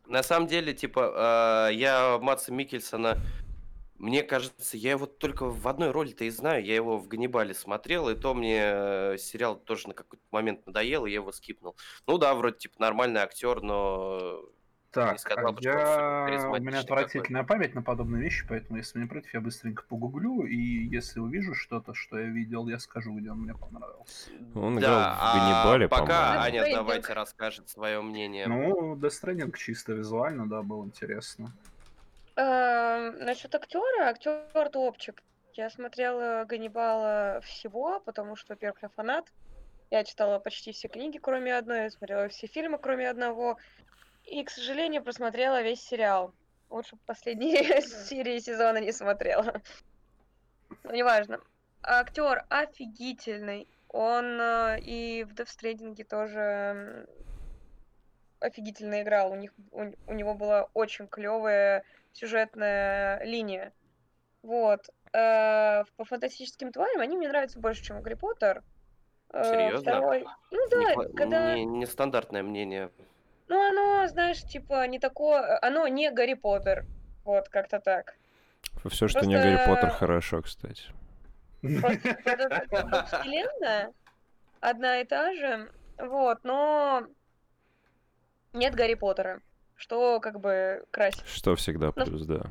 На 0.07 0.23
самом 0.23 0.49
деле, 0.49 0.75
типа, 0.75 1.69
э, 1.71 1.75
я 1.75 2.19
Матса 2.21 2.53
Микельсона, 2.53 3.19
мне 3.97 4.23
кажется, 4.25 4.77
я 4.77 4.91
его 4.91 5.07
только 5.07 5.47
в 5.49 5.67
одной 5.69 5.93
роли-то 5.93 6.25
и 6.25 6.31
знаю. 6.31 6.65
Я 6.65 6.75
его 6.75 6.99
в 6.99 7.07
Ганнибале 7.09 7.55
смотрел, 7.55 8.09
и 8.09 8.15
то 8.17 8.35
мне 8.35 8.61
э, 8.61 9.17
сериал 9.19 9.57
тоже 9.57 9.89
на 9.89 9.95
какой-то 9.95 10.25
момент 10.33 10.67
надоел, 10.67 11.07
и 11.07 11.11
я 11.11 11.17
его 11.17 11.31
скипнул. 11.33 11.77
Ну 12.07 12.19
да, 12.19 12.35
вроде, 12.35 12.59
типа, 12.59 12.75
нормальный 12.81 13.21
актер, 13.21 13.63
но... 13.63 14.43
Так, 14.95 15.19
сказал 15.19 15.57
а 15.57 16.29
я... 16.31 16.49
у 16.51 16.61
меня 16.61 16.81
отвратительная 16.81 17.43
память 17.43 17.75
на 17.75 17.83
подобные 17.83 18.23
вещи, 18.23 18.47
поэтому 18.49 18.79
если 18.79 19.01
не 19.01 19.07
против, 19.07 19.35
я 19.35 19.41
быстренько 19.41 19.83
погуглю, 19.89 20.45
и 20.47 20.57
если 20.57 21.19
увижу 21.21 21.55
что-то, 21.55 21.95
что 21.95 22.19
я 22.19 22.27
видел, 22.27 22.69
я 22.69 22.79
скажу, 22.79 23.13
где 23.13 23.31
он 23.31 23.41
мне 23.41 23.55
понравился. 23.55 24.31
Он 24.55 24.79
играл 24.79 25.15
в 25.15 25.35
Ганнибале, 25.35 25.87
а 25.87 25.89
пока. 25.89 26.43
Аня 26.43 26.63
Трейдинг. 26.63 26.87
давайте 26.87 27.13
расскажет 27.13 27.69
свое 27.69 28.01
мнение. 28.03 28.47
Ну, 28.47 28.95
Death 28.95 29.23
Stranding 29.23 29.57
чисто 29.57 29.93
визуально, 29.93 30.49
да, 30.49 30.63
было 30.63 30.85
интересно. 30.85 31.51
Эм, 32.37 33.19
Насчет 33.19 33.55
актера, 33.55 34.09
актер 34.09 34.69
топчик. 34.71 35.23
Я 35.55 35.71
смотрела 35.71 36.45
Ганнибала 36.45 37.41
всего, 37.45 38.01
потому 38.01 38.37
что, 38.37 38.55
во-первых, 38.55 38.83
я 38.83 38.89
фанат. 38.89 39.27
Я 39.91 40.03
читала 40.03 40.41
почти 40.41 40.73
все 40.73 40.89
книги, 40.89 41.19
кроме 41.19 41.57
одной, 41.57 41.83
я 41.83 41.91
смотрела 41.91 42.29
все 42.29 42.49
фильмы, 42.49 42.79
кроме 42.79 43.09
одного. 43.09 43.59
И, 44.25 44.43
к 44.45 44.51
сожалению, 44.51 45.03
просмотрела 45.03 45.63
весь 45.63 45.83
сериал. 45.83 46.35
Лучше 46.71 46.97
бы 46.97 47.03
последние 47.07 47.81
серии 47.83 48.39
сезона 48.39 48.79
не 48.79 48.93
смотрела. 48.93 49.61
Но 50.83 50.93
неважно. 50.93 51.41
Актер 51.83 52.45
офигительный. 52.49 53.69
Он 53.89 54.41
э, 54.41 54.81
и 54.81 55.25
в 55.25 55.35
Stranding 55.35 56.03
тоже 56.05 57.07
офигительно 58.41 59.03
играл. 59.03 59.33
У 59.33 59.37
них 59.37 59.53
у, 59.71 59.85
у 60.07 60.13
него 60.13 60.35
была 60.35 60.69
очень 60.75 61.07
клевая 61.07 61.85
сюжетная 62.13 63.23
линия. 63.25 63.73
Вот. 64.43 64.89
Э, 65.13 65.85
по 65.97 66.05
фантастическим 66.05 66.73
тварям 66.73 67.01
они 67.01 67.17
мне 67.17 67.29
нравятся 67.29 67.61
больше, 67.61 67.85
чем 67.85 68.03
Гарри 68.03 68.15
Поттер. 68.15 68.63
Э, 69.33 69.45
Серьезно? 69.45 69.81
Второй... 69.81 70.25
Ну 70.51 70.69
да, 70.71 70.95
Непло- 70.95 71.15
когда... 71.15 71.55
не- 71.55 71.65
Нестандартное 71.65 72.43
мнение. 72.43 72.91
Ну, 73.49 73.69
оно, 73.69 74.07
знаешь, 74.09 74.43
типа, 74.43 74.87
не 74.87 74.99
такое... 74.99 75.59
Оно 75.63 75.87
не 75.89 76.11
Гарри 76.11 76.35
Поттер. 76.35 76.87
Вот, 77.25 77.49
как-то 77.49 77.79
так. 77.81 78.15
Все, 78.87 79.09
что 79.09 79.25
не 79.27 79.35
Гарри 79.37 79.57
Поттер, 79.57 79.81
Просто- 79.81 79.99
хорошо, 79.99 80.43
кстати. 80.43 80.83
Просто 81.61 83.07
вселенная 83.21 83.93
одна 84.61 85.01
и 85.01 85.05
та 85.05 85.33
же. 85.35 85.71
Вот, 85.99 86.45
но 86.45 87.07
нет 88.53 88.75
Гарри 88.75 88.95
Поттера. 88.95 89.41
Что 89.77 90.21
как 90.21 90.41
бы 90.41 90.85
красит. 90.91 91.27
Что 91.27 91.57
всегда 91.57 91.87
Ну, 91.97 92.05
плюс, 92.05 92.27
да. 92.27 92.43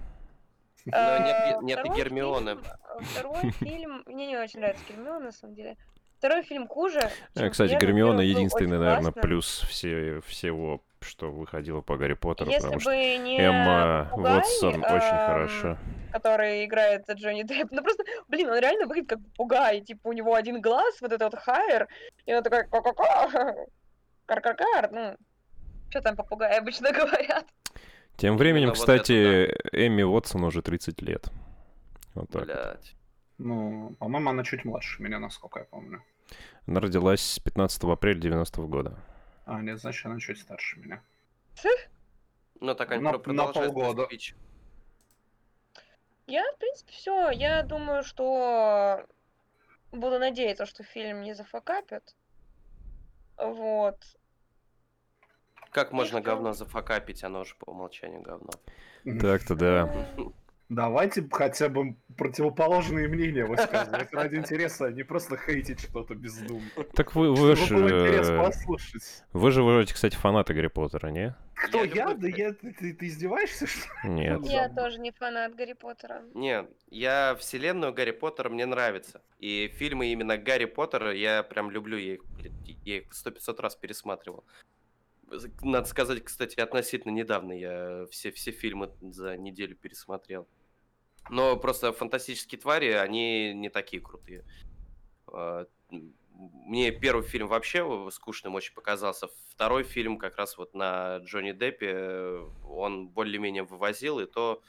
Но 0.86 1.18
нет, 1.20 1.62
нет 1.62 1.96
Гермионы. 1.96 2.56
фильм- 2.56 2.66
Второй 3.06 3.52
фильм... 3.52 4.04
Мне 4.06 4.28
не 4.28 4.38
очень 4.38 4.60
нравится 4.60 4.84
Гермиона, 4.90 5.20
на 5.26 5.32
самом 5.32 5.56
деле. 5.56 5.78
Второй 6.24 6.44
фильм 6.44 6.70
хуже. 6.70 7.00
Э, 7.36 7.40
чем 7.40 7.52
Кстати, 7.52 7.72
первый. 7.72 7.86
Гермиона 7.86 8.12
Первый 8.20 8.30
единственный, 8.30 8.78
очень 8.78 8.80
наверное, 8.80 9.12
классным. 9.12 9.22
плюс 9.24 9.66
все, 9.68 10.22
всего, 10.26 10.82
что 11.02 11.30
выходило 11.30 11.82
по 11.82 11.98
Гарри 11.98 12.14
Поттеру, 12.14 12.50
Если 12.50 12.62
потому 12.62 12.76
бы 12.76 12.80
что 12.80 12.92
не 12.96 13.42
Эмма 13.42 14.08
попугай, 14.10 14.38
Уотсон 14.38 14.84
очень 14.86 14.86
эм, 14.86 15.26
хорошо. 15.28 15.78
который 16.14 16.64
играет 16.64 17.04
Джонни 17.12 17.44
Депп. 17.44 17.72
Ну 17.72 17.84
просто, 17.84 18.06
блин, 18.30 18.50
он 18.50 18.58
реально 18.58 18.88
выглядит 18.88 19.10
как 19.10 19.20
попугай. 19.20 19.82
Типа 19.82 20.08
у 20.08 20.14
него 20.14 20.34
один 20.34 20.62
глаз, 20.62 20.96
вот 21.02 21.12
этот 21.12 21.34
вот 21.34 21.42
хайер, 21.42 21.90
и 22.26 22.34
он 22.34 22.42
такой 22.42 22.70
ка-ка-ка, 22.70 23.56
кар-кар-кар. 24.26 24.92
Ну, 24.94 25.18
что 25.90 26.00
там 26.00 26.16
попугаи 26.16 26.58
обычно 26.58 26.90
говорят. 26.94 27.46
Тем 28.16 28.38
временем, 28.38 28.70
Именно 28.70 28.80
вот 28.80 28.88
это 28.88 28.98
кстати, 29.04 29.58
Эмми 29.74 30.04
Уотсон 30.04 30.46
уже 30.46 30.62
30 30.62 31.02
лет. 31.02 31.26
Вот 32.16 32.30
так. 32.30 32.46
Блять. 32.46 32.96
Ну, 33.40 33.94
по-моему, 34.00 34.30
она 34.30 34.44
чуть 34.46 34.64
младше 34.64 35.04
меня, 35.04 35.20
насколько 35.20 35.60
я 35.60 35.66
помню. 35.66 36.02
Она 36.68 36.80
родилась 36.80 37.40
15 37.40 37.84
апреля 37.84 38.20
90 38.20 38.62
года. 38.64 38.98
А, 39.46 39.62
нет, 39.62 39.80
значит, 39.80 40.06
она 40.06 40.20
чуть 40.20 40.40
старше 40.40 40.80
меня. 40.80 41.02
Ну 42.60 42.76
так 42.76 42.92
они 42.92 43.04
На- 43.04 43.18
полгода. 43.18 44.06
спич. 44.06 44.36
Я, 46.28 46.44
в 46.54 46.58
принципе, 46.58 46.92
все. 46.94 47.30
Я 47.32 47.64
думаю, 47.64 48.04
что 48.04 49.06
буду 49.92 50.20
надеяться, 50.20 50.66
что 50.66 50.84
фильм 50.84 51.22
не 51.22 51.34
зафакапит. 51.36 52.16
Вот. 53.38 53.98
Как 55.72 55.92
можно 55.92 56.22
говно 56.22 56.54
зафакапить, 56.54 57.24
оно 57.26 57.44
же 57.44 57.56
по 57.56 57.72
умолчанию 57.72 58.22
говно. 58.22 58.52
Так-то 59.20 59.56
да. 59.56 60.08
Ну, 60.74 60.76
Давайте 60.76 61.28
хотя 61.32 61.70
бы 61.70 61.96
противоположные 62.18 63.08
мнения 63.08 63.46
высказывать 63.46 64.12
ради 64.12 64.36
интереса, 64.38 64.86
а 64.88 64.92
не 64.92 65.04
просто 65.04 65.38
хейтить 65.38 65.80
что-то 65.82 66.16
бездумно. 66.16 66.68
Так 66.96 67.14
вы, 67.16 67.32
вы 67.32 67.54
было 67.54 67.56
же... 67.56 67.78
э, 67.78 68.38
послушать. 68.38 69.24
Вы 69.34 69.52
же 69.52 69.62
вроде, 69.64 69.94
кстати, 69.94 70.16
фанаты 70.16 70.54
Гарри 70.54 70.68
Поттера, 70.68 71.08
не? 71.10 71.36
Кто 71.54 71.84
Я 71.84 72.10
я? 72.10 72.14
Да 72.16 72.28
я, 72.28 72.54
ты, 72.54 72.74
ты- 72.74 73.08
издеваешься, 73.08 73.68
что 73.68 73.88
ли? 74.04 74.10
Нет. 74.14 74.46
Я 74.46 74.64
Забавно. 74.64 74.76
тоже 74.84 75.00
не 75.00 75.12
фанат 75.12 75.56
Гарри 75.56 75.74
Поттера. 75.74 76.24
Не, 76.34 76.68
я 76.90 77.36
вселенную 77.40 77.94
Гарри 77.94 78.12
Поттера 78.12 78.50
мне 78.50 78.66
нравится. 78.66 79.22
И 79.40 79.72
фильмы 79.76 80.08
именно 80.08 80.38
Гарри 80.38 80.66
Поттера 80.66 81.14
я 81.14 81.44
прям 81.44 81.70
люблю. 81.70 81.98
Я 81.98 82.16
их, 82.16 82.22
я 82.84 82.98
их 82.98 83.14
сто 83.14 83.30
пятьсот 83.32 83.60
раз 83.60 83.76
пересматривал. 83.76 84.44
надо 85.62 85.88
сказать, 85.88 86.24
кстати, 86.24 86.60
относительно 86.60 87.12
недавно 87.12 87.54
я 87.54 88.06
все, 88.12 88.32
все 88.32 88.52
фильмы 88.52 88.92
за 89.02 89.38
неделю 89.38 89.76
пересмотрел. 89.76 90.48
Но 91.30 91.58
просто 91.58 91.94
фантастические 91.94 92.60
твари, 92.60 92.92
они 92.92 93.54
не 93.54 93.70
такие 93.70 94.02
крутые. 94.02 94.46
А, 95.28 95.66
мне 96.30 96.92
первый 96.92 97.24
фильм 97.24 97.48
вообще 97.48 98.10
скучным 98.12 98.56
очень 98.56 98.74
показался. 98.74 99.30
Второй 99.50 99.84
фильм 99.84 100.18
как 100.18 100.38
раз 100.38 100.58
вот 100.58 100.74
на 100.74 101.18
Джонни 101.18 101.52
Деппе, 101.52 102.40
он 102.68 103.08
более-менее 103.08 103.64
вывозил, 103.64 104.20
и 104.20 104.26
то 104.26 104.62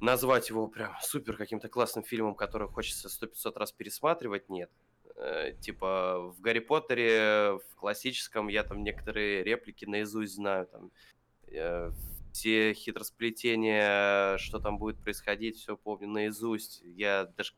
назвать 0.00 0.48
его 0.48 0.66
прям 0.66 0.94
супер 1.02 1.36
каким-то 1.36 1.68
классным 1.68 2.04
фильмом, 2.04 2.34
который 2.34 2.68
хочется 2.68 3.08
сто 3.08 3.26
500 3.26 3.56
раз 3.56 3.72
пересматривать, 3.72 4.48
нет. 4.48 4.70
Э, 5.16 5.52
типа 5.60 6.32
в 6.36 6.40
Гарри 6.40 6.58
Поттере, 6.58 7.58
в 7.70 7.76
классическом, 7.76 8.48
я 8.48 8.64
там 8.64 8.82
некоторые 8.82 9.44
реплики 9.44 9.84
наизусть 9.84 10.34
знаю, 10.34 10.66
там 10.66 10.90
э, 11.48 11.90
все 12.32 12.74
хитросплетения, 12.74 14.38
что 14.38 14.58
там 14.58 14.78
будет 14.78 14.98
происходить, 14.98 15.56
все 15.56 15.76
помню 15.76 16.08
наизусть. 16.08 16.82
Я 16.82 17.26
даже 17.36 17.52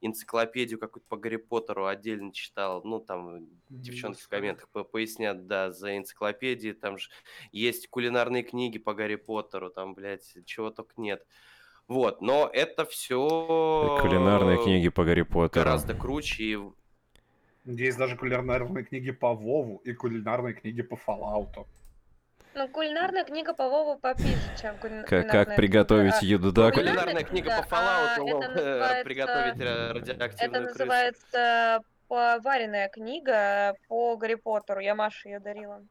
энциклопедию 0.00 0.78
какую-то 0.78 1.08
по 1.08 1.16
Гарри 1.16 1.36
Поттеру 1.36 1.86
отдельно 1.86 2.32
читал. 2.32 2.82
Ну, 2.84 3.00
там 3.00 3.46
девчонки 3.68 4.20
в 4.20 4.28
комментах 4.28 4.68
по 4.68 4.84
пояснят, 4.84 5.46
да, 5.46 5.70
за 5.70 5.96
энциклопедии. 5.96 6.72
Там 6.72 6.98
же 6.98 7.08
есть 7.52 7.88
кулинарные 7.88 8.42
книги 8.42 8.78
по 8.78 8.94
Гарри 8.94 9.16
Поттеру, 9.16 9.70
там, 9.70 9.94
блядь, 9.94 10.36
чего 10.44 10.70
только 10.70 10.92
нет. 10.96 11.26
Вот, 11.88 12.20
но 12.20 12.50
это 12.52 12.84
все... 12.84 13.98
Кулинарные 14.02 14.62
книги 14.62 14.88
по 14.88 15.04
Гарри 15.04 15.22
Поттеру. 15.22 15.64
Гораздо 15.64 15.94
круче 15.94 16.44
и 16.44 16.58
есть 17.66 17.98
даже 17.98 18.16
кулинарные 18.16 18.84
книги 18.84 19.10
по 19.10 19.34
Вову 19.34 19.82
и 19.84 19.92
кулинарные 19.92 20.54
книги 20.54 20.82
по 20.82 20.94
Fallout. 20.94 21.66
Ну, 22.56 22.68
кулинарная 22.68 23.24
книга 23.24 23.52
по 23.52 23.68
Вову 23.68 23.98
попизже, 23.98 24.50
чем 24.58 24.78
кулинарная 24.78 25.06
Как, 25.06 25.30
как 25.30 25.56
приготовить 25.56 26.18
книга. 26.20 26.32
еду, 26.32 26.52
да? 26.52 26.72
Кулинарная 26.72 27.22
книга 27.22 27.50
по 27.50 27.74
Fallout, 27.74 28.16
ну, 28.16 28.28
это 28.28 28.48
называется, 28.48 29.04
приготовить 29.04 29.60
радиоактивную 29.60 30.62
Это 30.62 30.72
называется 30.72 31.80
поваренная 32.08 32.88
книга 32.88 33.74
по 33.88 34.16
Гарри 34.16 34.36
Поттеру. 34.36 34.80
Я 34.80 34.94
Маше 34.94 35.28
ее 35.28 35.38
дарила. 35.38 35.84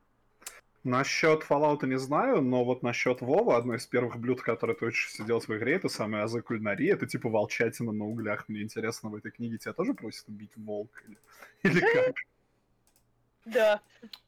Насчет 0.84 1.44
Fallout 1.44 1.86
не 1.86 2.00
знаю, 2.00 2.42
но 2.42 2.64
вот 2.64 2.82
насчет 2.82 3.22
Вова, 3.22 3.58
одно 3.58 3.76
из 3.76 3.86
первых 3.86 4.18
блюд, 4.18 4.42
которое 4.42 4.74
ты 4.74 4.88
учишься 4.88 5.24
делать 5.24 5.48
в 5.48 5.56
игре, 5.56 5.76
это 5.76 5.88
самая 5.88 6.24
азы 6.24 6.42
кулинарии, 6.42 6.92
это 6.92 7.06
типа 7.06 7.30
волчатина 7.30 7.92
на 7.92 8.06
углях. 8.06 8.50
Мне 8.50 8.64
интересно, 8.64 9.10
в 9.10 9.16
этой 9.16 9.30
книге 9.30 9.60
тебя 9.60 9.74
тоже 9.74 9.94
просят 9.94 10.28
убить 10.30 10.52
волк? 10.56 10.90
Или, 11.08 11.18
или 11.62 11.80
как? 11.94 12.16
Да. 13.46 13.82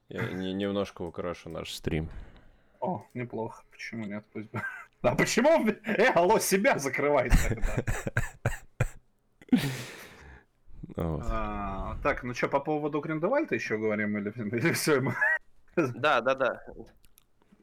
Я 0.10 0.32
не, 0.32 0.54
немножко 0.54 1.02
украшу 1.02 1.50
наш 1.50 1.74
стрим. 1.74 2.10
О, 2.80 3.06
неплохо. 3.14 3.64
Почему 3.72 4.06
нет? 4.06 4.24
Пусть 4.34 4.50
бы... 4.52 4.62
А 5.02 5.16
почему? 5.16 5.68
Э, 5.86 6.12
алло, 6.16 6.40
себя 6.40 6.80
закрывай 6.80 7.30
тогда. 7.30 7.84
Вот. 10.96 11.22
А, 11.30 11.96
так, 12.02 12.24
ну 12.24 12.34
что, 12.34 12.48
по 12.48 12.60
поводу 12.60 13.02
Гриндевальта 13.02 13.54
еще 13.54 13.78
говорим 13.78 14.18
или, 14.18 14.32
или 14.58 14.72
все? 14.74 15.00
Да, 15.76 16.22
да, 16.22 16.34
да. 16.34 16.64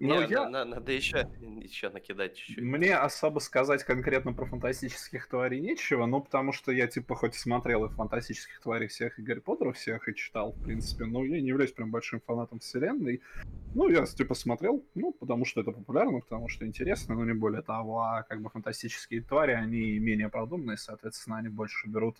Ну, 0.00 0.20
Не, 0.20 0.26
я... 0.28 0.48
на, 0.48 0.64
надо 0.64 0.90
еще, 0.90 1.28
еще 1.40 1.88
накидать 1.88 2.36
чуть-чуть. 2.36 2.64
Мне 2.64 2.96
особо 2.96 3.38
сказать 3.38 3.84
конкретно 3.84 4.32
про 4.32 4.44
фантастических 4.44 5.28
тварей 5.28 5.60
нечего, 5.60 6.04
ну, 6.06 6.20
потому 6.20 6.52
что 6.52 6.72
я, 6.72 6.88
типа, 6.88 7.14
хоть 7.14 7.36
и 7.36 7.38
смотрел 7.38 7.84
и 7.84 7.88
фантастических 7.90 8.60
тварей 8.60 8.88
всех, 8.88 9.18
и 9.18 9.22
Гарри 9.22 9.38
Поттера 9.38 9.72
всех, 9.72 10.08
и 10.08 10.14
читал, 10.14 10.50
в 10.52 10.62
принципе, 10.64 11.04
но 11.04 11.24
я 11.24 11.40
не 11.40 11.48
являюсь 11.48 11.70
прям 11.70 11.92
большим 11.92 12.20
фанатом 12.20 12.58
вселенной. 12.58 13.22
Ну, 13.74 13.88
я, 13.88 14.04
типа, 14.04 14.34
смотрел, 14.34 14.84
ну, 14.96 15.12
потому 15.12 15.44
что 15.44 15.60
это 15.60 15.70
популярно, 15.70 16.20
потому 16.20 16.48
что 16.48 16.66
интересно, 16.66 17.14
но 17.14 17.24
не 17.24 17.34
более 17.34 17.62
того, 17.62 18.00
а 18.00 18.24
как 18.24 18.42
бы 18.42 18.50
фантастические 18.50 19.22
твари, 19.22 19.52
они 19.52 19.98
менее 20.00 20.28
продуманные, 20.28 20.76
соответственно, 20.76 21.38
они 21.38 21.50
больше 21.50 21.88
берут 21.88 22.16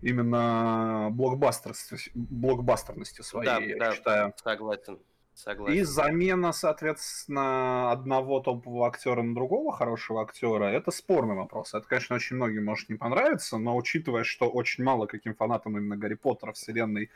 именно 0.00 1.10
блокбастерности, 1.12 2.10
блокбастерности 2.14 3.20
своей, 3.20 3.46
да, 3.46 3.58
я 3.58 3.76
да, 3.76 3.94
считаю. 3.94 4.34
Согласен. 4.42 4.98
Согласен. 5.40 5.78
И 5.78 5.82
замена, 5.82 6.52
соответственно, 6.52 7.92
одного 7.92 8.40
топового 8.40 8.86
актера 8.86 9.22
на 9.22 9.34
другого 9.34 9.72
хорошего 9.72 10.22
актера, 10.22 10.64
это 10.64 10.90
спорный 10.90 11.34
вопрос. 11.34 11.72
Это, 11.72 11.86
конечно, 11.86 12.16
очень 12.16 12.36
многим 12.36 12.66
может 12.66 12.90
не 12.90 12.96
понравиться, 12.96 13.56
но 13.56 13.74
учитывая, 13.76 14.24
что 14.24 14.50
очень 14.50 14.84
мало 14.84 15.06
каким 15.06 15.34
фанатам 15.34 15.78
именно 15.78 15.96
Гарри 15.96 16.14
Поттера 16.14 16.52
вселенной 16.52 17.10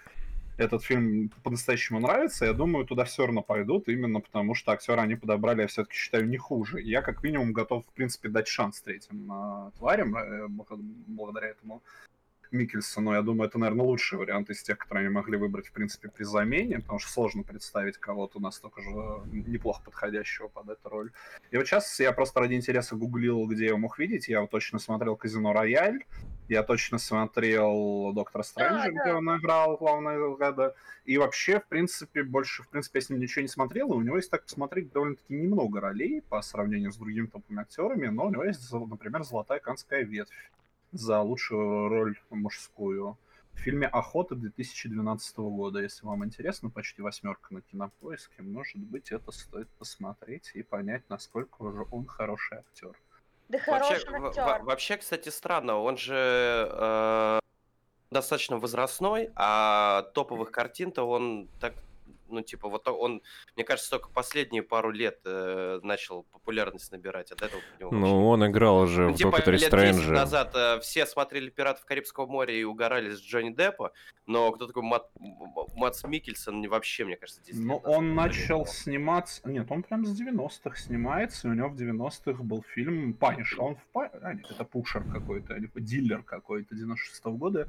этот 0.56 0.84
фильм 0.84 1.30
по-настоящему 1.42 2.00
нравится, 2.00 2.46
я 2.46 2.52
думаю, 2.52 2.86
туда 2.86 3.04
все 3.04 3.26
равно 3.26 3.42
пойдут, 3.42 3.88
именно 3.88 4.20
потому 4.20 4.54
что 4.54 4.72
актеры 4.72 5.02
они 5.02 5.16
подобрали, 5.16 5.62
я 5.62 5.66
все-таки 5.66 5.96
считаю, 5.96 6.28
не 6.28 6.38
хуже. 6.38 6.80
Я 6.80 7.02
как 7.02 7.22
минимум 7.22 7.52
готов, 7.52 7.84
в 7.84 7.92
принципе, 7.92 8.28
дать 8.28 8.46
шанс 8.46 8.80
третьим 8.80 9.30
э, 9.30 9.70
тварям, 9.78 10.16
э, 10.16 10.46
благодаря 10.48 11.48
этому 11.48 11.82
Микельсону, 12.54 13.12
я 13.12 13.22
думаю, 13.22 13.48
это, 13.48 13.58
наверное, 13.58 13.84
лучший 13.84 14.18
вариант 14.18 14.48
из 14.50 14.62
тех, 14.62 14.78
которые 14.78 15.06
они 15.06 15.14
могли 15.14 15.36
выбрать, 15.36 15.66
в 15.66 15.72
принципе, 15.72 16.08
при 16.08 16.24
замене, 16.24 16.78
потому 16.78 16.98
что 16.98 17.10
сложно 17.10 17.42
представить 17.42 17.98
кого-то 17.98 18.40
настолько 18.40 18.80
же 18.80 18.90
неплохо 19.30 19.82
подходящего 19.84 20.48
под 20.48 20.70
эту 20.70 20.88
роль. 20.88 21.12
И 21.50 21.56
вот 21.56 21.66
сейчас 21.66 22.00
я 22.00 22.12
просто 22.12 22.40
ради 22.40 22.54
интереса 22.54 22.96
гуглил, 22.96 23.46
где 23.46 23.64
я 23.64 23.68
его 23.70 23.78
мог 23.78 23.98
видеть. 23.98 24.28
Я 24.28 24.40
вот 24.40 24.50
точно 24.50 24.78
смотрел 24.78 25.16
«Казино 25.16 25.52
Рояль», 25.52 26.04
я 26.48 26.62
точно 26.62 26.98
смотрел 26.98 28.12
«Доктора 28.12 28.42
Стрэнджа», 28.42 28.84
да, 28.84 28.90
где 28.90 29.12
да. 29.12 29.16
он 29.16 29.36
играл 29.38 29.76
главного 29.76 30.36
года. 30.36 30.74
И 31.04 31.18
вообще, 31.18 31.60
в 31.60 31.66
принципе, 31.66 32.22
больше, 32.22 32.62
в 32.62 32.68
принципе, 32.68 32.98
я 32.98 33.04
с 33.04 33.10
ним 33.10 33.20
ничего 33.20 33.42
не 33.42 33.48
смотрел, 33.48 33.92
и 33.92 33.96
у 33.96 34.00
него 34.00 34.16
есть, 34.16 34.30
так 34.30 34.44
посмотреть, 34.44 34.92
довольно-таки 34.92 35.34
немного 35.34 35.80
ролей 35.80 36.22
по 36.22 36.40
сравнению 36.42 36.92
с 36.92 36.96
другими 36.96 37.26
топовыми 37.26 37.62
актерами, 37.62 38.06
но 38.08 38.26
у 38.26 38.30
него 38.30 38.44
есть, 38.44 38.70
например, 38.72 39.22
«Золотая 39.24 39.58
канская 39.58 40.04
ветвь», 40.04 40.50
за 40.94 41.20
лучшую 41.20 41.88
роль 41.88 42.18
мужскую. 42.30 43.18
В 43.52 43.58
фильме 43.58 43.86
«Охота» 43.86 44.34
2012 44.34 45.36
года. 45.38 45.80
Если 45.80 46.06
вам 46.06 46.24
интересно, 46.24 46.70
почти 46.70 47.02
восьмерка 47.02 47.54
на 47.54 47.60
кинопоиске. 47.60 48.42
Может 48.42 48.78
быть, 48.78 49.12
это 49.12 49.30
стоит 49.32 49.68
посмотреть 49.78 50.50
и 50.54 50.62
понять, 50.62 51.02
насколько 51.08 51.62
уже 51.62 51.84
он 51.90 52.06
хороший 52.06 52.58
актер. 52.58 52.96
Да 53.48 53.58
вообще, 53.66 53.94
актер. 53.94 54.64
вообще, 54.64 54.96
кстати, 54.96 55.28
странно. 55.28 55.76
Он 55.76 55.96
же 55.96 56.14
э, 56.70 57.40
достаточно 58.10 58.58
возрастной, 58.58 59.30
а 59.36 60.02
топовых 60.14 60.50
картин-то 60.50 61.02
он 61.02 61.48
так 61.60 61.74
ну, 62.34 62.42
типа, 62.42 62.68
вот 62.68 62.86
он, 62.88 63.22
мне 63.56 63.64
кажется, 63.64 63.90
только 63.90 64.10
последние 64.10 64.62
пару 64.62 64.90
лет 64.90 65.20
э, 65.24 65.80
начал 65.82 66.24
популярность 66.24 66.92
набирать. 66.92 67.32
От 67.32 67.42
этого 67.42 67.62
Ну, 67.80 68.28
он 68.28 68.46
играл 68.46 68.80
уже 68.80 69.06
ну, 69.08 69.12
в 69.12 69.16
типа, 69.16 69.30
Докторе 69.30 69.58
лет 69.58 69.66
Стрэнджа. 69.66 70.12
назад 70.12 70.52
э, 70.54 70.80
все 70.80 71.06
смотрели 71.06 71.48
«Пиратов 71.48 71.84
Карибского 71.84 72.26
моря» 72.26 72.54
и 72.54 72.64
угорали 72.64 73.10
с 73.10 73.20
Джонни 73.20 73.50
Деппа, 73.50 73.92
но 74.26 74.50
кто 74.52 74.66
такой 74.66 74.82
Мат, 74.82 75.10
Матс 75.74 76.04
Микельсон 76.04 76.66
вообще, 76.68 77.04
мне 77.04 77.16
кажется, 77.16 77.40
здесь... 77.42 77.56
Ну, 77.56 77.76
он 77.76 78.14
начал 78.14 78.66
сниматься... 78.66 79.48
Нет, 79.48 79.66
он 79.70 79.82
прям 79.82 80.04
с 80.04 80.20
90-х 80.20 80.76
снимается, 80.76 81.48
и 81.48 81.50
у 81.50 81.54
него 81.54 81.68
в 81.68 81.76
90-х 81.76 82.42
был 82.42 82.64
фильм 82.74 83.14
«Паниш». 83.14 83.56
Он 83.58 83.76
в... 83.76 83.80
А, 83.94 84.34
нет, 84.34 84.46
это 84.50 84.64
Пушер 84.64 85.04
какой-то, 85.04 85.54
либо 85.54 85.80
дилер 85.80 86.22
какой-то 86.22 86.74
96-го 86.74 87.32
года, 87.32 87.68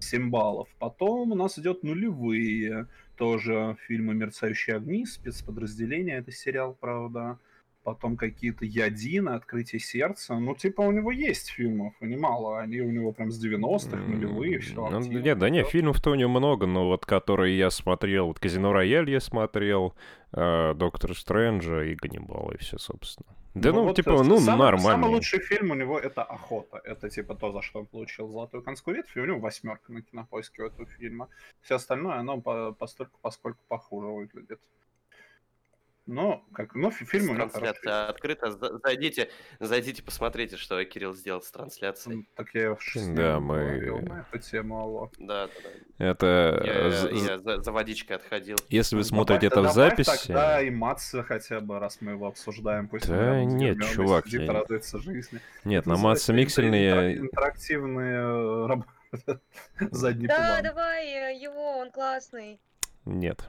7 0.00 0.30
баллов. 0.30 0.68
Потом 0.78 1.32
у 1.32 1.34
нас 1.34 1.58
идет 1.58 1.82
«Нулевые», 1.82 2.86
тоже 3.16 3.76
фильмы 3.86 4.14
«Мерцающие 4.14 4.76
огни», 4.76 5.06
спецподразделение, 5.06 6.18
это 6.18 6.32
сериал, 6.32 6.76
правда. 6.78 7.38
Потом 7.84 8.16
какие-то 8.16 8.64
«Ядины», 8.64 9.28
«Открытие 9.30 9.78
сердца». 9.78 10.34
Ну, 10.38 10.54
типа, 10.54 10.80
у 10.80 10.90
него 10.90 11.10
есть 11.12 11.50
фильмов, 11.50 11.92
и 12.00 12.06
немало. 12.06 12.58
Они 12.60 12.80
у 12.80 12.90
него 12.90 13.12
прям 13.12 13.30
с 13.30 13.44
90-х, 13.44 13.98
нулевые, 13.98 14.58
все 14.58 14.88
ну, 14.88 15.00
Нет, 15.00 15.38
да 15.38 15.50
нет, 15.50 15.68
фильмов-то 15.68 16.10
у 16.10 16.14
него 16.14 16.30
много, 16.30 16.66
но 16.66 16.88
вот 16.88 17.04
которые 17.04 17.58
я 17.58 17.70
смотрел, 17.70 18.28
вот 18.28 18.38
«Казино 18.40 18.72
Рояль» 18.72 19.10
я 19.10 19.20
смотрел, 19.20 19.94
э, 20.32 20.72
«Доктор 20.74 21.14
Стрэнджа» 21.14 21.84
и 21.84 21.94
«Ганнибал», 21.94 22.52
и 22.52 22.56
все, 22.56 22.78
собственно. 22.78 23.28
Да 23.54 23.70
ну, 23.70 23.76
ну 23.76 23.84
вот 23.84 23.96
типа, 23.96 24.22
ну, 24.24 24.40
самый, 24.40 24.58
нормально. 24.58 25.02
Самый 25.02 25.10
лучший 25.10 25.38
фильм 25.38 25.70
у 25.70 25.74
него 25.74 25.98
это 25.98 26.24
«Охота». 26.24 26.80
Это 26.84 27.08
типа 27.08 27.36
то, 27.36 27.52
за 27.52 27.62
что 27.62 27.80
он 27.80 27.86
получил 27.86 28.28
«Золотую 28.28 28.62
конскую 28.64 28.96
ветвь», 28.96 29.16
и 29.16 29.20
у 29.20 29.26
него 29.26 29.38
восьмерка 29.38 29.92
на 29.92 30.02
кинопоиске 30.02 30.62
у 30.62 30.66
этого 30.66 30.86
фильма. 30.86 31.28
Все 31.60 31.76
остальное, 31.76 32.16
оно 32.16 32.40
по 32.40 32.72
постольку, 32.72 33.18
поскольку 33.22 33.60
похуже 33.68 34.08
выглядит. 34.08 34.58
Но, 36.06 36.44
как, 36.52 36.74
ну, 36.74 36.90
фильм 36.90 37.34
Трансляция 37.34 38.08
открыта. 38.08 38.50
Зайдите, 38.82 39.30
зайдите, 39.58 40.02
посмотрите, 40.02 40.58
что 40.58 40.84
Кирилл 40.84 41.14
сделал 41.14 41.40
с 41.40 41.50
трансляцией. 41.50 42.28
Так 42.36 42.54
я 42.54 42.74
в 42.74 43.14
Да, 43.14 43.40
мы... 43.40 44.02
на 44.02 44.26
эту 44.30 44.38
тему, 44.38 44.80
алло. 44.80 45.10
Да, 45.16 45.46
да, 45.46 45.52
да. 45.62 46.04
Это... 46.06 46.62
Я, 46.62 46.72
э, 46.72 47.14
я 47.14 47.38
за, 47.38 47.62
за 47.62 47.72
водичкой 47.72 48.16
отходил. 48.16 48.58
Если 48.68 48.96
вы 48.96 49.00
ну, 49.00 49.08
смотрите 49.08 49.46
это 49.46 49.62
в 49.62 49.72
записи... 49.72 50.26
тогда 50.26 50.60
и 50.60 50.68
Матса 50.68 51.22
хотя 51.22 51.60
бы, 51.60 51.78
раз 51.78 51.98
мы 52.02 52.12
его 52.12 52.26
обсуждаем. 52.26 52.88
Пусть 52.88 53.08
да 53.08 53.42
нет, 53.42 53.78
чувак. 53.94 54.26
Сидит, 54.26 54.42
я... 54.42 54.52
радуется 54.52 54.98
жизни. 54.98 55.40
Нет, 55.64 55.86
на 55.86 55.96
Матса 55.96 56.34
Миксельные... 56.34 57.16
Интерактивные 57.16 58.84
задний 59.90 60.26
Да, 60.26 60.60
давай 60.60 61.34
его, 61.40 61.78
он 61.78 61.90
классный. 61.90 62.60
Нет. 63.06 63.46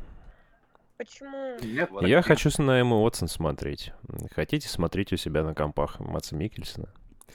Почему? 0.97 1.57
Нет. 1.61 1.89
Я 2.01 2.17
таких. 2.21 2.25
хочу 2.25 2.49
с- 2.49 2.57
на 2.57 2.79
Эмму 2.79 2.97
Уотсон 3.03 3.27
смотреть. 3.27 3.91
Хотите, 4.31 4.67
смотрите 4.69 5.15
у 5.15 5.17
себя 5.17 5.43
на 5.43 5.53
компах 5.53 5.99
Матса 5.99 6.35
Микельсона. 6.35 6.89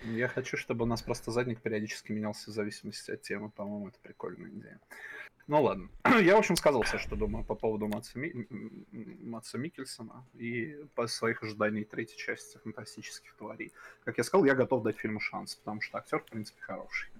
Я 0.05 0.29
хочу, 0.29 0.57
чтобы 0.57 0.85
у 0.85 0.87
нас 0.87 1.03
просто 1.03 1.31
задник 1.31 1.61
периодически 1.61 2.13
менялся 2.13 2.51
в 2.51 2.55
зависимости 2.55 3.11
от 3.11 3.23
темы. 3.23 3.51
По-моему, 3.51 3.89
это 3.89 3.99
прикольная 4.03 4.49
идея. 4.51 4.81
Ну 5.47 5.63
ладно. 5.63 5.89
Я, 6.23 6.37
в 6.37 6.39
общем, 6.39 6.57
сказал 6.57 6.83
все, 6.83 6.97
что 6.99 7.17
думаю 7.17 7.45
по 7.45 7.55
поводу 7.55 7.87
Матса, 7.89 8.19
Ми- 8.19 8.47
Матса 8.93 9.59
Микельсона 9.59 10.25
и 10.35 10.79
по 10.95 11.07
своих 11.07 11.43
ожиданий 11.43 11.85
третьей 11.85 12.17
части 12.19 12.59
«Фантастических 12.63 13.35
тварей». 13.35 13.73
Как 14.05 14.17
я 14.17 14.25
сказал, 14.25 14.45
я 14.47 14.55
готов 14.55 14.85
дать 14.85 14.97
фильму 14.97 15.21
шанс, 15.21 15.57
потому 15.57 15.81
что 15.81 15.99
актер, 15.99 16.21
в 16.21 16.27
принципе, 16.27 16.61
хороший. 16.63 17.11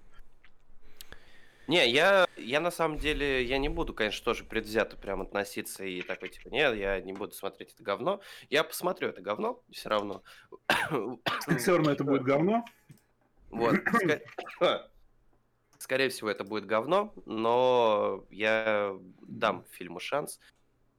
Не, 1.71 1.89
я, 1.89 2.27
я 2.37 2.59
на 2.59 2.73
самом 2.73 2.99
деле, 2.99 3.45
я 3.45 3.57
не 3.57 3.69
буду, 3.69 3.95
конечно, 3.95 4.25
тоже 4.25 4.43
предвзято 4.43 4.97
прям 4.97 5.23
относиться 5.23 5.85
и 5.85 6.03
такой, 6.03 6.29
типа, 6.29 6.49
нет, 6.49 6.75
я 6.75 7.01
не 7.01 7.13
буду 7.13 7.33
смотреть 7.33 7.75
это 7.75 7.85
говно. 7.85 8.21
Я 8.49 8.65
посмотрю 8.65 9.11
это 9.11 9.23
говно 9.23 9.63
все 9.71 9.89
равно. 9.89 10.25
Все 11.57 11.77
равно 11.77 11.93
это 11.93 12.03
будет 12.03 12.25
говно. 12.25 12.65
Вот. 13.51 13.77
Скорее 15.79 16.09
всего, 16.09 16.29
это 16.29 16.43
будет 16.43 16.67
говно, 16.67 17.15
но 17.25 18.27
я 18.31 18.97
дам 19.21 19.65
фильму 19.71 20.01
шанс. 20.01 20.41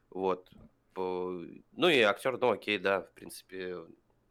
Вот. 0.10 0.50
Ну 0.96 1.90
и 1.90 2.00
актер, 2.00 2.38
ну 2.38 2.50
окей, 2.50 2.78
да, 2.78 3.02
в 3.02 3.12
принципе, 3.12 3.76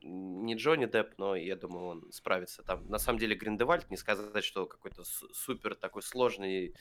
не 0.02 0.54
Джонни 0.54 0.86
Депп, 0.86 1.18
но 1.18 1.36
я 1.36 1.56
думаю, 1.56 1.86
он 1.86 2.12
справится. 2.12 2.62
Там, 2.62 2.88
на 2.88 2.98
самом 2.98 3.18
деле, 3.18 3.36
Гриндевальд, 3.36 3.90
не 3.90 3.96
сказать, 3.96 4.44
что 4.44 4.66
какой-то 4.66 5.04
су- 5.04 5.32
супер 5.32 5.74
такой 5.74 6.02
сложный, 6.02 6.74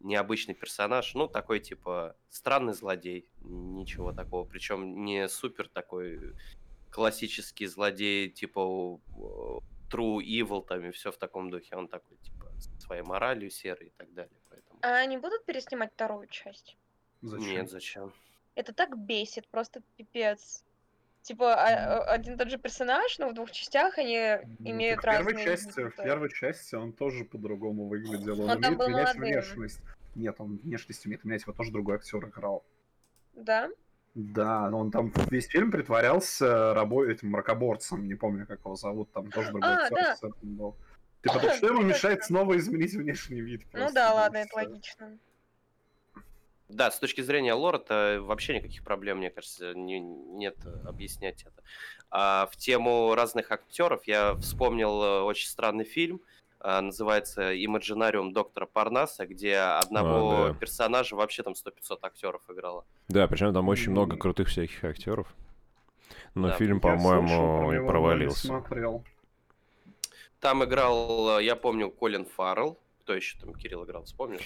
необычный 0.00 0.54
персонаж. 0.54 1.14
Ну, 1.14 1.28
такой, 1.28 1.60
типа, 1.60 2.16
странный 2.28 2.74
злодей. 2.74 3.28
Ничего 3.40 4.12
такого. 4.12 4.44
Причем 4.44 5.04
не 5.04 5.28
супер 5.28 5.68
такой 5.68 6.34
классический 6.90 7.66
злодей, 7.66 8.30
типа 8.30 8.60
True 9.90 10.18
Evil 10.18 10.64
там 10.64 10.84
и 10.84 10.90
все 10.90 11.10
в 11.10 11.16
таком 11.16 11.50
духе. 11.50 11.76
Он 11.76 11.88
такой, 11.88 12.16
типа, 12.18 12.52
с 12.58 12.84
своей 12.84 13.02
моралью 13.02 13.50
серый 13.50 13.88
и 13.88 13.92
так 13.96 14.12
далее. 14.12 14.38
Поэтому... 14.48 14.78
А 14.82 14.96
они 14.96 15.18
будут 15.18 15.44
переснимать 15.44 15.92
вторую 15.92 16.26
часть? 16.28 16.76
Зачем? 17.22 17.48
Нет, 17.48 17.70
зачем? 17.70 18.12
Это 18.54 18.72
так 18.72 18.98
бесит, 18.98 19.46
просто 19.48 19.82
пипец. 19.96 20.64
Типа, 21.22 21.54
а- 21.54 21.98
а- 21.98 22.12
один 22.14 22.34
и 22.34 22.36
тот 22.38 22.50
же 22.50 22.58
персонаж, 22.58 23.18
но 23.18 23.28
в 23.28 23.34
двух 23.34 23.50
частях 23.50 23.98
они 23.98 24.38
Ну, 24.58 24.70
имеют 24.70 25.02
так 25.02 25.14
в 25.14 25.16
первой 25.18 25.32
разные 25.34 25.44
части, 25.44 25.80
в 25.88 25.96
первой 25.96 26.30
части 26.30 26.74
он 26.74 26.92
тоже 26.92 27.24
по-другому 27.24 27.88
выглядел. 27.88 28.40
Он, 28.42 28.50
Он 28.50 28.56
умеет 28.56 28.78
менять 28.78 28.88
молодым. 28.88 29.22
внешность. 29.22 29.80
Нет, 30.14 30.36
он 30.38 30.56
внешность 30.56 31.04
умеет 31.06 31.24
менять, 31.24 31.42
его 31.42 31.52
тоже 31.52 31.72
другой 31.72 31.96
актер 31.96 32.26
играл. 32.26 32.64
Да? 33.34 33.68
Да, 34.14 34.68
но 34.70 34.80
он 34.80 34.90
там 34.90 35.12
весь 35.30 35.46
фильм 35.46 35.70
притворялся 35.70 36.74
рабо... 36.74 37.04
этим 37.04 37.30
мракоборцем, 37.30 38.08
не 38.08 38.14
помню, 38.14 38.46
как 38.46 38.58
его 38.60 38.74
зовут, 38.74 39.12
там 39.12 39.30
тоже 39.30 39.50
другой 39.50 39.68
А, 39.70 39.84
актер 39.84 40.30
да. 40.30 40.36
был. 40.42 40.74
Типа, 41.22 41.38
что 41.54 41.66
ему 41.68 41.82
мешает 41.82 42.24
снова 42.24 42.56
изменить 42.56 42.94
внешний 42.94 43.40
вид? 43.40 43.62
Ну 43.72 43.78
просто, 43.78 43.94
да, 43.94 44.10
и 44.10 44.14
ладно, 44.14 44.36
это 44.38 44.56
логично. 44.56 45.18
Да, 46.72 46.90
с 46.90 46.98
точки 46.98 47.20
зрения 47.20 47.52
лора-то 47.54 48.20
вообще 48.22 48.54
никаких 48.56 48.84
проблем, 48.84 49.18
мне 49.18 49.30
кажется, 49.30 49.74
не- 49.74 50.00
нет 50.00 50.56
объяснять 50.84 51.42
это. 51.42 51.62
А 52.10 52.48
в 52.52 52.56
тему 52.56 53.14
разных 53.14 53.50
актеров 53.50 54.04
я 54.06 54.34
вспомнил 54.36 55.02
э, 55.02 55.20
очень 55.22 55.48
странный 55.48 55.84
фильм, 55.84 56.20
а, 56.60 56.80
называется 56.80 57.52
«Имаджинариум 57.54 58.32
доктора 58.32 58.66
Парнаса», 58.66 59.26
где 59.26 59.56
одного 59.56 60.44
А, 60.44 60.48
да. 60.48 60.54
персонажа 60.54 61.16
вообще 61.16 61.42
там 61.42 61.54
100-500 61.54 61.98
актеров 62.02 62.42
играло. 62.48 62.84
Да, 63.08 63.26
причем 63.26 63.52
там 63.54 63.68
очень 63.68 63.90
много 63.92 64.16
крутых 64.16 64.48
всяких 64.48 64.84
актеров. 64.84 65.26
Но 66.34 66.48
Да. 66.48 66.54
фильм, 66.54 66.80
по-моему, 66.80 67.86
провалился. 67.86 68.46
смотрел. 68.48 69.04
Там 70.38 70.64
играл, 70.64 71.38
э, 71.38 71.44
я 71.44 71.56
помню, 71.56 71.90
Колин 71.90 72.24
Фаррелл. 72.26 72.78
Кто 73.02 73.14
еще 73.14 73.38
там 73.38 73.54
Кирилл 73.54 73.84
играл, 73.84 74.04
вспомнишь? 74.04 74.42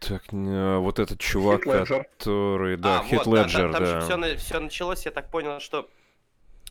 Так, 0.00 0.32
не, 0.32 0.78
вот 0.78 0.98
этот 1.00 1.18
чувак, 1.18 1.62
который... 1.62 2.76
Да, 2.76 3.00
А, 3.00 3.04
Хит 3.04 3.26
вот, 3.26 3.34
да, 3.34 3.42
Леджер, 3.42 3.72
там, 3.72 3.82
да. 3.82 4.36
все, 4.36 4.60
началось, 4.60 5.04
я 5.06 5.10
так 5.10 5.30
понял, 5.30 5.58
что 5.60 5.88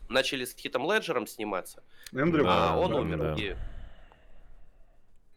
начали 0.09 0.45
с 0.45 0.55
Хитом 0.55 0.89
Леджером 0.89 1.27
сниматься, 1.27 1.83
Эндрю 2.13 2.45
Да, 2.45 2.73
а 2.73 2.77
он 2.77 2.91
Гарфилд. 2.91 3.05
умер. 3.05 3.17
да. 3.17 3.35
И, 3.43 3.55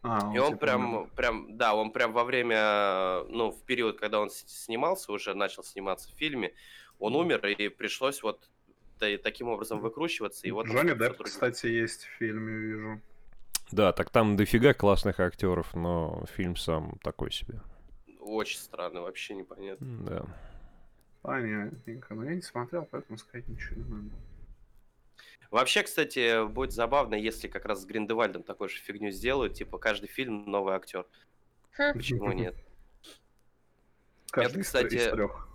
А, 0.02 0.32
и 0.34 0.38
он 0.38 0.52
типа 0.54 0.60
прям, 0.66 0.94
умер. 0.94 1.10
прям, 1.16 1.56
да, 1.56 1.74
он 1.74 1.90
прям 1.90 2.12
во 2.12 2.24
время, 2.24 3.24
ну, 3.28 3.50
в 3.50 3.60
период, 3.64 3.98
когда 3.98 4.20
он 4.20 4.30
снимался, 4.30 5.10
уже 5.12 5.34
начал 5.34 5.64
сниматься 5.64 6.08
в 6.10 6.16
фильме, 6.16 6.52
он 7.00 7.16
умер, 7.16 7.44
и 7.46 7.68
пришлось 7.68 8.22
вот 8.22 8.48
та- 9.00 9.18
таким 9.18 9.48
образом 9.48 9.80
выкручиваться. 9.80 10.46
И 10.46 10.52
вот 10.52 10.66
Джонни 10.68 10.92
100-500 10.92 10.98
Депп, 10.98 11.16
других. 11.16 11.26
кстати, 11.32 11.66
есть 11.66 12.04
в 12.04 12.08
фильме, 12.18 12.52
вижу. 12.56 13.00
Да, 13.72 13.92
так 13.92 14.10
там 14.10 14.36
дофига 14.36 14.74
классных 14.74 15.18
актеров, 15.20 15.74
но 15.74 16.24
фильм 16.34 16.56
сам 16.56 16.98
такой 17.02 17.30
себе. 17.32 17.60
Очень 18.30 18.58
странно, 18.58 19.00
вообще 19.02 19.34
непонятно. 19.34 19.86
Да. 20.06 20.24
Понятненько. 21.22 22.14
Но 22.14 22.24
я 22.24 22.34
не 22.36 22.42
смотрел, 22.42 22.86
поэтому 22.90 23.18
сказать 23.18 23.48
ничего 23.48 23.76
не 23.82 23.84
могу. 23.84 24.10
Вообще, 25.50 25.82
кстати, 25.82 26.46
будет 26.46 26.72
забавно, 26.72 27.16
если 27.16 27.48
как 27.48 27.64
раз 27.64 27.82
с 27.82 27.86
Гриндевальдом 27.86 28.44
такой 28.44 28.68
же 28.68 28.78
фигню 28.78 29.10
сделают, 29.10 29.54
типа 29.54 29.78
каждый 29.78 30.06
фильм 30.06 30.44
новый 30.44 30.74
актер. 30.74 31.06
Хм. 31.76 31.92
Почему 31.94 32.32
нет? 32.32 32.54
Каждый 34.30 34.50
Это, 34.50 34.58
тр- 34.58 34.60
из 34.60 34.66
кстати, 34.66 35.10
трех. 35.10 35.48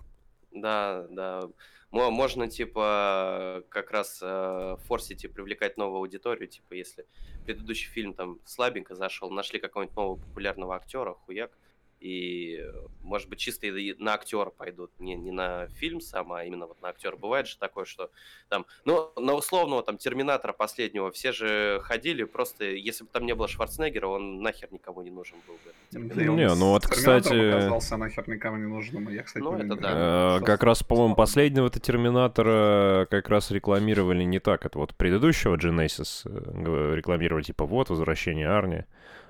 Да, 0.51 1.07
да. 1.09 1.49
Мо- 1.91 2.11
Можно, 2.11 2.49
типа, 2.49 3.63
как 3.69 3.91
раз 3.91 4.19
э, 4.21 4.75
форсить 4.85 5.23
и 5.23 5.29
привлекать 5.29 5.77
новую 5.77 5.99
аудиторию. 5.99 6.49
Типа, 6.49 6.73
если 6.73 7.05
предыдущий 7.45 7.89
фильм 7.89 8.13
там 8.13 8.39
слабенько 8.43 8.95
зашел, 8.95 9.31
нашли 9.31 9.59
какого-нибудь 9.59 9.95
нового 9.95 10.17
популярного 10.17 10.75
актера, 10.75 11.13
хуяк. 11.13 11.57
И, 12.05 12.59
э, 12.59 12.71
может 13.01 13.29
быть, 13.29 13.39
чисто 13.39 13.65
и 13.65 13.95
на 13.97 14.13
актера 14.13 14.51
пойдут. 14.51 14.91
Не, 14.99 15.15
не 15.15 15.31
на 15.31 15.67
фильм 15.69 16.01
сам, 16.01 16.33
а 16.33 16.43
именно 16.43 16.67
вот 16.67 16.79
на 16.79 16.89
актера. 16.89 17.15
Бывает 17.15 17.47
же 17.47 17.57
такое, 17.57 17.85
что 17.85 18.11
там, 18.47 18.67
ну, 18.85 19.11
на 19.15 19.33
условного 19.33 19.81
там 19.81 19.97
Терминатора 19.97 20.53
последнего 20.53 21.11
все 21.11 21.31
же 21.31 21.79
ходили, 21.81 22.23
просто 22.23 22.65
если 22.65 23.05
бы 23.05 23.09
там 23.11 23.25
не 23.25 23.33
было 23.33 23.47
Шварценеггера, 23.47 24.05
он 24.05 24.43
нахер 24.43 24.71
никому 24.71 25.01
не 25.01 25.09
нужен 25.09 25.37
был 25.47 25.55
бы. 25.55 25.73
Да 26.15 26.23
Не, 26.23 26.53
ну 26.53 26.69
вот, 26.69 26.85
кстати- 26.85 27.49
оказался 27.49 27.97
нахер 27.97 28.29
никому 28.29 28.57
не 28.57 28.67
нужным. 28.67 29.09
Я, 29.09 29.23
кстати, 29.23 29.43
Ну, 29.43 29.57
не 29.57 29.63
это 29.65 29.75
да. 29.75 30.37
Э, 30.39 30.45
Как 30.45 30.61
раз, 30.61 30.83
по-моему, 30.83 31.15
слава. 31.15 31.25
последнего-то 31.25 31.79
Терминатора 31.79 33.07
как 33.09 33.29
раз 33.29 33.49
рекламировали 33.49 34.23
не 34.23 34.37
так. 34.39 34.63
Это 34.65 34.77
вот 34.77 34.93
предыдущего 34.93 35.55
Genesis 35.57 36.21
э, 36.25 36.95
рекламировали, 36.95 37.41
типа, 37.43 37.65
вот, 37.65 37.89
возвращение 37.89 38.47
Арни. 38.47 38.85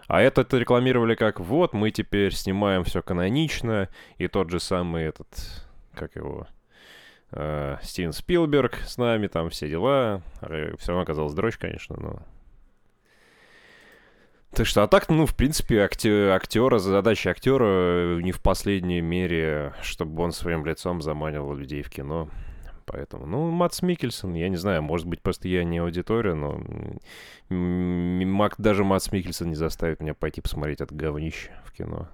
А 0.08 0.22
этот 0.22 0.54
рекламировали 0.54 1.15
как, 1.15 1.39
вот, 1.39 1.74
мы 1.74 1.91
теперь 1.91 2.34
снимаем 2.34 2.84
все 2.84 3.02
канонично, 3.02 3.89
и 4.18 4.28
тот 4.28 4.50
же 4.50 4.60
самый 4.60 5.06
этот, 5.06 5.28
как 5.94 6.15
его, 6.15 6.48
э, 7.32 7.78
Стивен 7.82 8.13
Спилберг 8.13 8.76
с 8.86 8.98
нами, 8.98 9.28
там 9.28 9.50
все 9.50 9.68
дела. 9.68 10.22
Все 10.41 10.88
равно 10.88 11.02
оказалось 11.02 11.34
дрочь, 11.34 11.58
конечно, 11.58 11.96
но... 12.00 12.20
Так 14.52 14.68
что, 14.68 14.84
а 14.84 14.88
так, 14.88 15.10
ну, 15.10 15.26
в 15.26 15.36
принципе, 15.36 15.82
акте- 15.82 16.30
актера, 16.30 16.78
задача 16.78 17.32
актера 17.32 17.65
э, 17.65 18.22
не 18.22 18.32
в 18.32 18.41
последней 18.41 19.02
мере, 19.02 19.74
чтобы 19.82 20.24
он 20.24 20.32
своим 20.32 20.65
лицом 20.65 21.02
заманивал 21.02 21.54
людей 21.56 21.82
в 21.82 21.89
кино. 21.89 22.30
Поэтому, 22.86 23.26
ну, 23.26 23.50
Матс 23.50 23.82
Микельсон, 23.82 24.36
я 24.36 24.48
не 24.48 24.58
знаю, 24.58 24.84
может 24.84 25.08
быть, 25.08 25.21
просто 25.21 25.48
я 25.48 25.63
не 25.63 25.80
аудитория, 25.80 26.36
но 26.36 26.62
даже 28.58 28.84
Мадс 28.84 29.12
Микельсон 29.12 29.50
не 29.50 29.56
заставит 29.56 30.02
меня 30.02 30.13
пойти 30.13 30.41
посмотреть 30.41 30.82
это 30.82 30.93
говнище 30.93 31.52
в 31.65 31.74
кино. 31.74 32.08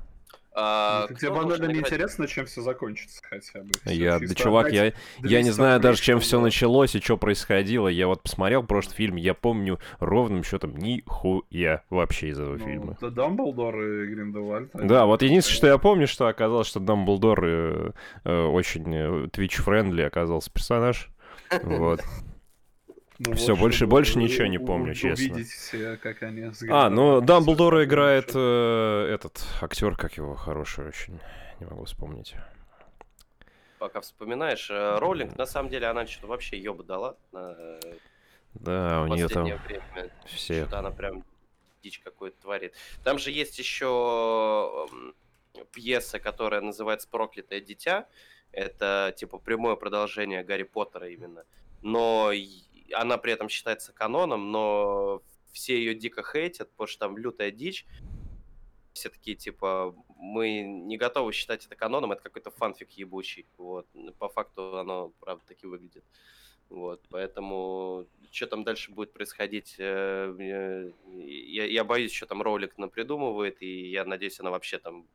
А, 0.54 1.02
Ну, 1.02 1.08
кто 1.08 1.16
Тебе 1.16 1.30
банально 1.30 1.64
играть? 1.66 1.76
неинтересно, 1.76 2.28
чем 2.28 2.46
все 2.46 2.62
закончится 2.62 3.22
хотя 3.24 3.62
бы. 3.62 3.70
Всё 3.86 3.92
Я, 3.94 4.20
да, 4.20 4.36
чувак, 4.36 4.68
опять 4.68 4.76
я, 4.76 4.84
я 5.30 5.38
не 5.40 5.44
200 5.46 5.50
знаю 5.52 5.80
даже, 5.80 6.02
чем 6.02 6.20
все 6.20 6.42
началось 6.42 6.94
и 6.94 7.00
что 7.00 7.16
происходило. 7.18 7.88
Я 7.88 8.08
вот 8.08 8.22
посмотрел 8.22 8.64
прошлый 8.64 8.96
фильм, 8.96 9.16
я 9.16 9.34
помню 9.34 9.80
ровным 10.00 10.44
счетом 10.44 10.76
нихуя 10.78 11.84
вообще 11.90 12.30
из 12.30 12.40
этого 12.40 12.58
Ну, 12.58 12.66
фильма. 12.66 12.94
это 13.00 13.12
Дамблдор 13.12 13.82
и 13.82 14.08
Гриндевальд. 14.14 14.72
Да, 14.74 15.06
вот 15.06 15.22
единственное, 15.22 15.56
что 15.58 15.68
я 15.68 15.78
помню, 15.78 16.08
что 16.08 16.28
оказалось, 16.28 16.68
что 16.68 16.82
Дамблдор 16.82 17.46
э, 17.46 17.92
э, 18.26 18.42
очень 18.44 18.94
э, 18.94 19.28
Twitch-friendly 19.28 20.02
оказался 20.02 20.52
персонаж. 20.52 21.10
Вот. 21.64 22.02
Ну 23.24 23.36
всё, 23.36 23.54
вот, 23.54 23.60
больше- 23.62 23.86
больше 23.88 24.18
у- 24.18 24.22
ничего 24.22 24.48
не 24.48 24.58
помню, 24.58 24.94
честно. 24.96 25.34
Увидеть, 25.36 25.70
э, 25.74 25.98
как 25.98 26.24
они 26.24 26.52
с 26.54 26.64
А, 26.70 26.90
ну 26.90 27.22
Дамблдора 27.22 27.84
играет 27.84 28.32
э, 28.34 29.08
этот 29.14 29.44
актер, 29.62 29.96
как 29.96 30.18
его, 30.18 30.36
хороший 30.36 30.88
очень. 30.88 31.20
Не 31.60 31.68
могу 31.68 31.86
вспомнить. 31.86 32.34
Пока 33.78 34.02
вспоминаешь, 34.02 34.70
э, 34.72 34.98
Роллинг, 35.00 35.38
на 35.38 35.46
самом 35.46 35.70
деле, 35.70 35.88
она 35.88 36.08
что-то 36.08 36.28
вообще 36.28 36.58
ёба 36.60 36.84
дала 36.84 37.16
на 37.32 37.56
э, 37.58 37.80
Да, 38.56 39.04
у 39.04 39.08
нее 39.08 39.28
там 39.28 39.44
последнее 39.46 39.58
время. 39.68 40.12
все. 40.26 40.62
Что-то 40.62 40.80
она 40.80 40.92
прям 40.92 41.24
дичь 41.84 42.00
какую-то 42.00 42.42
творит. 42.42 42.74
Там 43.04 43.18
же 43.20 43.32
есть 43.32 43.58
еще 43.60 44.88
пьеса, 45.72 46.20
которая 46.20 46.62
называется 46.62 47.08
«Проклятое 47.10 47.62
дитя», 47.62 48.06
Это, 48.54 49.14
типа, 49.16 49.38
прямое 49.38 49.78
продолжение 49.78 50.44
Гарри 50.44 50.64
Поттера 50.64 51.08
именно. 51.08 51.46
Но 51.82 52.32
она 52.92 53.18
при 53.18 53.34
этом 53.34 53.50
считается 53.50 53.94
каноном, 53.94 54.52
но 54.52 55.22
все 55.52 55.78
ее 55.78 55.96
дико 55.96 56.24
хейтят, 56.24 56.70
потому 56.72 56.88
что 56.88 57.00
там 57.00 57.18
лютая 57.18 57.52
дичь. 57.52 57.86
Все 58.94 59.10
такие, 59.10 59.38
типа, 59.38 59.96
мы 60.18 60.62
не 60.62 60.98
готовы 60.98 61.32
считать 61.32 61.66
это 61.66 61.76
каноном, 61.76 62.12
это 62.12 62.22
какой-то 62.22 62.52
фанфик 62.52 62.92
ебучий. 62.92 63.46
Вот. 63.58 63.88
По 64.20 64.28
факту 64.30 64.78
оно, 64.78 65.10
правда, 65.20 65.44
таки 65.48 65.66
выглядит. 65.66 66.04
Вот, 66.72 67.02
поэтому 67.10 68.08
что 68.32 68.48
там 68.48 68.64
дальше 68.64 68.94
будет 68.94 69.12
происходить, 69.12 69.76
э, 69.78 70.90
я, 71.18 71.66
я 71.66 71.84
боюсь, 71.84 72.14
что 72.14 72.26
там 72.26 72.42
ролик 72.42 72.78
напридумывает, 72.78 73.62
и 73.62 73.90
я 73.90 74.06
надеюсь, 74.06 74.40
она 74.40 74.52
вообще 74.52 74.78
там 74.78 75.06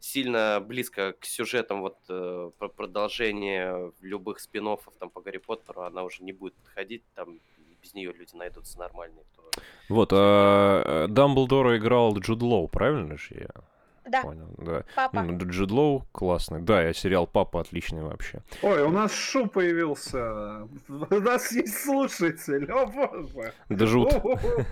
сильно 0.00 0.60
близко 0.60 1.12
к 1.12 1.24
сюжетам 1.24 1.80
вот 1.80 1.98
э, 2.08 2.50
про 2.58 2.68
продолжение 2.68 3.92
любых 4.00 4.40
спин 4.40 4.76
там 4.98 5.10
по 5.10 5.20
Гарри 5.20 5.38
Поттеру, 5.38 5.82
она 5.82 6.04
уже 6.04 6.22
не 6.22 6.32
будет 6.32 6.54
подходить, 6.54 7.02
там 7.14 7.40
без 7.82 7.94
нее 7.94 8.12
люди 8.12 8.34
найдутся 8.34 8.78
нормальные. 8.78 9.24
Кто... 9.32 9.50
Вот, 9.88 10.10
а, 10.12 11.06
Дамблдора 11.08 11.78
играл 11.78 12.16
Джуд 12.18 12.42
Лоу, 12.42 12.68
правильно 12.68 13.16
же 13.16 13.34
я 13.34 14.10
Да, 14.10 14.22
понял? 14.22 14.48
Да. 14.58 14.84
папа. 14.94 15.26
Джуд 15.44 15.70
Лоу 15.70 16.04
классный. 16.12 16.60
Да, 16.60 16.82
я 16.82 16.92
сериал 16.92 17.26
«Папа» 17.26 17.60
отличный 17.60 18.02
вообще. 18.02 18.42
Ой, 18.62 18.82
у 18.82 18.90
нас 18.90 19.12
Шу 19.12 19.46
появился. 19.46 20.68
У 20.88 21.20
нас 21.20 21.52
есть 21.52 21.78
слушатель. 21.84 22.70
О 22.70 22.86
боже. 22.86 23.52
Джуд, 23.72 24.12
О-о-о. 24.14 24.64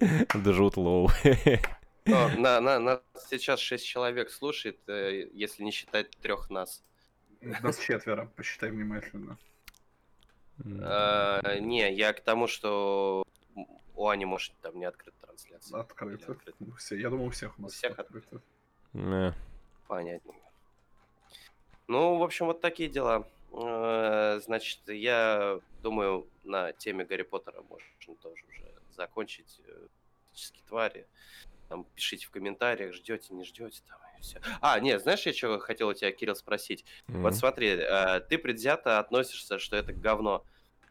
Джуд 0.36 0.76
Лоу. 0.76 1.10
На, 2.08 2.60
на, 2.60 2.78
нас 2.78 3.00
сейчас 3.28 3.60
шесть 3.60 3.86
человек 3.86 4.30
слушает, 4.30 4.78
э, 4.88 5.28
если 5.32 5.62
не 5.62 5.70
считать 5.70 6.10
трех 6.22 6.50
нас. 6.50 6.82
Нас 7.40 7.78
четверо, 7.78 8.30
посчитай 8.36 8.70
внимательно. 8.70 9.38
Э, 10.64 11.58
не, 11.60 11.92
я 11.92 12.12
к 12.12 12.20
тому, 12.20 12.46
что 12.46 13.24
у 13.94 14.08
Ани, 14.08 14.24
может, 14.24 14.52
там 14.62 14.78
не 14.78 14.84
открыта 14.84 15.16
трансляция. 15.20 15.80
Открыто. 15.80 16.36
Ну, 16.58 16.72
Все, 16.76 16.96
я 16.96 17.10
думаю, 17.10 17.28
у 17.28 17.30
всех 17.30 17.58
у 17.58 17.62
нас 17.62 17.72
У 17.72 17.74
всех 17.74 17.98
открыто. 17.98 18.40
Э, 18.94 19.32
Понятненько. 19.86 20.38
Ну, 21.86 22.18
в 22.18 22.22
общем, 22.22 22.46
вот 22.46 22.60
такие 22.60 22.88
дела. 22.88 23.26
Э, 23.52 24.40
Значит, 24.44 24.80
я 24.88 25.60
думаю, 25.82 26.26
на 26.44 26.72
теме 26.72 27.04
Гарри 27.04 27.22
Поттера 27.22 27.62
можно 27.62 28.16
тоже 28.22 28.44
уже 28.48 28.64
закончить. 28.96 29.60
Фантастические 30.38 30.62
твари. 30.68 31.06
Там 31.68 31.84
пишите 31.94 32.26
в 32.26 32.30
комментариях, 32.30 32.94
ждете, 32.94 33.34
не 33.34 33.44
ждете, 33.44 33.82
там 33.86 33.98
и 34.18 34.22
все. 34.22 34.40
А, 34.60 34.80
нет, 34.80 35.02
знаешь, 35.02 35.26
я 35.26 35.32
что 35.32 35.58
хотел 35.58 35.88
у 35.88 35.94
тебя, 35.94 36.10
Кирилл, 36.12 36.34
спросить? 36.34 36.84
м. 37.08 37.22
Вот 37.22 37.34
смотри, 37.36 37.68
э, 37.68 38.20
ты 38.20 38.38
предвзято 38.38 38.98
относишься, 38.98 39.58
что 39.58 39.76
это 39.76 39.92
говно. 39.92 40.44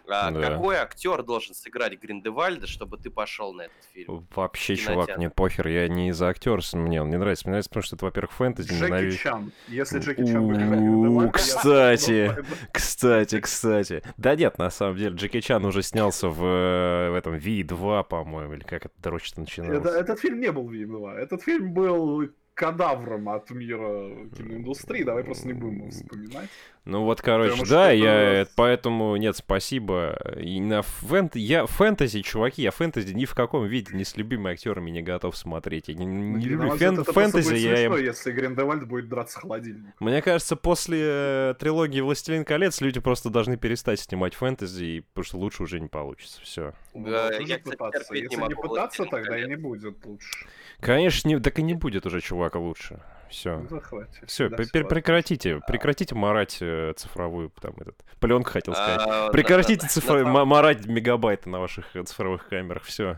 А 0.09 0.31
Да. 0.31 0.41
какой 0.41 0.77
актер 0.77 1.21
должен 1.23 1.53
сыграть 1.53 1.99
Гриндевальда, 2.01 2.65
чтобы 2.67 2.97
ты 2.97 3.09
пошел 3.09 3.53
на 3.53 3.63
этот 3.63 3.83
фильм? 3.93 4.27
Вообще, 4.35 4.75
чувак, 4.75 5.17
мне 5.17 5.29
похер, 5.29 5.67
я 5.67 5.87
не 5.87 6.09
из-за 6.09 6.29
актера, 6.29 6.61
мне 6.73 7.01
он 7.01 7.09
не 7.09 7.17
нравится. 7.17 7.45
Мне 7.45 7.51
нравится, 7.53 7.69
потому 7.69 7.83
что 7.83 7.95
это, 7.95 8.05
во-первых, 8.05 8.31
фэнтези, 8.31 8.69
Джеки 8.69 8.83
ненавижу. 8.85 9.17
Чан. 9.17 9.51
Если 9.67 9.99
Джеки 9.99 10.25
Чан 10.25 10.47
будет 10.47 10.57
Гриндевальда, 10.69 11.31
кстати. 11.31 12.35
Кстати, 12.71 13.39
кстати. 13.41 14.01
Да 14.17 14.35
нет, 14.35 14.57
на 14.57 14.69
самом 14.69 14.97
деле, 14.97 15.15
Джеки 15.15 15.41
Чан 15.41 15.65
уже 15.65 15.81
снялся 15.83 16.29
в, 16.29 16.43
э, 16.43 17.09
в 17.11 17.15
этом 17.15 17.35
Ви-2, 17.35 18.03
по-моему, 18.03 18.53
или 18.53 18.63
как 18.63 18.85
это, 18.85 18.93
дрочно 19.01 19.41
начиналось. 19.41 19.77
Это- 19.79 19.89
Этот 19.89 20.19
фильм 20.19 20.39
не 20.39 20.51
был 20.51 20.67
Винова. 20.69 21.17
Этот 21.17 21.41
фильм 21.43 21.73
был 21.73 22.29
кадавром 22.57 23.29
от 23.29 23.49
мира 23.51 24.09
киноиндустрии. 24.35 25.03
Давай 25.03 25.23
просто 25.23 25.47
не 25.47 25.53
будем 25.53 25.77
его 25.81 25.89
вспоминать. 25.91 26.49
Ну 26.85 27.03
вот, 27.03 27.21
короче, 27.21 27.51
Потому 27.51 27.69
да, 27.69 27.91
я 27.91 28.13
это- 28.41 28.51
поэтому 28.55 29.15
нет, 29.17 29.35
спасибо. 29.35 30.17
И 30.41 30.59
на 30.61 30.81
фэнт... 30.83 31.35
я 31.35 31.65
фэнтези, 31.65 32.21
чуваки, 32.21 32.61
я 32.61 32.71
фэнтези 32.71 33.13
ни 33.13 33.25
в 33.25 33.35
каком 33.35 33.65
виде 33.67 33.93
ни 33.93 34.03
с 34.03 34.15
любыми 34.15 34.49
актерами 34.51 34.89
не 34.89 35.01
готов 35.01 35.35
смотреть. 35.37 35.89
Я 35.89 35.95
не, 35.95 36.05
не 36.05 36.37
На 36.37 36.49
люблю 36.49 36.67
мой 36.69 36.77
фэн- 36.77 37.01
это 37.01 37.11
фэнтези, 37.11 37.49
будет 37.49 37.59
я 37.61 37.71
им... 37.85 37.91
смешно, 37.91 37.97
если 37.97 38.31
Гриндевальд 38.31 38.87
будет 38.87 39.09
драться 39.09 39.39
холодильник. 39.41 39.93
Мне 39.99 40.21
кажется, 40.21 40.55
после 40.55 40.99
э, 41.03 41.53
трилогии 41.59 41.99
«Властелин 41.99 42.45
колец» 42.45 42.79
люди 42.79 43.01
просто 43.01 43.29
должны 43.29 43.57
перестать 43.57 43.99
снимать 43.99 44.33
фэнтези, 44.33 44.83
и- 44.85 45.01
потому 45.01 45.25
что 45.25 45.37
лучше 45.37 45.63
уже 45.63 45.81
не 45.81 45.89
получится. 45.89 46.39
Все. 46.41 46.73
Ну, 46.93 47.05
Да, 47.09 47.33
я, 47.33 47.59
кстати, 47.59 47.63
пытаться. 47.77 48.13
не 48.13 48.21
Если 48.21 48.35
не 48.35 48.41
могу 48.41 48.61
пытаться, 48.61 49.01
«Властелин 49.03 49.09
тогда 49.11 49.37
и 49.37 49.41
колец». 49.41 49.49
не 49.49 49.55
будет 49.61 50.05
лучше. 50.05 50.47
Конечно, 50.79 51.27
не... 51.27 51.39
так 51.39 51.59
и 51.59 51.63
не 51.63 51.73
будет 51.73 52.05
уже 52.05 52.21
чувака 52.47 52.59
лучше. 52.59 52.99
Все. 53.29 53.57
Ну. 53.69 53.81
Все, 54.25 54.25
всё 54.25 54.43
ладно. 54.45 54.65
прекратите, 54.89 55.59
прекратите 55.67 56.15
марать 56.15 56.59
э, 56.61 56.93
цифровую, 56.95 57.51
там, 57.61 57.73
этот, 57.77 57.99
пленку 58.21 58.51
хотел 58.51 58.73
сказать. 58.73 59.01
А, 59.05 59.29
Прекратите 59.31 59.87
самом- 59.89 60.29
ма- 60.29 60.45
марать 60.45 60.85
мегабайты 60.85 61.49
на 61.49 61.59
ваших 61.59 61.93
э, 61.95 62.03
цифровых 62.03 62.47
камерах, 62.47 62.83
все. 62.83 63.17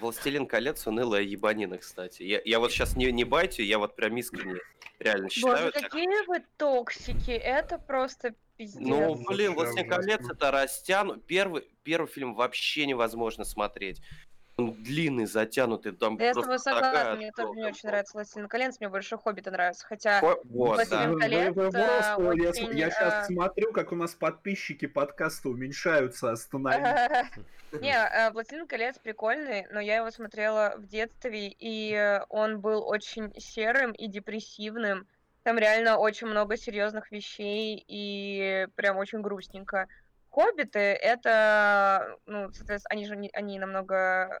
Властелин 0.00 0.46
колец 0.46 0.86
унылая 0.88 1.22
ебанина, 1.22 1.78
кстати. 1.78 2.24
Я, 2.24 2.40
я 2.44 2.58
вот 2.58 2.72
сейчас 2.72 2.96
не, 2.96 3.10
не 3.12 3.22
байтю, 3.22 3.62
я 3.62 3.78
вот 3.78 3.94
прям 3.94 4.16
искренне 4.16 4.56
реально 4.98 5.30
считаю. 5.30 5.56
Боже, 5.56 5.70
так. 5.70 5.84
какие 5.84 6.26
вы 6.26 6.42
токсики, 6.56 7.30
это 7.30 7.78
просто 7.78 8.34
пиздец. 8.56 8.80
Ну, 8.80 9.14
Нет, 9.14 9.26
блин, 9.28 9.54
Властелин 9.54 9.88
колец 9.88 10.28
это 10.28 10.50
растяну. 10.50 11.16
Первый, 11.16 11.62
первый 11.84 12.08
фильм 12.08 12.34
вообще 12.34 12.86
невозможно 12.86 13.44
смотреть. 13.44 14.02
Он 14.58 14.72
длинный, 14.72 15.26
затянутый, 15.26 15.92
там 15.92 16.16
Я 16.16 16.30
с 16.30 16.32
просто 16.32 16.42
тобой 16.44 16.58
согласна, 16.60 16.92
такая 16.92 17.16
мне 17.16 17.32
тоже 17.32 17.50
не 17.50 17.64
очень 17.64 17.88
нравится 17.90 18.16
«Властелин 18.16 18.48
колец», 18.48 18.80
мне 18.80 18.88
больше 18.88 19.18
«Хоббиты» 19.18 19.50
нравятся, 19.50 19.86
хотя... 19.86 20.20
Хо- 20.20 20.40
Вот, 20.44 20.76
«Властелин 20.76 21.02
да. 21.02 21.08
Вы- 21.12 21.20
колец», 21.20 21.54
вы- 21.54 21.64
вы 21.66 21.70
просто- 21.72 22.16
э, 22.18 22.36
я, 22.42 22.48
очень, 22.48 22.78
я 22.78 22.90
сейчас 22.90 23.24
э, 23.30 23.34
смотрю, 23.34 23.72
как 23.74 23.92
у 23.92 23.96
нас 23.96 24.14
подписчики 24.14 24.86
подкаста 24.86 25.50
уменьшаются, 25.50 26.30
останови. 26.30 26.78
Не, 27.82 27.92
э, 27.92 28.30
«Властелин 28.30 28.66
колец» 28.66 28.98
прикольный, 28.98 29.66
но 29.72 29.78
я 29.80 29.96
его 29.96 30.10
смотрела 30.10 30.72
в 30.78 30.86
детстве, 30.86 31.48
и 31.48 31.92
э, 31.92 32.24
он 32.30 32.60
был 32.62 32.82
очень 32.88 33.38
серым 33.38 33.92
и 33.92 34.08
депрессивным. 34.08 35.06
Там 35.42 35.58
реально 35.58 35.98
очень 35.98 36.28
много 36.28 36.56
серьезных 36.56 37.12
вещей, 37.12 37.84
и 37.86 38.68
прям 38.74 38.96
очень 38.96 39.20
грустненько. 39.20 39.86
«Хоббиты»— 40.36 40.78
это, 40.78 42.18
ну, 42.26 42.52
соответственно, 42.52 42.90
они 42.90 43.06
же 43.06 43.16
не- 43.16 43.30
они 43.32 43.58
намного, 43.58 44.38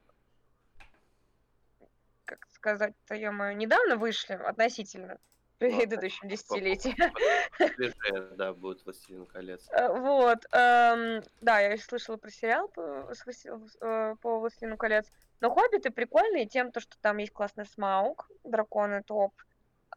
как 2.26 2.46
сказать-то, 2.50 3.14
ё 3.14 3.30
недавно 3.52 3.96
вышли 3.96 4.34
относительно 4.34 5.14
в 5.58 5.62
Ну, 5.62 5.78
предыдущем 5.78 6.28
десятилетии. 6.28 6.94
Свежее, 7.76 8.36
да, 8.36 8.52
будет 8.52 8.84
Властелин 8.84 9.24
колец. 9.24 9.66
Э, 9.72 9.88
Вот, 9.88 10.44
эм, 10.52 11.22
да, 11.40 11.60
я 11.60 11.78
слышала 11.78 12.18
про 12.18 12.30
сериал 12.30 12.68
по, 12.68 13.10
э, 13.80 14.14
по 14.20 14.38
«Властелину 14.40 14.76
колец». 14.76 15.10
Но 15.40 15.48
«Хоббиты» 15.50 15.90
прикольные 15.90 16.46
тем, 16.46 16.72
то, 16.72 16.80
что 16.80 16.98
там 17.00 17.16
есть 17.16 17.32
классный 17.32 17.64
Смаук, 17.64 18.28
драконы 18.44 19.02
топ. 19.02 19.32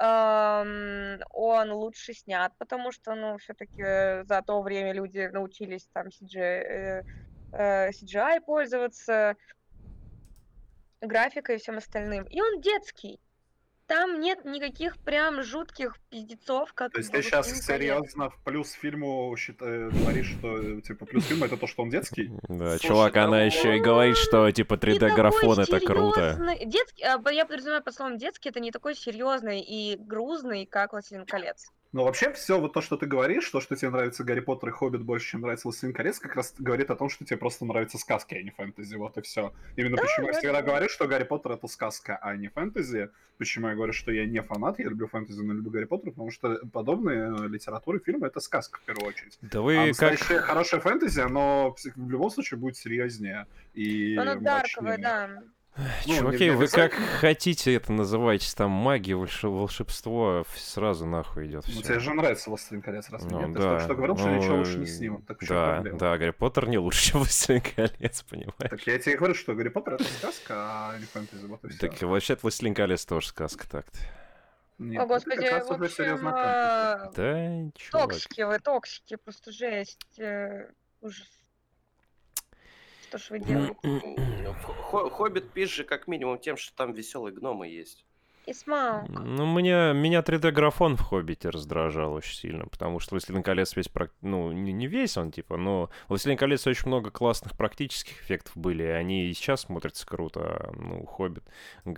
Он 0.01 1.71
лучше 1.73 2.13
снят, 2.13 2.53
потому 2.57 2.91
что, 2.91 3.15
ну, 3.15 3.37
все-таки 3.37 3.83
за 4.25 4.41
то 4.45 4.61
время 4.61 4.93
люди 4.93 5.29
научились 5.31 5.89
там 5.91 6.07
CGI, 6.07 6.39
э, 6.39 7.03
э, 7.51 7.89
CGI 7.89 8.39
пользоваться, 8.39 9.35
графикой 11.01 11.55
и 11.55 11.59
всем 11.59 11.77
остальным. 11.77 12.23
И 12.25 12.41
он 12.41 12.61
детский. 12.61 13.19
Там 13.89 14.19
нет 14.21 14.45
никаких 14.45 14.97
прям 14.99 15.41
жутких 15.41 15.95
пиздецов, 16.11 16.73
как 16.73 16.91
То 16.91 16.99
есть 16.99 17.11
ты 17.11 17.23
сейчас 17.23 17.49
серьезно 17.65 18.29
в 18.29 18.37
плюс 18.43 18.71
фильму 18.73 19.35
счита- 19.35 19.89
говоришь, 19.89 20.35
что 20.37 20.79
типа 20.81 21.07
плюс 21.07 21.25
фильма 21.25 21.47
это 21.47 21.57
то, 21.57 21.65
что 21.65 21.81
он 21.81 21.89
детский? 21.89 22.29
Да, 22.47 22.77
Слушай, 22.77 22.87
чувак, 22.87 23.17
она 23.17 23.41
еще 23.41 23.77
и 23.77 23.79
говорит, 23.79 24.15
что 24.15 24.51
типа 24.51 24.75
Не 24.75 24.79
3D-графон 24.79 25.55
такой 25.55 25.77
это 25.77 25.79
круто. 25.87 26.55
Детский, 26.65 27.03
а, 27.03 27.17
по- 27.17 27.29
я 27.29 27.45
подразумеваю 27.47 27.83
под 27.83 27.95
словом 27.95 28.17
детский, 28.19 28.49
это 28.49 28.59
не 28.59 28.71
такой 28.71 28.93
серьезный 28.93 29.59
и 29.61 29.97
грузный, 29.97 30.67
как 30.67 30.91
«Властелин 30.93 31.25
колец». 31.25 31.71
Но 31.91 32.03
вообще 32.03 32.31
все 32.33 32.59
вот 32.59 32.73
то, 32.73 32.81
что 32.81 32.97
ты 32.97 33.07
говоришь, 33.07 33.49
то, 33.49 33.61
что 33.61 33.75
тебе 33.75 33.89
нравится 33.89 34.23
Гарри 34.23 34.41
Поттер 34.41 34.69
и 34.69 34.71
Хоббит 34.71 35.01
больше, 35.01 35.31
чем 35.31 35.41
нравится 35.41 35.67
Властелин 35.67 35.93
колец, 35.93 36.19
как 36.19 36.35
раз 36.35 36.53
говорит 36.59 36.91
о 36.91 36.95
том, 36.95 37.09
что 37.09 37.25
тебе 37.25 37.37
просто 37.37 37.65
нравятся 37.65 37.97
сказки, 37.97 38.35
а 38.35 38.41
не 38.43 38.51
фэнтези, 38.51 38.95
вот 38.95 39.17
и 39.17 39.21
все. 39.21 39.53
Именно 39.75 39.97
почему 39.97 40.27
я 40.27 40.33
да, 40.33 40.39
всегда 40.39 40.61
да. 40.61 40.67
говорю, 40.67 40.87
что 40.87 41.07
Гарри 41.07 41.23
Поттер 41.23 41.53
это 41.53 41.67
сказка, 41.67 42.17
а 42.21 42.35
не 42.35 42.47
фэнтези. 42.47 43.09
Почему 43.39 43.69
я 43.69 43.75
говорю, 43.75 43.93
что 43.93 44.11
я 44.11 44.25
не 44.25 44.41
фанат, 44.41 44.79
я 44.79 44.85
люблю 44.85 45.07
фэнтези, 45.07 45.41
но 45.41 45.53
люблю 45.53 45.71
Гарри 45.71 45.85
Поттер, 45.85 46.11
потому 46.11 46.29
что 46.29 46.59
подобные 46.71 47.33
э, 47.33 47.47
литературы, 47.47 47.99
фильмы 47.99 48.27
это 48.27 48.39
сказка 48.39 48.79
в 48.79 48.83
первую 48.83 49.07
очередь. 49.07 49.39
Да 49.41 49.59
А 49.59 49.61
вы 49.61 49.75
как... 49.77 49.87
настоящее 49.87 50.39
хорошее 50.41 50.81
фэнтези, 50.81 51.21
оно 51.21 51.75
в 51.95 52.09
любом 52.09 52.29
случае 52.29 52.59
будет 52.59 52.77
серьезнее 52.77 53.47
и 53.73 54.15
Оно 54.15 54.35
дарковое, 54.35 54.97
да. 54.97 55.41
Ну, 56.05 56.15
Чуваки, 56.17 56.49
вы 56.49 56.67
как 56.67 56.93
хотите 56.93 57.73
это 57.73 57.91
называете, 57.93 58.53
там 58.55 58.71
магия, 58.71 59.13
волш- 59.13 59.47
волшебство, 59.47 60.45
сразу 60.55 61.05
нахуй 61.05 61.47
идет 61.47 61.65
Ну, 61.67 61.82
тебе 61.82 61.99
же 61.99 62.13
нравится 62.13 62.49
«Властелин 62.49 62.82
колец», 62.82 63.09
раз 63.09 63.23
Ну 63.23 63.39
нет? 63.47 63.53
Ты 63.55 63.59
только 63.61 63.80
что 63.84 63.95
говорил, 63.95 64.17
что 64.17 64.27
ну, 64.27 64.36
ничего 64.36 64.55
лучше 64.57 64.77
не 64.80 64.86
с 64.86 64.99
ним. 64.99 65.21
Так 65.21 65.39
да, 65.47 65.73
проблема? 65.75 65.99
да, 65.99 66.17
Гарри 66.17 66.32
Поттер 66.32 66.67
не 66.67 66.77
лучше, 66.77 67.11
чем 67.11 67.19
Властелин 67.19 67.61
колец, 67.61 68.23
понимаешь? 68.23 68.55
Так 68.69 68.82
я 68.88 68.99
тебе 68.99 69.17
говорю, 69.17 69.36
что 69.36 69.55
Гарри 69.55 69.69
Поттер 69.69 69.93
это 69.95 70.03
сказка, 70.05 70.53
а 70.57 70.97
не 70.99 71.05
фэнтези, 71.05 71.45
вот 71.45 71.63
и 71.63 71.69
все. 71.69 71.80
Так 71.88 72.01
вообще-то 72.01 72.41
Властелин 72.43 72.73
колец 72.73 73.05
тоже 73.05 73.27
сказка 73.27 73.69
так-то. 73.69 73.97
Нет, 74.80 75.01
О, 75.01 75.03
это 75.05 75.13
господи, 75.13 75.45
раз 75.45 75.67
в 75.67 75.71
общем, 75.73 75.89
серьезно 75.89 76.34
а, 76.36 77.11
Да, 77.13 77.71
чувак. 77.75 78.09
токсики 78.11 78.41
вы, 78.43 78.59
токсики, 78.59 79.15
просто 79.17 79.51
жесть. 79.51 80.19
э, 80.19 80.69
Ужас. 81.01 81.27
Что 83.10 83.18
ж 83.18 83.30
вы 83.32 83.39
делаете? 83.39 83.76
Хо- 84.64 85.10
Хоббит 85.10 85.51
пизже 85.51 85.84
как 85.84 86.07
минимум 86.07 86.38
тем, 86.39 86.57
что 86.57 86.76
там 86.76 86.93
веселые 86.93 87.34
гномы 87.34 87.68
есть. 87.68 88.05
И 88.45 88.53
Смаук. 88.53 89.10
Ну, 89.10 89.45
меня, 89.45 89.93
меня 89.93 90.22
3D-графон 90.22 90.95
в 90.95 91.01
«Хоббите» 91.01 91.49
раздражал 91.49 92.14
очень 92.14 92.36
сильно, 92.36 92.66
потому 92.66 92.99
что 92.99 93.14
«Властелин 93.14 93.43
колец» 93.43 93.76
весь, 93.76 93.89
ну, 94.22 94.51
не, 94.51 94.72
не 94.72 94.88
весь 94.88 95.18
он, 95.18 95.32
типа, 95.32 95.57
но 95.57 95.91
«Властелин 96.07 96.36
колец» 96.38 96.66
очень 96.66 96.88
много 96.88 97.12
классных 97.12 97.55
практических 97.55 98.20
эффектов 98.24 98.55
были, 98.57 98.84
и 98.84 98.88
они 98.88 99.26
и 99.26 99.34
сейчас 99.34 99.62
смотрятся 99.62 100.07
круто, 100.07 100.39
а, 100.41 100.72
ну, 100.74 101.05
«Хоббит» 101.05 101.43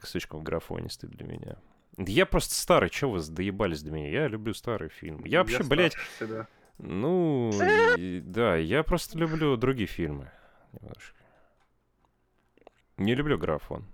слишком 0.03 0.43
графонистый 0.43 1.09
для 1.09 1.25
меня. 1.25 1.55
Да 1.95 2.11
Я 2.11 2.25
просто 2.25 2.53
старый, 2.55 2.89
чё 2.89 3.09
вы 3.09 3.19
доебались 3.21 3.81
до 3.83 3.91
меня? 3.91 4.09
Я 4.09 4.27
люблю 4.27 4.53
старый 4.53 4.89
фильм. 4.89 5.23
Я 5.25 5.39
вообще, 5.39 5.63
блядь, 5.63 5.93
старше 5.93 6.09
тебя. 6.19 6.47
ну, 6.79 7.51
и- 7.97 8.19
да, 8.19 8.57
я 8.57 8.83
просто 8.83 9.17
люблю 9.17 9.55
другие 9.55 9.87
фильмы. 9.87 10.29
Немножко. 10.79 11.17
Не 12.97 13.15
люблю 13.15 13.37
графон. 13.37 13.85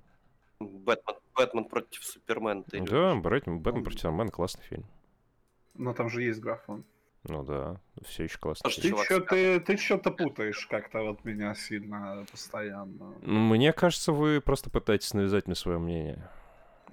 Бэтмен, 0.60 1.16
Бэтмен 1.36 1.66
против 1.66 2.04
Супермена. 2.04 2.64
ты 2.64 2.82
Да. 2.82 3.16
Бэтмен, 3.16 3.60
Бэтмен 3.60 3.84
против 3.84 4.00
Супермена 4.00 4.32
классный 4.32 4.64
фильм. 4.64 4.86
Но 5.76 5.94
там 5.94 6.10
же 6.10 6.24
есть 6.24 6.40
графон. 6.40 6.84
Ну 7.24 7.44
да, 7.44 7.80
все 8.04 8.24
еще 8.24 8.40
фильм. 8.40 8.72
Ты 8.72 9.04
что 9.04 9.20
ты, 9.22 9.60
ты 9.60 9.78
что-то 9.78 10.12
путаешь 10.12 10.66
как-то 10.68 11.02
вот 11.04 11.24
меня 11.26 11.54
сильно 11.56 12.26
постоянно. 12.32 13.14
Ну, 13.22 13.40
Мне 13.40 13.74
кажется, 13.74 14.12
вы 14.14 14.40
просто 14.42 14.70
пытаетесь 14.70 15.14
навязать 15.14 15.46
мне 15.46 15.56
свое 15.56 15.78
мнение. 15.78 16.30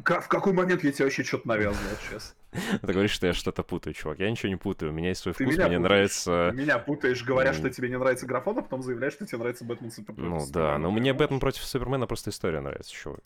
Ка- 0.03 0.21
в 0.21 0.29
какой 0.29 0.53
момент 0.53 0.83
я 0.83 0.91
тебе 0.93 1.05
вообще 1.05 1.23
что-то 1.23 1.47
навязывал 1.49 1.97
сейчас? 2.09 2.35
Ты 2.81 2.93
говоришь, 2.93 3.11
что 3.11 3.27
я 3.27 3.33
что-то 3.33 3.63
путаю, 3.63 3.95
чувак. 3.95 4.19
Я 4.21 4.31
ничего 4.31 4.49
не 4.49 4.57
путаю. 4.57 4.93
У 4.93 4.95
меня 4.95 5.09
есть 5.09 5.21
свой 5.23 5.35
Ты 5.35 5.45
вкус, 5.45 5.57
мне 5.57 5.65
путаешь. 5.65 5.81
нравится... 5.83 6.49
Ты 6.51 6.57
меня 6.57 6.79
путаешь, 6.79 7.25
говоря, 7.25 7.53
что 7.53 7.69
тебе 7.71 7.89
не 7.89 7.99
нравится 7.99 8.27
графон, 8.27 8.59
а 8.59 8.63
потом 8.63 8.83
заявляешь, 8.83 9.15
что 9.15 9.27
тебе 9.27 9.39
нравится 9.39 9.65
Бэтмен 9.65 9.91
Супер 9.91 10.15
Ну 10.17 10.37
против 10.37 10.51
да, 10.53 10.79
но 10.79 10.91
мне 10.91 11.13
Ты 11.13 11.19
Бэтмен 11.19 11.41
против 11.41 11.63
Супермена 11.65 12.07
просто 12.07 12.31
история 12.31 12.61
нравится, 12.61 12.93
чувак. 12.93 13.21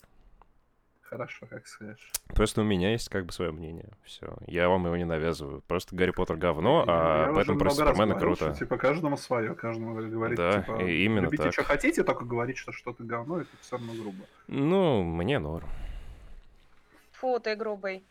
Хорошо, 1.01 1.47
как 1.49 1.65
скажешь. 1.67 2.11
Просто 2.35 2.61
у 2.61 2.63
меня 2.63 2.91
есть 2.91 3.09
как 3.09 3.25
бы 3.25 3.31
свое 3.31 3.51
мнение. 3.51 3.89
Все. 4.03 4.31
Я 4.45 4.69
вам 4.69 4.85
его 4.85 4.95
не 4.95 5.05
навязываю. 5.05 5.61
Просто 5.67 5.95
Гарри 5.95 6.11
Поттер 6.11 6.35
говно, 6.37 6.85
а 6.87 7.25
Я 7.29 7.33
Бэтмен 7.33 7.57
против 7.57 7.77
Супермена 7.77 8.13
говорил, 8.13 8.35
круто. 8.35 8.53
что, 8.53 8.59
типа, 8.65 8.77
каждому 8.77 9.17
свое, 9.17 9.55
каждому 9.55 9.95
говорить, 9.95 10.37
Да, 10.37 10.61
типа, 10.61 10.83
и 10.83 11.05
именно 11.05 11.25
любите, 11.25 11.43
так. 11.45 11.53
что 11.53 11.63
хотите, 11.63 12.03
только 12.03 12.25
говорить, 12.25 12.57
что 12.57 12.71
что-то 12.71 13.03
говно, 13.03 13.41
это 13.41 13.49
все 13.61 13.77
равно 13.77 13.93
грубо. 13.93 14.23
Ну, 14.47 15.01
мне 15.03 15.39
норм. 15.39 15.67
Фу, 17.13 17.39
ты 17.39 17.55
грубый. 17.55 18.03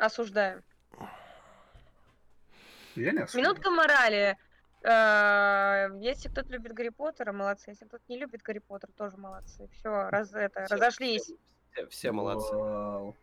Осуждаю. 0.00 0.62
Я 2.96 3.12
не 3.12 3.18
осуждаю. 3.20 3.44
Минутка 3.44 3.70
морали. 3.70 4.36
Э, 4.82 5.88
Если 6.00 6.28
кто-то 6.28 6.48
любит 6.50 6.72
Гарри 6.72 6.88
Поттера, 6.88 7.32
молодцы. 7.32 7.70
Если 7.70 7.84
кто-то 7.84 8.02
не 8.08 8.18
любит 8.18 8.40
Гарри 8.42 8.60
Поттера, 8.60 8.90
тоже 8.96 9.16
молодцы. 9.18 9.68
Все, 9.78 10.08
раз 10.08 10.32
это, 10.34 10.64
Все- 10.64 10.74
разошлись. 10.74 11.30
Все, 11.72 11.86
все 11.88 12.12
молодцы. 12.12 12.54
Вау. 12.54 13.14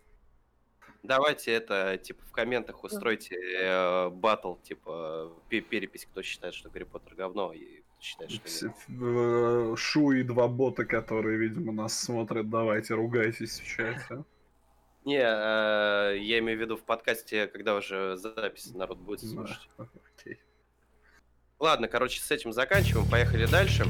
Давайте 1.04 1.52
это, 1.54 1.98
типа, 1.98 2.24
в 2.26 2.32
комментах 2.32 2.84
устройте 2.84 3.36
э, 3.60 4.10
батл, 4.10 4.56
типа, 4.56 5.32
пе- 5.50 5.62
перепись, 5.62 6.06
кто 6.06 6.22
считает, 6.22 6.54
что 6.54 6.70
Гарри 6.70 6.84
Поттер 6.84 7.16
говно, 7.16 7.54
и 7.54 7.82
кто 7.82 8.02
считает, 8.02 8.32
что 8.32 8.74
э, 8.90 9.76
Шу 9.78 10.12
и 10.12 10.24
два 10.24 10.48
бота, 10.48 10.86
которые, 10.86 11.38
видимо, 11.38 11.72
нас 11.74 12.00
смотрят, 12.00 12.50
давайте, 12.50 12.94
ругайтесь 12.94 13.60
в 13.60 13.66
чате. 13.66 14.24
Не, 15.08 15.22
э, 15.22 16.18
я 16.20 16.40
имею 16.40 16.58
в 16.58 16.62
виду 16.62 16.76
в 16.76 16.84
подкасте, 16.84 17.48
когда 17.48 17.76
уже 17.76 18.18
запись 18.18 18.74
народ 18.74 18.98
будет 18.98 19.22
Да, 19.22 19.28
слушать. 19.28 19.70
Ладно, 21.60 21.88
короче, 21.88 22.20
с 22.20 22.30
этим 22.30 22.52
заканчиваем, 22.52 23.10
поехали 23.10 23.46
дальше. 23.46 23.86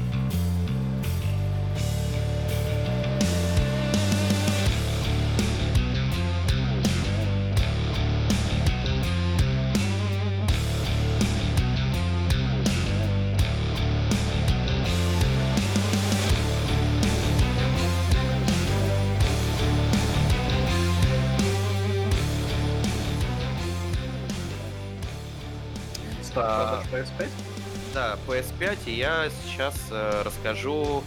PS5, 28.88 28.90
и 28.90 28.94
я 28.94 29.30
сейчас 29.44 29.74
э, 29.90 30.22
расскажу, 30.24 31.02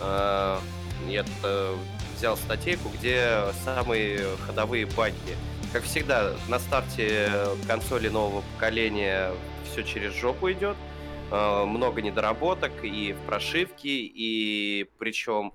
э, 0.00 0.58
я 1.08 1.24
э, 1.44 1.76
взял 2.16 2.36
статейку, 2.36 2.88
где 2.88 3.44
самые 3.64 4.36
ходовые 4.46 4.86
баги. 4.86 5.14
Как 5.72 5.84
всегда, 5.84 6.34
на 6.48 6.58
старте 6.58 7.30
консоли 7.66 8.08
нового 8.08 8.42
поколения 8.54 9.30
все 9.64 9.82
через 9.82 10.12
жопу 10.12 10.50
идет, 10.50 10.76
Э, 11.32 11.64
много 11.64 12.02
недоработок 12.02 12.84
и 12.84 13.14
в 13.14 13.26
прошивке, 13.26 13.88
и 13.88 14.86
причем 14.98 15.54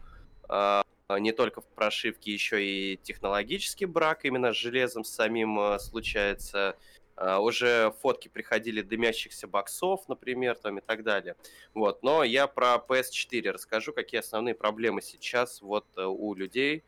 э, 0.50 0.82
не 1.20 1.32
только 1.34 1.62
в 1.62 1.68
прошивке, 1.68 2.34
еще 2.34 2.66
и 2.66 2.98
технологический 2.98 3.86
брак 3.86 4.26
именно 4.26 4.54
с 4.54 4.56
железом 4.56 5.04
самим 5.04 5.60
э, 5.60 5.78
случается. 5.78 6.76
Уже 7.18 7.94
фотки 8.02 8.28
приходили 8.28 8.82
дымящихся 8.82 9.48
боксов, 9.48 10.08
например, 10.08 10.56
там 10.56 10.78
и 10.78 10.82
так 10.82 11.04
далее. 11.04 11.36
Вот. 11.74 12.04
Но 12.04 12.24
я 12.24 12.48
про 12.48 12.76
PS4 12.76 13.52
расскажу, 13.52 13.92
какие 13.92 14.20
основные 14.20 14.54
проблемы 14.54 15.02
сейчас 15.02 15.62
вот 15.62 15.86
э, 15.98 16.04
у 16.04 16.36
людей, 16.36 16.84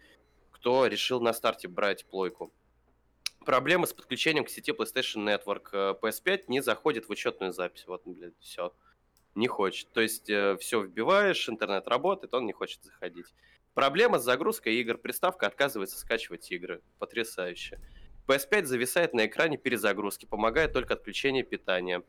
кто 0.51 0.85
решил 0.85 1.19
на 1.19 1.33
старте 1.33 1.67
брать 1.67 2.05
плойку. 2.05 2.53
Проблемы 3.43 3.87
с 3.87 3.93
подключением 3.93 4.45
к 4.45 4.49
сети 4.49 4.71
PlayStation 4.71 5.25
Network. 5.25 5.69
Э, 5.71 5.95
PS5 5.99 6.43
не 6.47 6.61
заходит 6.61 7.07
в 7.07 7.09
учетную 7.09 7.51
запись. 7.51 7.85
Вот, 7.87 8.03
блядь, 8.05 8.37
все. 8.39 8.71
Не 9.33 9.47
хочет. 9.47 9.89
То 9.93 10.01
есть 10.01 10.25
все 10.25 10.81
вбиваешь, 10.81 11.49
интернет 11.49 11.87
работает, 11.87 12.33
он 12.33 12.45
не 12.45 12.51
хочет 12.53 12.83
заходить. 12.83 13.27
Проблема 13.73 14.19
с 14.19 14.23
загрузкой 14.23 14.75
игр. 14.75 14.97
Приставка 14.97 15.47
отказывается 15.47 15.97
скачивать 15.97 16.51
игры. 16.51 16.81
Потрясающе. 16.97 17.79
PS5 18.29 18.65
зависает 18.65 19.13
на 19.13 19.25
экране 19.25 19.57
перезагрузки, 19.57 20.25
помогает 20.25 20.71
только 20.71 20.93
отключение 20.93 21.43
питания. 21.43 22.03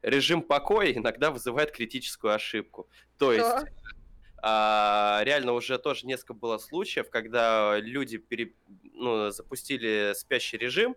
Режим 0.00 0.40
покоя 0.42 0.90
иногда 0.92 1.30
вызывает 1.30 1.70
критическую 1.72 2.32
ошибку. 2.32 2.88
То 3.18 3.32
есть, 3.32 3.46
Что? 3.46 3.66
а, 4.42 5.20
реально 5.24 5.52
уже 5.52 5.78
тоже 5.78 6.06
несколько 6.06 6.32
было 6.32 6.56
случаев, 6.56 7.10
когда 7.10 7.78
люди 7.78 8.16
пере- 8.16 8.54
ну, 8.94 9.30
запустили 9.30 10.14
спящий 10.14 10.56
режим, 10.56 10.96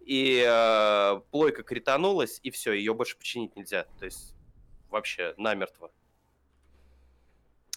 и 0.00 0.44
а, 0.44 1.22
плойка 1.30 1.62
кританулась, 1.62 2.40
и 2.42 2.50
все, 2.50 2.72
ее 2.72 2.92
больше 2.92 3.16
починить 3.16 3.54
нельзя. 3.54 3.86
То 4.00 4.06
есть 4.06 4.34
вообще 4.88 5.34
намертво. 5.36 5.92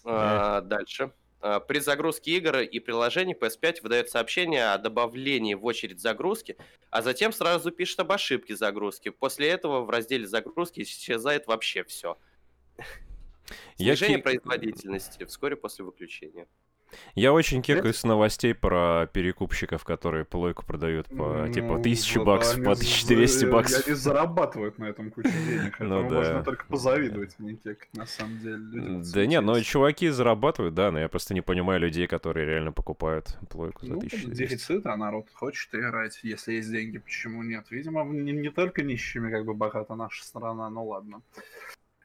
А, 0.04 0.60
дальше. 0.62 1.12
А, 1.46 1.60
При 1.60 1.78
загрузке 1.78 2.38
игр 2.38 2.60
и 2.60 2.78
приложений 2.80 3.36
PS5 3.38 3.82
выдает 3.82 4.08
сообщение 4.08 4.72
о 4.72 4.78
добавлении 4.78 5.52
в 5.52 5.66
очередь 5.66 6.00
загрузки, 6.00 6.56
а 6.88 7.02
затем 7.02 7.34
сразу 7.34 7.70
пишет 7.70 8.00
об 8.00 8.12
ошибке 8.12 8.56
загрузки. 8.56 9.10
После 9.10 9.48
этого 9.48 9.82
в 9.82 9.90
разделе 9.90 10.26
загрузки 10.26 10.80
исчезает 10.80 11.46
вообще 11.46 11.84
все. 11.84 12.16
Я 13.76 13.94
Снижение 13.94 14.18
ки- 14.20 14.22
производительности 14.22 15.24
вскоре 15.26 15.54
после 15.56 15.84
выключения. 15.84 16.48
Я 17.14 17.32
очень 17.32 17.62
кекаюсь 17.62 17.96
с 17.96 18.04
новостей 18.04 18.54
про 18.54 19.06
перекупщиков, 19.12 19.84
которые 19.84 20.24
плойку 20.24 20.64
продают 20.66 21.06
по, 21.08 21.48
типа, 21.52 21.76
Ну, 21.76 21.82
тысячи 21.82 22.18
вот 22.18 22.26
баксов, 22.26 22.56
они 22.56 22.64
по 22.64 22.74
за- 22.74 22.80
1200 22.84 23.44
баксов. 23.46 23.86
Они 23.86 23.94
зарабатывают 23.96 24.78
на 24.78 24.84
этом 24.84 25.10
кучу 25.10 25.28
денег. 25.30 25.78
Ну 25.80 26.08
да. 26.08 26.14
можно 26.16 26.42
только 26.42 26.64
позавидовать, 26.66 27.34
а 27.38 27.42
не 27.42 27.56
кекать, 27.56 27.88
на 27.94 28.06
самом 28.06 28.38
деле. 28.38 28.56
людям 28.56 29.02
Да 29.02 29.26
не, 29.26 29.40
суетиться. 29.40 29.64
чуваки 29.64 30.08
зарабатывают, 30.08 30.74
да, 30.74 30.90
но 30.90 30.98
я 31.00 31.08
просто 31.08 31.34
не 31.34 31.40
понимаю 31.40 31.80
людей, 31.80 32.06
которые 32.06 32.46
реально 32.46 32.72
покупают 32.72 33.36
плойку 33.50 33.86
за 33.86 33.92
Ну, 33.94 33.98
1200. 34.00 34.36
дефицит, 34.36 34.86
а 34.86 34.96
народ 34.96 35.28
хочет 35.32 35.74
играть. 35.74 36.18
Если 36.22 36.54
есть 36.54 36.70
деньги, 36.70 36.98
почему 36.98 37.42
нет? 37.42 37.66
Видимо, 37.70 38.04
не, 38.04 38.32
не 38.32 38.50
только 38.50 38.82
нищими 38.82 39.30
как 39.30 39.44
бы 39.44 39.54
богата 39.54 39.94
наша 39.94 40.24
страна, 40.24 40.68
ну 40.70 40.84
ладно. 40.86 41.22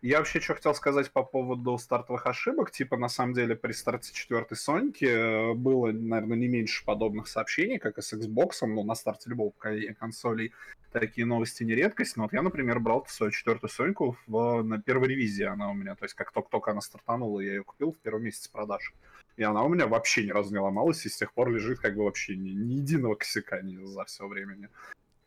Я 0.02 0.20
вообще 0.20 0.40
что 0.40 0.56
хотел 0.56 0.74
сказать 0.74 1.12
по 1.12 1.24
поводу 1.24 1.78
стартовых 1.78 2.26
ошибок. 2.26 2.72
Типа, 2.72 2.96
на 2.96 3.10
самом 3.10 3.34
деле, 3.34 3.56
при 3.56 3.74
старте 3.74 4.14
четвертой 4.14 4.56
Соньки 4.56 5.06
э, 5.06 5.54
было, 5.54 5.92
наверное, 5.92 6.38
не 6.38 6.48
меньше 6.48 6.86
подобных 6.86 7.28
сообщений, 7.28 7.80
как 7.80 7.98
и 7.98 8.02
с 8.02 8.14
Xbox, 8.14 8.66
ну, 8.66 8.84
на 8.84 8.96
старте 8.96 9.30
любого 9.30 9.50
поколения 9.50 9.94
консолей. 9.94 10.54
Такие 10.94 11.28
новости 11.28 11.64
не 11.64 11.76
редкость. 11.76 12.16
Но 12.16 12.24
вот 12.24 12.34
я, 12.34 12.42
например, 12.42 12.80
брал 12.80 13.06
свою 13.10 13.34
четвертую 13.34 13.70
Соньку 13.70 14.18
в, 14.26 14.64
на 14.64 14.82
первой 14.82 15.10
ревизии 15.10 15.44
она 15.44 15.70
у 15.70 15.74
меня. 15.74 15.96
То 15.96 16.06
есть, 16.06 16.16
как 16.16 16.32
только-только 16.32 16.72
она 16.72 16.80
стартанула, 16.80 17.42
я 17.42 17.56
ее 17.56 17.64
купил 17.64 17.92
в 17.92 17.98
первом 17.98 18.24
месяце 18.24 18.50
продаж. 18.50 18.94
И 19.36 19.44
она 19.44 19.64
у 19.64 19.70
меня 19.70 19.86
вообще 19.86 20.26
ни 20.26 20.32
разу 20.32 20.54
не 20.54 20.60
ломалась, 20.60 21.06
и 21.06 21.10
с 21.10 21.18
тех 21.18 21.34
пор 21.34 21.50
лежит 21.50 21.80
как 21.80 21.96
бы 21.96 22.06
вообще 22.06 22.38
ни, 22.38 22.52
ни 22.52 22.76
единого 22.76 23.16
косяка 23.16 23.62
не 23.62 23.86
за 23.86 24.06
все 24.06 24.28
времени. 24.28 24.70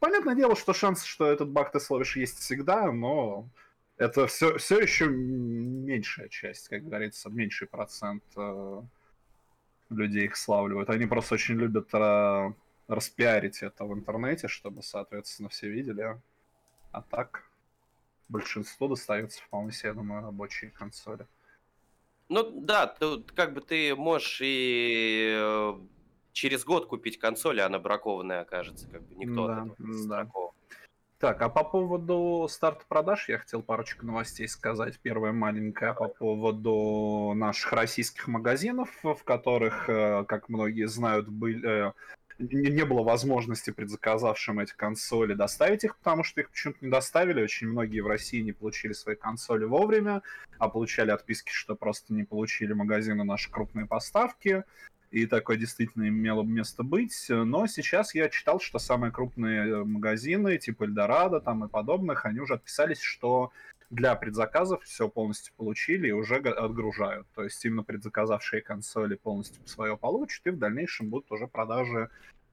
Понятное 0.01 0.35
дело, 0.35 0.57
что 0.57 0.73
шанс, 0.73 1.05
что 1.05 1.31
этот 1.31 1.51
баг 1.51 1.73
ты 1.73 1.79
словишь, 1.79 2.17
есть 2.17 2.39
всегда, 2.39 2.91
но 2.91 3.49
это 4.03 4.27
все, 4.27 4.59
все 4.59 4.81
еще 4.81 5.07
меньшая 5.07 6.29
часть, 6.29 6.69
как 6.69 6.85
говорится, 6.85 7.31
меньший 7.31 7.69
процент 7.69 8.25
э, 8.37 8.83
людей 9.91 10.25
их 10.25 10.37
славливают. 10.37 10.91
Они 10.91 11.07
просто 11.07 11.35
очень 11.35 11.55
любят 11.55 11.89
э, 11.95 12.53
распиарить 12.89 13.63
это 13.63 13.85
в 13.85 13.95
интернете, 13.95 14.49
чтобы, 14.49 14.83
соответственно, 14.83 15.49
все 15.49 15.69
видели. 15.69 16.21
А 16.91 17.03
так 17.03 17.45
большинство 18.29 18.89
достается 18.89 19.41
вполне 19.41 19.71
себе, 19.73 19.91
я 19.91 19.95
думаю, 19.95 20.23
рабочие 20.23 20.73
консоли. 20.73 21.27
Ну 22.29 22.61
да, 22.61 22.89
тут 22.89 23.31
как 23.33 23.55
бы 23.55 23.61
ты 23.61 23.95
можешь 23.95 24.41
и 24.43 25.33
э, 25.39 25.75
через 26.33 26.65
год 26.65 26.87
купить 26.87 27.19
консоль, 27.19 27.61
а 27.61 27.67
она 27.67 27.79
бракованная 27.79 28.41
окажется, 28.41 28.89
как 28.89 29.03
бы 29.03 29.15
никто 29.15 29.47
Да, 29.47 29.63
от 29.63 29.67
этого 29.69 29.77
не 29.79 29.93
да. 29.93 29.99
застрахован. 29.99 30.52
Так, 31.23 31.41
а 31.41 31.49
по 31.49 31.63
поводу 31.63 32.49
старта 32.51 32.85
продаж 32.89 33.29
я 33.29 33.39
хотел 33.39 33.63
парочку 33.63 34.05
новостей 34.05 34.49
сказать. 34.49 34.99
Первая 34.99 35.31
маленькая 35.31 35.93
по 35.93 36.09
поводу 36.09 37.33
наших 37.37 37.73
российских 37.75 38.27
магазинов, 38.27 38.89
в 39.05 39.23
которых, 39.23 39.89
э, 39.89 40.25
как 40.27 40.49
многие 40.49 40.89
знают, 40.89 41.29
были, 41.29 41.89
э, 41.89 41.93
не 42.41 42.73
не 42.73 42.85
было 42.85 43.05
возможности 43.05 43.71
предзаказавшим 43.71 44.59
эти 44.59 44.75
консоли 44.75 45.35
доставить 45.35 45.85
их, 45.85 45.97
потому 45.99 46.25
что 46.25 46.41
их 46.41 46.51
почему-то 46.51 46.85
не 46.85 46.91
доставили. 46.91 47.41
Очень 47.41 47.69
многие 47.69 48.01
в 48.01 48.09
России 48.09 48.41
не 48.41 48.51
получили 48.51 48.93
свои 48.93 49.15
консоли 49.15 49.63
вовремя, 49.63 50.23
а 50.59 50.69
получали 50.69 51.13
отписки, 51.13 51.53
что 51.53 51.77
просто 51.77 52.13
не 52.13 52.25
получили 52.25 52.73
магазины 52.73 53.23
наши 53.23 53.49
крупные 53.49 53.87
поставки. 53.87 54.65
И 55.13 55.27
такое 55.27 55.59
действительно 55.59 56.09
имело 56.09 56.43
место 56.43 56.83
быть. 56.83 57.27
Но 57.29 57.67
сейчас 57.67 58.15
я 58.15 58.29
читал, 58.31 58.61
что 58.61 58.79
самые 58.79 59.13
крупные 59.13 59.85
магазины, 59.85 60.57
типа 60.57 60.85
Эльдорадо 60.85 61.39
там 61.41 61.65
и 61.65 61.69
подобных, 61.69 62.25
они 62.25 62.41
уже 62.41 62.55
отписались, 62.55 63.01
что 63.01 63.53
для 63.91 64.15
предзаказов 64.17 64.83
все 64.85 65.11
полностью 65.11 65.53
получили 65.59 66.09
и 66.09 66.13
уже 66.13 66.37
отгружают. 66.37 67.27
То 67.35 67.45
есть 67.45 67.63
именно 67.65 67.83
предзаказавшие 67.83 68.63
консоли 68.63 69.15
полностью 69.15 69.61
свое 69.69 69.99
получат, 69.99 70.47
и 70.47 70.51
в 70.51 70.59
дальнейшем 70.59 71.11
будут 71.11 71.31
уже 71.31 71.47
продажи 71.47 72.09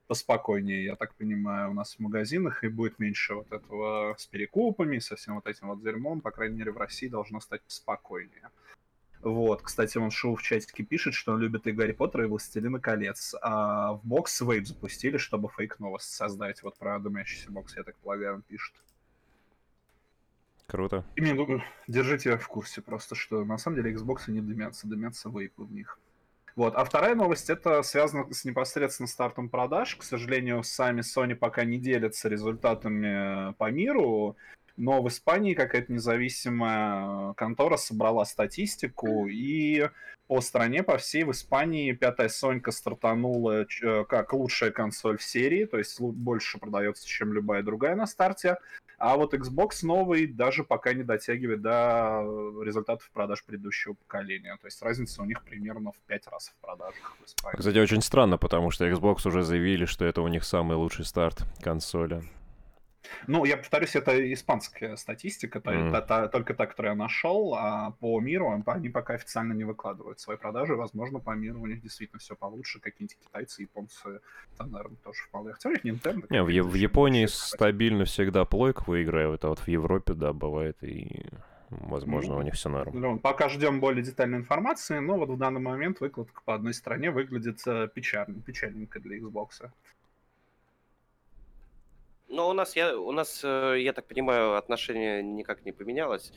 поспокойнее, 0.08 0.84
я 0.84 0.96
так 0.96 1.14
понимаю, 1.14 1.70
у 1.70 1.74
нас 1.74 1.96
в 1.96 2.00
магазинах, 2.00 2.64
и 2.64 2.68
будет 2.68 3.00
меньше 3.00 3.36
вот 3.36 3.54
этого 3.54 4.16
с 4.18 4.26
перекупами, 4.26 5.00
со 5.00 5.16
всем 5.16 5.36
вот 5.36 5.48
этим 5.48 5.68
вот 5.68 5.82
дерьмом, 5.82 6.20
по 6.20 6.32
крайней 6.32 6.58
мере, 6.58 6.72
в 6.72 6.78
России 6.78 7.08
должно 7.08 7.40
стать 7.40 7.62
спокойнее. 7.68 8.50
Вот, 9.22 9.62
кстати, 9.62 9.98
он 9.98 10.12
Шоу 10.12 10.36
в 10.36 10.42
чатике 10.42 10.84
пишет, 10.84 11.14
что 11.14 11.34
он 11.34 11.40
любит 11.40 11.68
и 11.68 11.72
Гарри 11.72 11.92
Поттера, 11.92 12.24
и 12.24 12.28
Властелина 12.28 12.80
колец. 12.80 13.36
А 13.42 13.94
в 13.94 14.06
бокс 14.06 14.40
Вейп 14.40 14.66
запустили, 14.66 15.18
чтобы 15.18 15.50
фейк-новость 15.50 16.14
создать. 16.14 16.64
Вот 16.64 16.78
про 16.78 17.00
дымящийся 17.00 17.52
бокс, 17.52 17.76
я 17.76 17.84
так 17.84 17.96
полагаю, 17.98 18.36
он 18.36 18.42
пишет. 18.42 18.76
Круто. 20.68 21.04
И 21.16 21.22
мне 21.22 21.64
держите 21.88 22.38
в 22.38 22.48
курсе 22.48 22.82
просто, 22.82 23.16
что 23.16 23.44
на 23.44 23.58
самом 23.58 23.78
деле 23.78 23.94
Xbox 23.94 24.30
не 24.30 24.40
дымятся, 24.40 24.88
дымятся 24.88 25.30
вейпы 25.30 25.64
в 25.64 25.72
них. 25.72 26.00
Вот. 26.56 26.76
А 26.76 26.84
вторая 26.84 27.16
новость, 27.16 27.50
это 27.50 27.82
связано 27.84 28.32
с 28.32 28.46
непосредственно 28.46 29.08
стартом 29.08 29.50
продаж. 29.50 29.96
К 29.96 30.04
сожалению, 30.04 30.64
сами 30.64 31.02
Sony 31.02 31.34
пока 31.34 31.64
не 31.64 31.80
делятся 31.80 32.30
результатами 32.30 33.54
по 33.54 33.72
миру, 33.72 34.38
но 34.80 35.02
в 35.02 35.10
Испании 35.10 35.54
какая-то 35.54 35.92
независимая 35.92 37.34
контора 37.34 37.76
собрала 37.76 38.24
статистику, 38.24 39.28
и 39.28 39.90
по 40.28 40.42
стране, 40.42 40.84
по 40.84 40.98
всей, 40.98 41.24
в 41.24 41.32
Испании 41.32 41.92
пятая 41.92 42.30
Сонька 42.30 42.72
стартанула 42.72 43.66
э, 43.82 44.06
как 44.06 44.32
лучшая 44.32 44.72
консоль 44.72 45.18
в 45.18 45.24
серии, 45.24 45.66
то 45.66 45.78
есть 45.78 46.00
больше 46.00 46.60
продается, 46.60 47.06
чем 47.06 47.34
любая 47.34 47.62
другая 47.62 47.96
на 47.96 48.08
старте. 48.08 48.58
А 48.98 49.18
вот 49.18 49.34
Xbox 49.34 49.80
новый 49.84 50.28
даже 50.28 50.64
пока 50.64 50.94
не 50.94 51.04
дотягивает 51.04 51.62
до 51.62 52.22
э, 52.22 52.64
результатов 52.64 53.10
продаж 53.12 53.44
предыдущего 53.44 53.96
поколения. 53.96 54.56
То 54.62 54.68
есть 54.68 54.82
разница 54.82 55.22
у 55.22 55.26
них 55.26 55.44
примерно 55.44 55.92
в 55.92 55.98
5 56.08 56.28
раз 56.28 56.50
в 56.50 56.62
продажах 56.62 57.18
в 57.20 57.26
Испании. 57.26 57.58
Кстати, 57.58 57.78
очень 57.80 58.02
странно, 58.02 58.38
потому 58.38 58.72
что 58.72 58.88
Xbox 58.88 59.28
уже 59.28 59.44
заявили, 59.44 59.86
что 59.86 60.06
это 60.06 60.22
у 60.22 60.28
них 60.28 60.46
самый 60.46 60.78
лучший 60.78 61.06
старт 61.06 61.44
консоли. 61.62 62.24
Ну, 63.28 63.46
я 63.46 63.58
повторюсь, 63.58 63.96
это 63.96 64.34
испанская 64.34 64.96
статистика, 64.96 65.60
та- 65.60 65.72
Мгм. 65.72 65.92
та- 65.92 66.02
та- 66.02 66.28
только 66.28 66.54
та, 66.54 66.66
которую 66.66 66.92
я 66.94 66.98
нашел, 66.98 67.56
а 67.56 67.92
по 68.00 68.20
миру 68.22 68.64
они 68.66 68.90
пока 68.90 69.14
официально 69.14 69.54
не 69.54 69.64
выкладывают 69.64 70.20
свои 70.20 70.38
продажи. 70.38 70.76
Возможно, 70.76 71.20
по 71.20 71.32
миру 71.36 71.62
у 71.62 71.66
них 71.68 71.82
действительно 71.82 72.20
все 72.20 72.36
получше. 72.36 72.80
Какие-нибудь 72.80 73.18
китайцы, 73.26 73.62
японцы, 73.64 74.20
там, 74.58 74.72
наверное, 74.72 74.98
тоже 75.04 75.24
вполне. 75.28 75.54
Хотя 75.54 75.70
у 75.70 75.72
них 75.72 75.86
Nintendo. 75.86 76.26
Не, 76.30 76.44
в, 76.44 76.68
в 76.70 76.74
Японии 76.76 77.26
стабильно 77.28 78.06
всегда 78.06 78.46
плойка 78.46 78.84
выигрывает, 78.88 79.46
а 79.46 79.50
вот 79.50 79.60
в 79.60 79.68
Европе, 79.68 80.14
да, 80.14 80.34
бывает, 80.34 80.78
и, 80.84 81.26
возможно, 81.70 82.34
Ну, 82.34 82.40
у 82.40 82.42
них 82.44 82.54
все 82.54 82.70
норм. 82.70 82.92
Ну, 83.00 83.20
пока 83.20 83.50
ждем 83.50 83.80
более 83.80 84.04
детальной 84.04 84.38
информации, 84.40 85.00
но 85.00 85.18
вот 85.18 85.30
в 85.30 85.38
данный 85.38 85.62
момент 85.62 86.00
выкладка 86.02 86.42
по 86.46 86.56
одной 86.56 86.74
стране 86.74 87.12
выглядит 87.12 87.62
э, 87.68 87.88
печально, 87.94 88.42
печальненько 88.42 89.00
для 89.00 89.18
Xbox. 89.20 89.70
Но 92.30 92.50
у 92.50 92.54
нас, 92.54 92.76
я, 92.76 92.98
у 92.98 93.12
нас, 93.12 93.42
э, 93.44 93.78
я 93.82 93.92
так 93.92 94.06
понимаю, 94.06 94.56
отношение 94.56 95.24
никак 95.24 95.66
не 95.66 95.72
поменялось. 95.72 96.32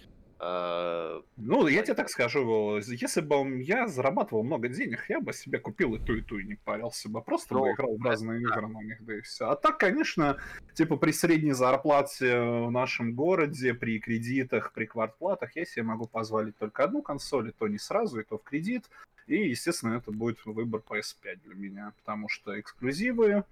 А, 0.45 1.23
Ну, 1.37 1.69
я 1.69 1.83
тебе 1.83 1.95
так 1.95 2.11
скажу, 2.11 2.79
если 2.79 3.21
бы 3.21 3.63
я 3.63 3.87
зарабатывал 3.87 4.43
много 4.43 4.69
денег, 4.69 5.05
я 5.09 5.21
бы 5.21 5.33
себе 5.33 5.61
купил 5.61 5.95
и 5.95 6.01
ту, 6.01 6.17
и 6.17 6.21
ту, 6.21 6.39
и 6.39 6.45
не 6.45 6.57
парился 6.57 7.09
бы. 7.09 7.23
Просто 7.23 7.55
Ну, 7.55 7.61
бы 7.61 7.71
играл 7.71 7.97
в 7.97 8.03
разные 8.03 8.41
игры 8.41 8.67
на 8.67 8.83
них, 8.83 9.05
да 9.05 9.19
и 9.19 9.21
все. 9.21 9.51
А 9.51 9.55
так, 9.55 9.79
конечно, 9.79 10.39
типа 10.75 10.97
при 10.97 11.13
средней 11.13 11.53
зарплате 11.53 12.41
в 12.41 12.73
нашем 12.73 13.15
городе, 13.15 13.73
при 13.73 14.01
кредитах, 14.01 14.73
при 14.73 14.87
квартплатах, 14.87 15.55
я 15.55 15.65
себе 15.65 15.85
могу 15.85 16.07
позволить 16.07 16.59
только 16.59 16.83
одну 16.83 17.03
консоль, 17.03 17.51
и 17.51 17.53
то 17.53 17.69
не 17.69 17.79
сразу, 17.79 18.19
и 18.19 18.25
то 18.25 18.37
в 18.37 18.43
кредит. 18.43 18.91
И, 19.29 19.37
естественно, 19.37 19.95
это 19.95 20.11
будет 20.11 20.45
выбор 20.45 20.83
PS5 20.85 21.37
для 21.45 21.55
меня, 21.55 21.93
потому 21.99 22.29
что 22.29 22.59
эксклюзивы 22.59 23.45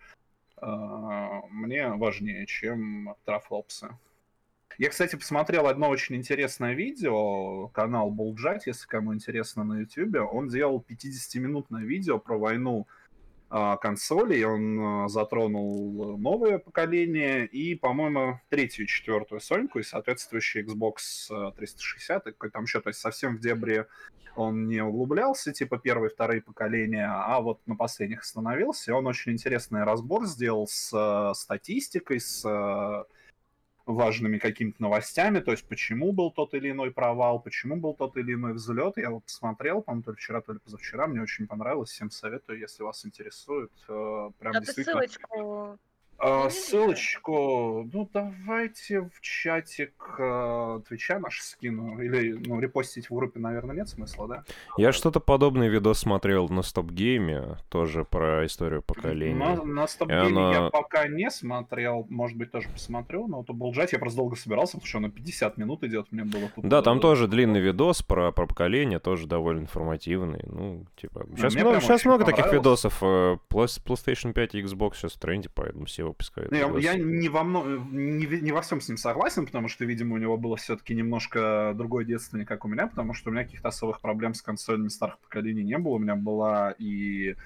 мне 0.62 1.88
важнее, 1.88 2.46
чем 2.46 3.14
трафлопсы. 3.24 3.90
Я, 4.78 4.88
кстати, 4.88 5.16
посмотрел 5.16 5.66
одно 5.66 5.88
очень 5.88 6.16
интересное 6.16 6.72
видео, 6.72 7.68
канал 7.68 8.10
Булджат, 8.10 8.66
если 8.66 8.86
кому 8.86 9.14
интересно 9.14 9.64
на 9.64 9.80
YouTube. 9.80 10.16
Он 10.32 10.48
делал 10.48 10.84
50-минутное 10.88 11.82
видео 11.82 12.18
про 12.18 12.38
войну 12.38 12.86
а, 12.86 12.99
консолей. 13.50 14.44
Он 14.44 14.80
а, 14.80 15.08
затронул 15.08 16.16
новое 16.18 16.58
поколение 16.58 17.46
и, 17.46 17.74
по-моему, 17.74 18.40
третью 18.48 18.84
и 18.84 18.88
четвертую 18.88 19.40
Соньку 19.40 19.80
и 19.80 19.82
соответствующий 19.82 20.62
Xbox 20.62 20.94
а, 21.30 21.50
360. 21.52 22.26
И 22.28 22.30
какой 22.30 22.50
там 22.50 22.64
еще, 22.64 22.80
то 22.80 22.88
есть 22.88 23.00
совсем 23.00 23.36
в 23.36 23.40
дебри 23.40 23.86
он 24.36 24.68
не 24.68 24.80
углублялся, 24.82 25.52
типа 25.52 25.78
первые, 25.78 26.10
вторые 26.10 26.40
поколения, 26.40 27.10
а 27.10 27.40
вот 27.40 27.60
на 27.66 27.74
последних 27.76 28.20
остановился. 28.20 28.90
И 28.90 28.94
он 28.94 29.06
очень 29.06 29.32
интересный 29.32 29.84
разбор 29.84 30.26
сделал 30.26 30.66
с 30.68 30.92
а, 30.94 31.34
статистикой, 31.34 32.20
с 32.20 32.44
а, 32.44 33.06
важными 33.94 34.38
какими-то 34.38 34.82
новостями, 34.82 35.40
то 35.40 35.50
есть 35.52 35.66
почему 35.68 36.12
был 36.12 36.30
тот 36.30 36.54
или 36.54 36.70
иной 36.70 36.90
провал, 36.90 37.40
почему 37.40 37.76
был 37.76 37.94
тот 37.94 38.16
или 38.16 38.34
иной 38.34 38.54
взлет. 38.54 38.96
Я 38.96 39.10
вот 39.10 39.24
посмотрел, 39.24 39.82
по-моему, 39.82 40.02
то 40.04 40.10
ли 40.12 40.16
вчера, 40.16 40.40
то 40.40 40.52
ли 40.52 40.58
позавчера, 40.58 41.06
мне 41.06 41.22
очень 41.22 41.46
понравилось, 41.46 41.90
всем 41.90 42.10
советую, 42.10 42.58
если 42.58 42.82
вас 42.82 43.04
интересует. 43.04 43.72
э, 43.88 44.30
Прям 44.38 44.56
А 44.56 44.60
ты 44.60 44.66
действительно... 44.66 45.02
ссылочку... 45.02 45.78
А, 46.22 46.50
ссылочку, 46.50 47.88
ну 47.90 48.06
давайте 48.12 49.00
в 49.00 49.20
чатик 49.22 49.94
э, 50.18 50.80
Твича 50.86 51.18
наш 51.18 51.40
скину, 51.40 51.98
или 51.98 52.32
ну, 52.46 52.60
репостить 52.60 53.08
в 53.08 53.14
группе, 53.14 53.40
наверное, 53.40 53.74
нет 53.74 53.88
смысла, 53.88 54.28
да? 54.28 54.44
Я 54.76 54.92
что-то 54.92 55.18
подобный 55.20 55.68
видос 55.68 56.00
смотрел 56.00 56.50
на 56.50 56.60
стоп-гейме, 56.60 57.56
тоже 57.70 58.04
про 58.04 58.44
историю 58.44 58.82
поколений. 58.82 59.32
На, 59.32 59.64
на 59.64 59.86
стоп 59.86 60.10
И 60.10 60.12
она- 60.12 60.52
я 60.52 60.70
пока 60.70 61.08
не 61.08 61.30
смотрел, 61.30 62.06
может 62.10 62.36
быть, 62.36 62.50
тоже 62.50 62.68
посмотрю, 62.68 63.26
но 63.26 63.38
вот 63.38 63.48
у 63.48 63.54
Булджать 63.54 63.94
я 63.94 63.98
просто 63.98 64.18
долго 64.18 64.36
собирался, 64.36 64.72
потому 64.72 64.86
что 64.88 64.98
он 64.98 65.04
на 65.04 65.10
50 65.10 65.56
минут 65.56 65.82
идет, 65.84 66.12
мне 66.12 66.24
было 66.24 66.50
тут... 66.54 66.68
Да, 66.68 66.82
там 66.82 66.98
э, 66.98 67.00
тоже 67.00 67.28
длинный 67.28 67.60
видос 67.60 68.02
про, 68.02 68.30
про 68.30 68.46
поколение, 68.46 68.98
тоже 68.98 69.26
довольно 69.26 69.60
информативный. 69.60 70.42
Ну, 70.44 70.84
типа, 70.96 71.24
сейчас 71.34 71.54
мне 71.54 71.62
много, 71.62 71.80
сейчас 71.80 72.04
много 72.04 72.26
таких 72.26 72.52
видосов. 72.52 72.98
э, 73.00 73.38
PlayStation 73.48 74.34
5 74.34 74.54
и 74.56 74.62
Xbox 74.62 74.96
сейчас 74.96 75.14
в 75.14 75.18
тренде, 75.18 75.48
поэтому 75.48 75.86
все 75.86 76.09
выпускают 76.10 76.50
Ну, 76.50 76.78
Я, 76.78 76.92
я 76.92 76.98
не, 76.98 77.28
во 77.28 77.42
мно... 77.42 77.64
не, 77.90 78.26
не 78.26 78.52
во 78.52 78.62
всем 78.62 78.80
с 78.80 78.88
ним 78.88 78.96
согласен, 78.96 79.46
потому 79.46 79.68
что, 79.68 79.84
видимо, 79.84 80.14
у 80.14 80.18
него 80.18 80.36
было 80.36 80.56
все-таки 80.56 80.94
немножко 80.94 81.72
другое 81.74 82.04
детство, 82.04 82.36
не 82.36 82.44
как 82.44 82.64
у 82.64 82.68
меня, 82.68 82.86
потому 82.86 83.14
что 83.14 83.30
у 83.30 83.32
меня 83.32 83.44
каких-то 83.44 83.68
особых 83.68 84.00
проблем 84.00 84.34
с 84.34 84.42
консолями 84.42 84.88
старых 84.88 85.18
поколений 85.18 85.64
не 85.64 85.78
было. 85.78 85.94
У 85.94 85.98
меня 85.98 86.16
была 86.16 86.74
и 86.78 87.36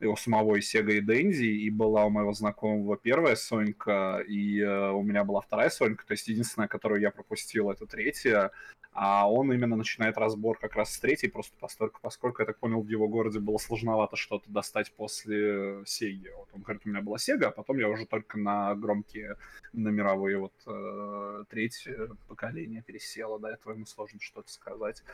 и 0.00 0.06
у 0.06 0.16
самого 0.16 0.56
и 0.56 0.60
Sega, 0.60 0.92
и 0.92 1.00
Dendy, 1.00 1.46
и 1.46 1.70
была 1.70 2.04
у 2.04 2.10
моего 2.10 2.32
знакомого 2.32 2.96
первая 2.96 3.34
Сонька, 3.34 4.22
и 4.26 4.60
э, 4.60 4.90
у 4.90 5.02
меня 5.02 5.24
была 5.24 5.40
вторая 5.40 5.70
Сонька, 5.70 6.06
то 6.06 6.12
есть 6.12 6.28
единственная, 6.28 6.68
которую 6.68 7.00
я 7.00 7.10
пропустил, 7.10 7.70
это 7.70 7.86
третья. 7.86 8.52
А 8.92 9.30
он 9.30 9.52
именно 9.52 9.76
начинает 9.76 10.18
разбор 10.18 10.58
как 10.58 10.74
раз 10.74 10.92
с 10.92 10.98
третьей, 10.98 11.30
просто 11.30 11.56
постольку, 11.60 12.00
поскольку, 12.02 12.42
я 12.42 12.46
так 12.46 12.58
понял, 12.58 12.82
в 12.82 12.88
его 12.88 13.06
городе 13.08 13.38
было 13.38 13.58
сложновато 13.58 14.16
что-то 14.16 14.50
достать 14.50 14.92
после 14.92 15.84
Сеги. 15.86 16.30
Вот 16.36 16.48
он 16.52 16.62
говорит, 16.62 16.82
у 16.84 16.88
меня 16.88 17.00
была 17.00 17.18
Сега, 17.18 17.48
а 17.48 17.50
потом 17.52 17.78
я 17.78 17.88
уже 17.88 18.06
только 18.06 18.38
на 18.38 18.74
громкие, 18.74 19.36
на 19.72 19.90
мировые 19.90 20.38
вот 20.38 20.52
э, 20.66 21.44
третье 21.48 22.10
поколение 22.26 22.82
пересела, 22.82 23.38
до 23.38 23.48
этого 23.48 23.74
ему 23.74 23.86
сложно 23.86 24.18
что-то 24.20 24.50
сказать. 24.50 25.04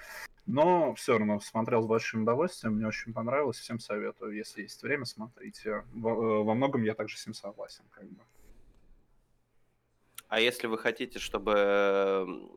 Но 0.47 0.95
все 0.95 1.19
равно 1.19 1.41
смотрел 1.41 1.83
с 1.83 1.87
большим 1.87 2.23
удовольствием, 2.23 2.77
мне 2.77 2.87
очень 2.87 3.13
понравилось, 3.13 3.59
всем 3.59 3.79
советую, 3.79 4.35
если 4.35 4.63
есть 4.63 4.83
время, 4.83 5.05
смотрите. 5.05 5.85
Во, 5.93 6.11
э, 6.11 6.45
во 6.45 6.55
многом 6.55 6.85
я 6.85 6.95
также 6.95 7.19
с 7.19 7.27
ним 7.27 7.35
согласен, 7.35 7.85
как 7.91 8.09
бы. 8.09 8.21
А 10.29 10.41
если 10.41 10.67
вы 10.67 10.79
хотите, 10.79 11.19
чтобы 11.19 12.51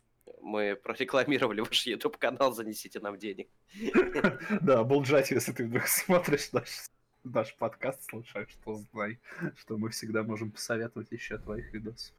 мы 0.47 0.75
прорекламировали 0.75 1.61
ваш 1.61 1.85
YouTube-канал, 1.85 2.53
занесите 2.53 2.99
нам 2.99 3.17
денег. 3.17 3.49
Да, 4.61 4.83
Булджати, 4.83 5.33
если 5.33 5.51
ты 5.51 5.65
вдруг 5.65 5.87
смотришь 5.87 6.51
наш, 6.53 6.89
наш 7.23 7.55
подкаст, 7.55 8.09
слушаешь, 8.09 8.49
что 8.49 8.75
знай, 8.75 9.19
что 9.57 9.77
мы 9.77 9.89
всегда 9.89 10.23
можем 10.23 10.51
посоветовать 10.51 11.11
еще 11.11 11.37
твоих 11.37 11.73
видосов. 11.73 12.15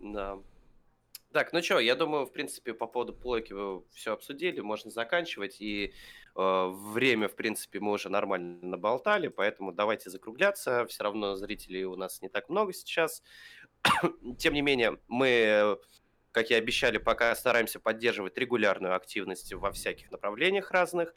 Да. 0.00 0.38
Так, 1.32 1.52
ну 1.52 1.62
что, 1.62 1.78
я 1.78 1.94
думаю, 1.94 2.26
в 2.26 2.32
принципе, 2.32 2.74
по 2.74 2.88
поводу 2.88 3.12
плойки 3.12 3.52
вы 3.52 3.84
все 3.92 4.12
обсудили, 4.12 4.60
можно 4.60 4.90
заканчивать, 4.90 5.60
и 5.60 5.92
э, 6.34 6.68
время, 6.72 7.28
в 7.28 7.36
принципе, 7.36 7.78
мы 7.78 7.92
уже 7.92 8.08
нормально 8.08 8.58
наболтали, 8.66 9.28
поэтому 9.28 9.70
давайте 9.70 10.10
закругляться, 10.10 10.84
все 10.86 11.04
равно 11.04 11.36
зрителей 11.36 11.84
у 11.84 11.94
нас 11.94 12.20
не 12.20 12.28
так 12.28 12.48
много 12.48 12.72
сейчас. 12.72 13.22
Тем 14.38 14.54
не 14.54 14.62
менее, 14.62 14.98
мы, 15.08 15.78
как 16.32 16.50
и 16.50 16.54
обещали, 16.54 16.98
пока 16.98 17.34
стараемся 17.34 17.80
поддерживать 17.80 18.36
регулярную 18.38 18.94
активность 18.94 19.52
во 19.52 19.72
всяких 19.72 20.10
направлениях 20.10 20.70
разных, 20.70 21.14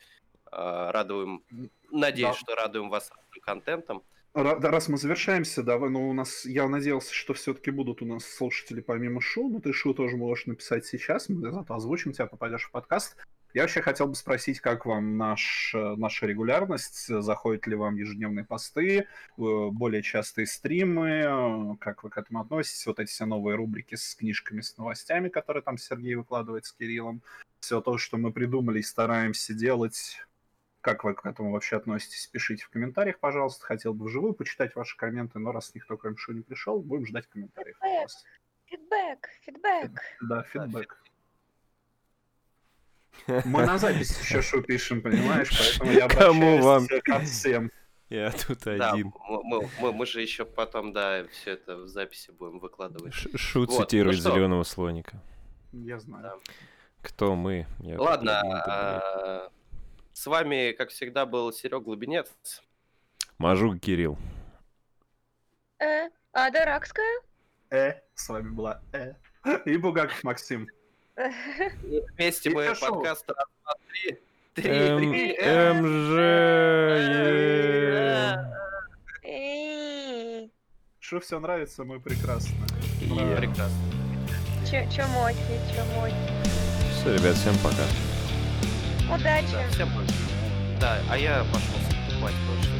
э, 0.51 0.91
радуем, 0.91 1.43
надеюсь, 1.91 2.35
Да. 2.35 2.39
что 2.39 2.55
радуем 2.55 2.89
вас 2.89 3.11
контентом. 3.41 4.03
Раз 4.33 4.87
мы 4.87 4.97
завершаемся, 4.97 5.61
давай, 5.61 5.91
ну, 5.91 6.09
у 6.09 6.13
нас, 6.13 6.45
я 6.45 6.67
надеялся, 6.67 7.13
что 7.13 7.35
все-таки 7.35 7.69
будут 7.69 8.01
у 8.01 8.05
нас 8.05 8.25
слушатели 8.25 8.81
помимо 8.81 9.21
Шу, 9.21 9.47
но 9.47 9.59
ты 9.59 9.73
Шу 9.73 9.93
тоже 9.93 10.17
можешь 10.17 10.47
написать 10.47 10.87
сейчас, 10.87 11.29
мы 11.29 11.51
зато 11.51 11.71
озвучим 11.75 12.13
тебя, 12.13 12.25
попадешь 12.25 12.63
в 12.63 12.71
подкаст. 12.71 13.15
Я 13.53 13.61
вообще 13.61 13.81
хотел 13.81 14.07
бы 14.07 14.15
спросить, 14.15 14.59
как 14.59 14.87
вам 14.87 15.15
наш, 15.15 15.75
э, 15.75 15.95
наша 15.95 16.25
регулярность, 16.25 17.05
заходят 17.07 17.67
ли 17.67 17.75
вам 17.75 17.95
ежедневные 17.95 18.45
посты, 18.45 19.01
э, 19.01 19.05
более 19.37 20.01
частые 20.01 20.47
стримы, 20.47 21.09
э, 21.09 21.75
как 21.79 22.03
вы 22.03 22.09
к 22.09 22.17
этому 22.17 22.41
относитесь, 22.41 22.87
вот 22.87 22.99
эти 22.99 23.11
все 23.11 23.25
новые 23.25 23.55
рубрики 23.55 23.93
с 23.93 24.15
книжками, 24.15 24.61
с 24.61 24.75
новостями, 24.77 25.29
которые 25.29 25.61
там 25.61 25.77
Сергей 25.77 26.15
выкладывает 26.15 26.65
с 26.65 26.71
Кириллом, 26.71 27.21
все 27.59 27.79
то, 27.79 27.99
что 27.99 28.17
мы 28.17 28.33
придумали 28.33 28.79
и 28.79 28.83
стараемся 28.83 29.53
делать, 29.53 30.25
как 30.81 31.03
вы 31.03 31.13
к 31.13 31.23
этому 31.25 31.51
вообще 31.51 31.77
относитесь? 31.77 32.27
Пишите 32.27 32.65
в 32.65 32.69
комментариях, 32.69 33.19
пожалуйста. 33.19 33.65
Хотел 33.65 33.93
бы 33.93 34.07
вживую 34.07 34.33
почитать 34.33 34.75
ваши 34.75 34.97
комменты, 34.97 35.39
но 35.39 35.51
раз 35.51 35.73
никто 35.75 35.95
кроме 35.95 36.17
Шу 36.17 36.33
не 36.33 36.41
пришел, 36.41 36.81
будем 36.81 37.05
ждать 37.05 37.27
комментариев. 37.27 37.77
Фидбэк, 38.65 39.29
фидбэк. 39.43 40.01
Да, 40.21 40.43
фидбэк. 40.43 41.02
Мы 43.45 43.65
на 43.65 43.77
запись 43.77 44.19
еще 44.21 44.41
Шу 44.41 44.61
пишем, 44.61 45.01
понимаешь? 45.01 45.49
Поэтому 45.57 45.91
я 45.91 46.07
Кому 46.07 46.61
вам? 46.61 46.87
ко 47.03 47.19
всем. 47.19 47.71
Я 48.09 48.31
тут 48.31 48.59
Да, 48.65 48.91
один. 48.91 49.11
мы, 49.27 49.43
мы- 49.43 49.69
мы- 49.79 49.93
мы 49.93 50.05
же 50.05 50.21
еще 50.21 50.45
потом, 50.45 50.93
да, 50.93 51.25
все 51.31 51.51
это 51.51 51.77
в 51.77 51.87
записи 51.87 52.31
будем 52.31 52.59
выкладывать. 52.59 53.13
Ш- 53.13 53.29
Шу 53.37 53.61
Вот, 53.65 53.71
цитирует 53.89 54.17
ну 54.17 54.21
что? 54.21 54.31
зеленого 54.31 54.63
слоника. 54.63 55.19
Я 55.71 55.99
знаю. 55.99 56.23
Да. 56.23 56.53
Кто 57.01 57.35
мы? 57.35 57.65
Я 57.79 57.99
Ладно, 57.99 58.41
а, 58.41 59.49
с 60.13 60.27
вами, 60.27 60.73
как 60.73 60.89
всегда, 60.89 61.25
был 61.25 61.51
Серег 61.51 61.83
Глубинец. 61.83 62.31
Мажук 63.39 63.79
Кирилл. 63.79 64.17
Э, 65.79 66.09
а 66.31 66.49
Даракская? 66.51 67.21
Э, 67.71 67.93
с 68.13 68.29
вами 68.29 68.49
была 68.49 68.81
Э. 68.93 69.13
И 69.65 69.75
Бугаков 69.77 70.23
Максим. 70.23 70.67
Вместе 71.15 72.49
мы 72.49 72.73
подкаст 72.79 73.29
раз, 73.29 73.45
два, 73.63 73.73
три. 73.89 74.17
Три, 74.55 74.69
М- 74.69 75.11
три. 75.11 75.37
МЖ. 75.73 76.09
Что 80.99 81.19
все 81.19 81.39
нравится, 81.39 81.83
мы 81.83 81.99
прекрасно. 81.99 82.55
Прекрасно. 82.99 83.75
чё-моки, 84.65 85.37
чё-моки. 85.75 86.15
Все, 86.93 87.13
ребят, 87.15 87.35
всем 87.35 87.55
пока. 87.59 87.83
Да, 89.07 89.15
Удачи. 89.15 89.57
всем 89.71 89.89
пока. 89.89 90.13
Да, 90.81 90.97
а 91.11 91.17
я 91.17 91.43
пошел 91.51 91.77
спать, 92.17 92.33
потому 92.47 92.63
что 92.63 92.73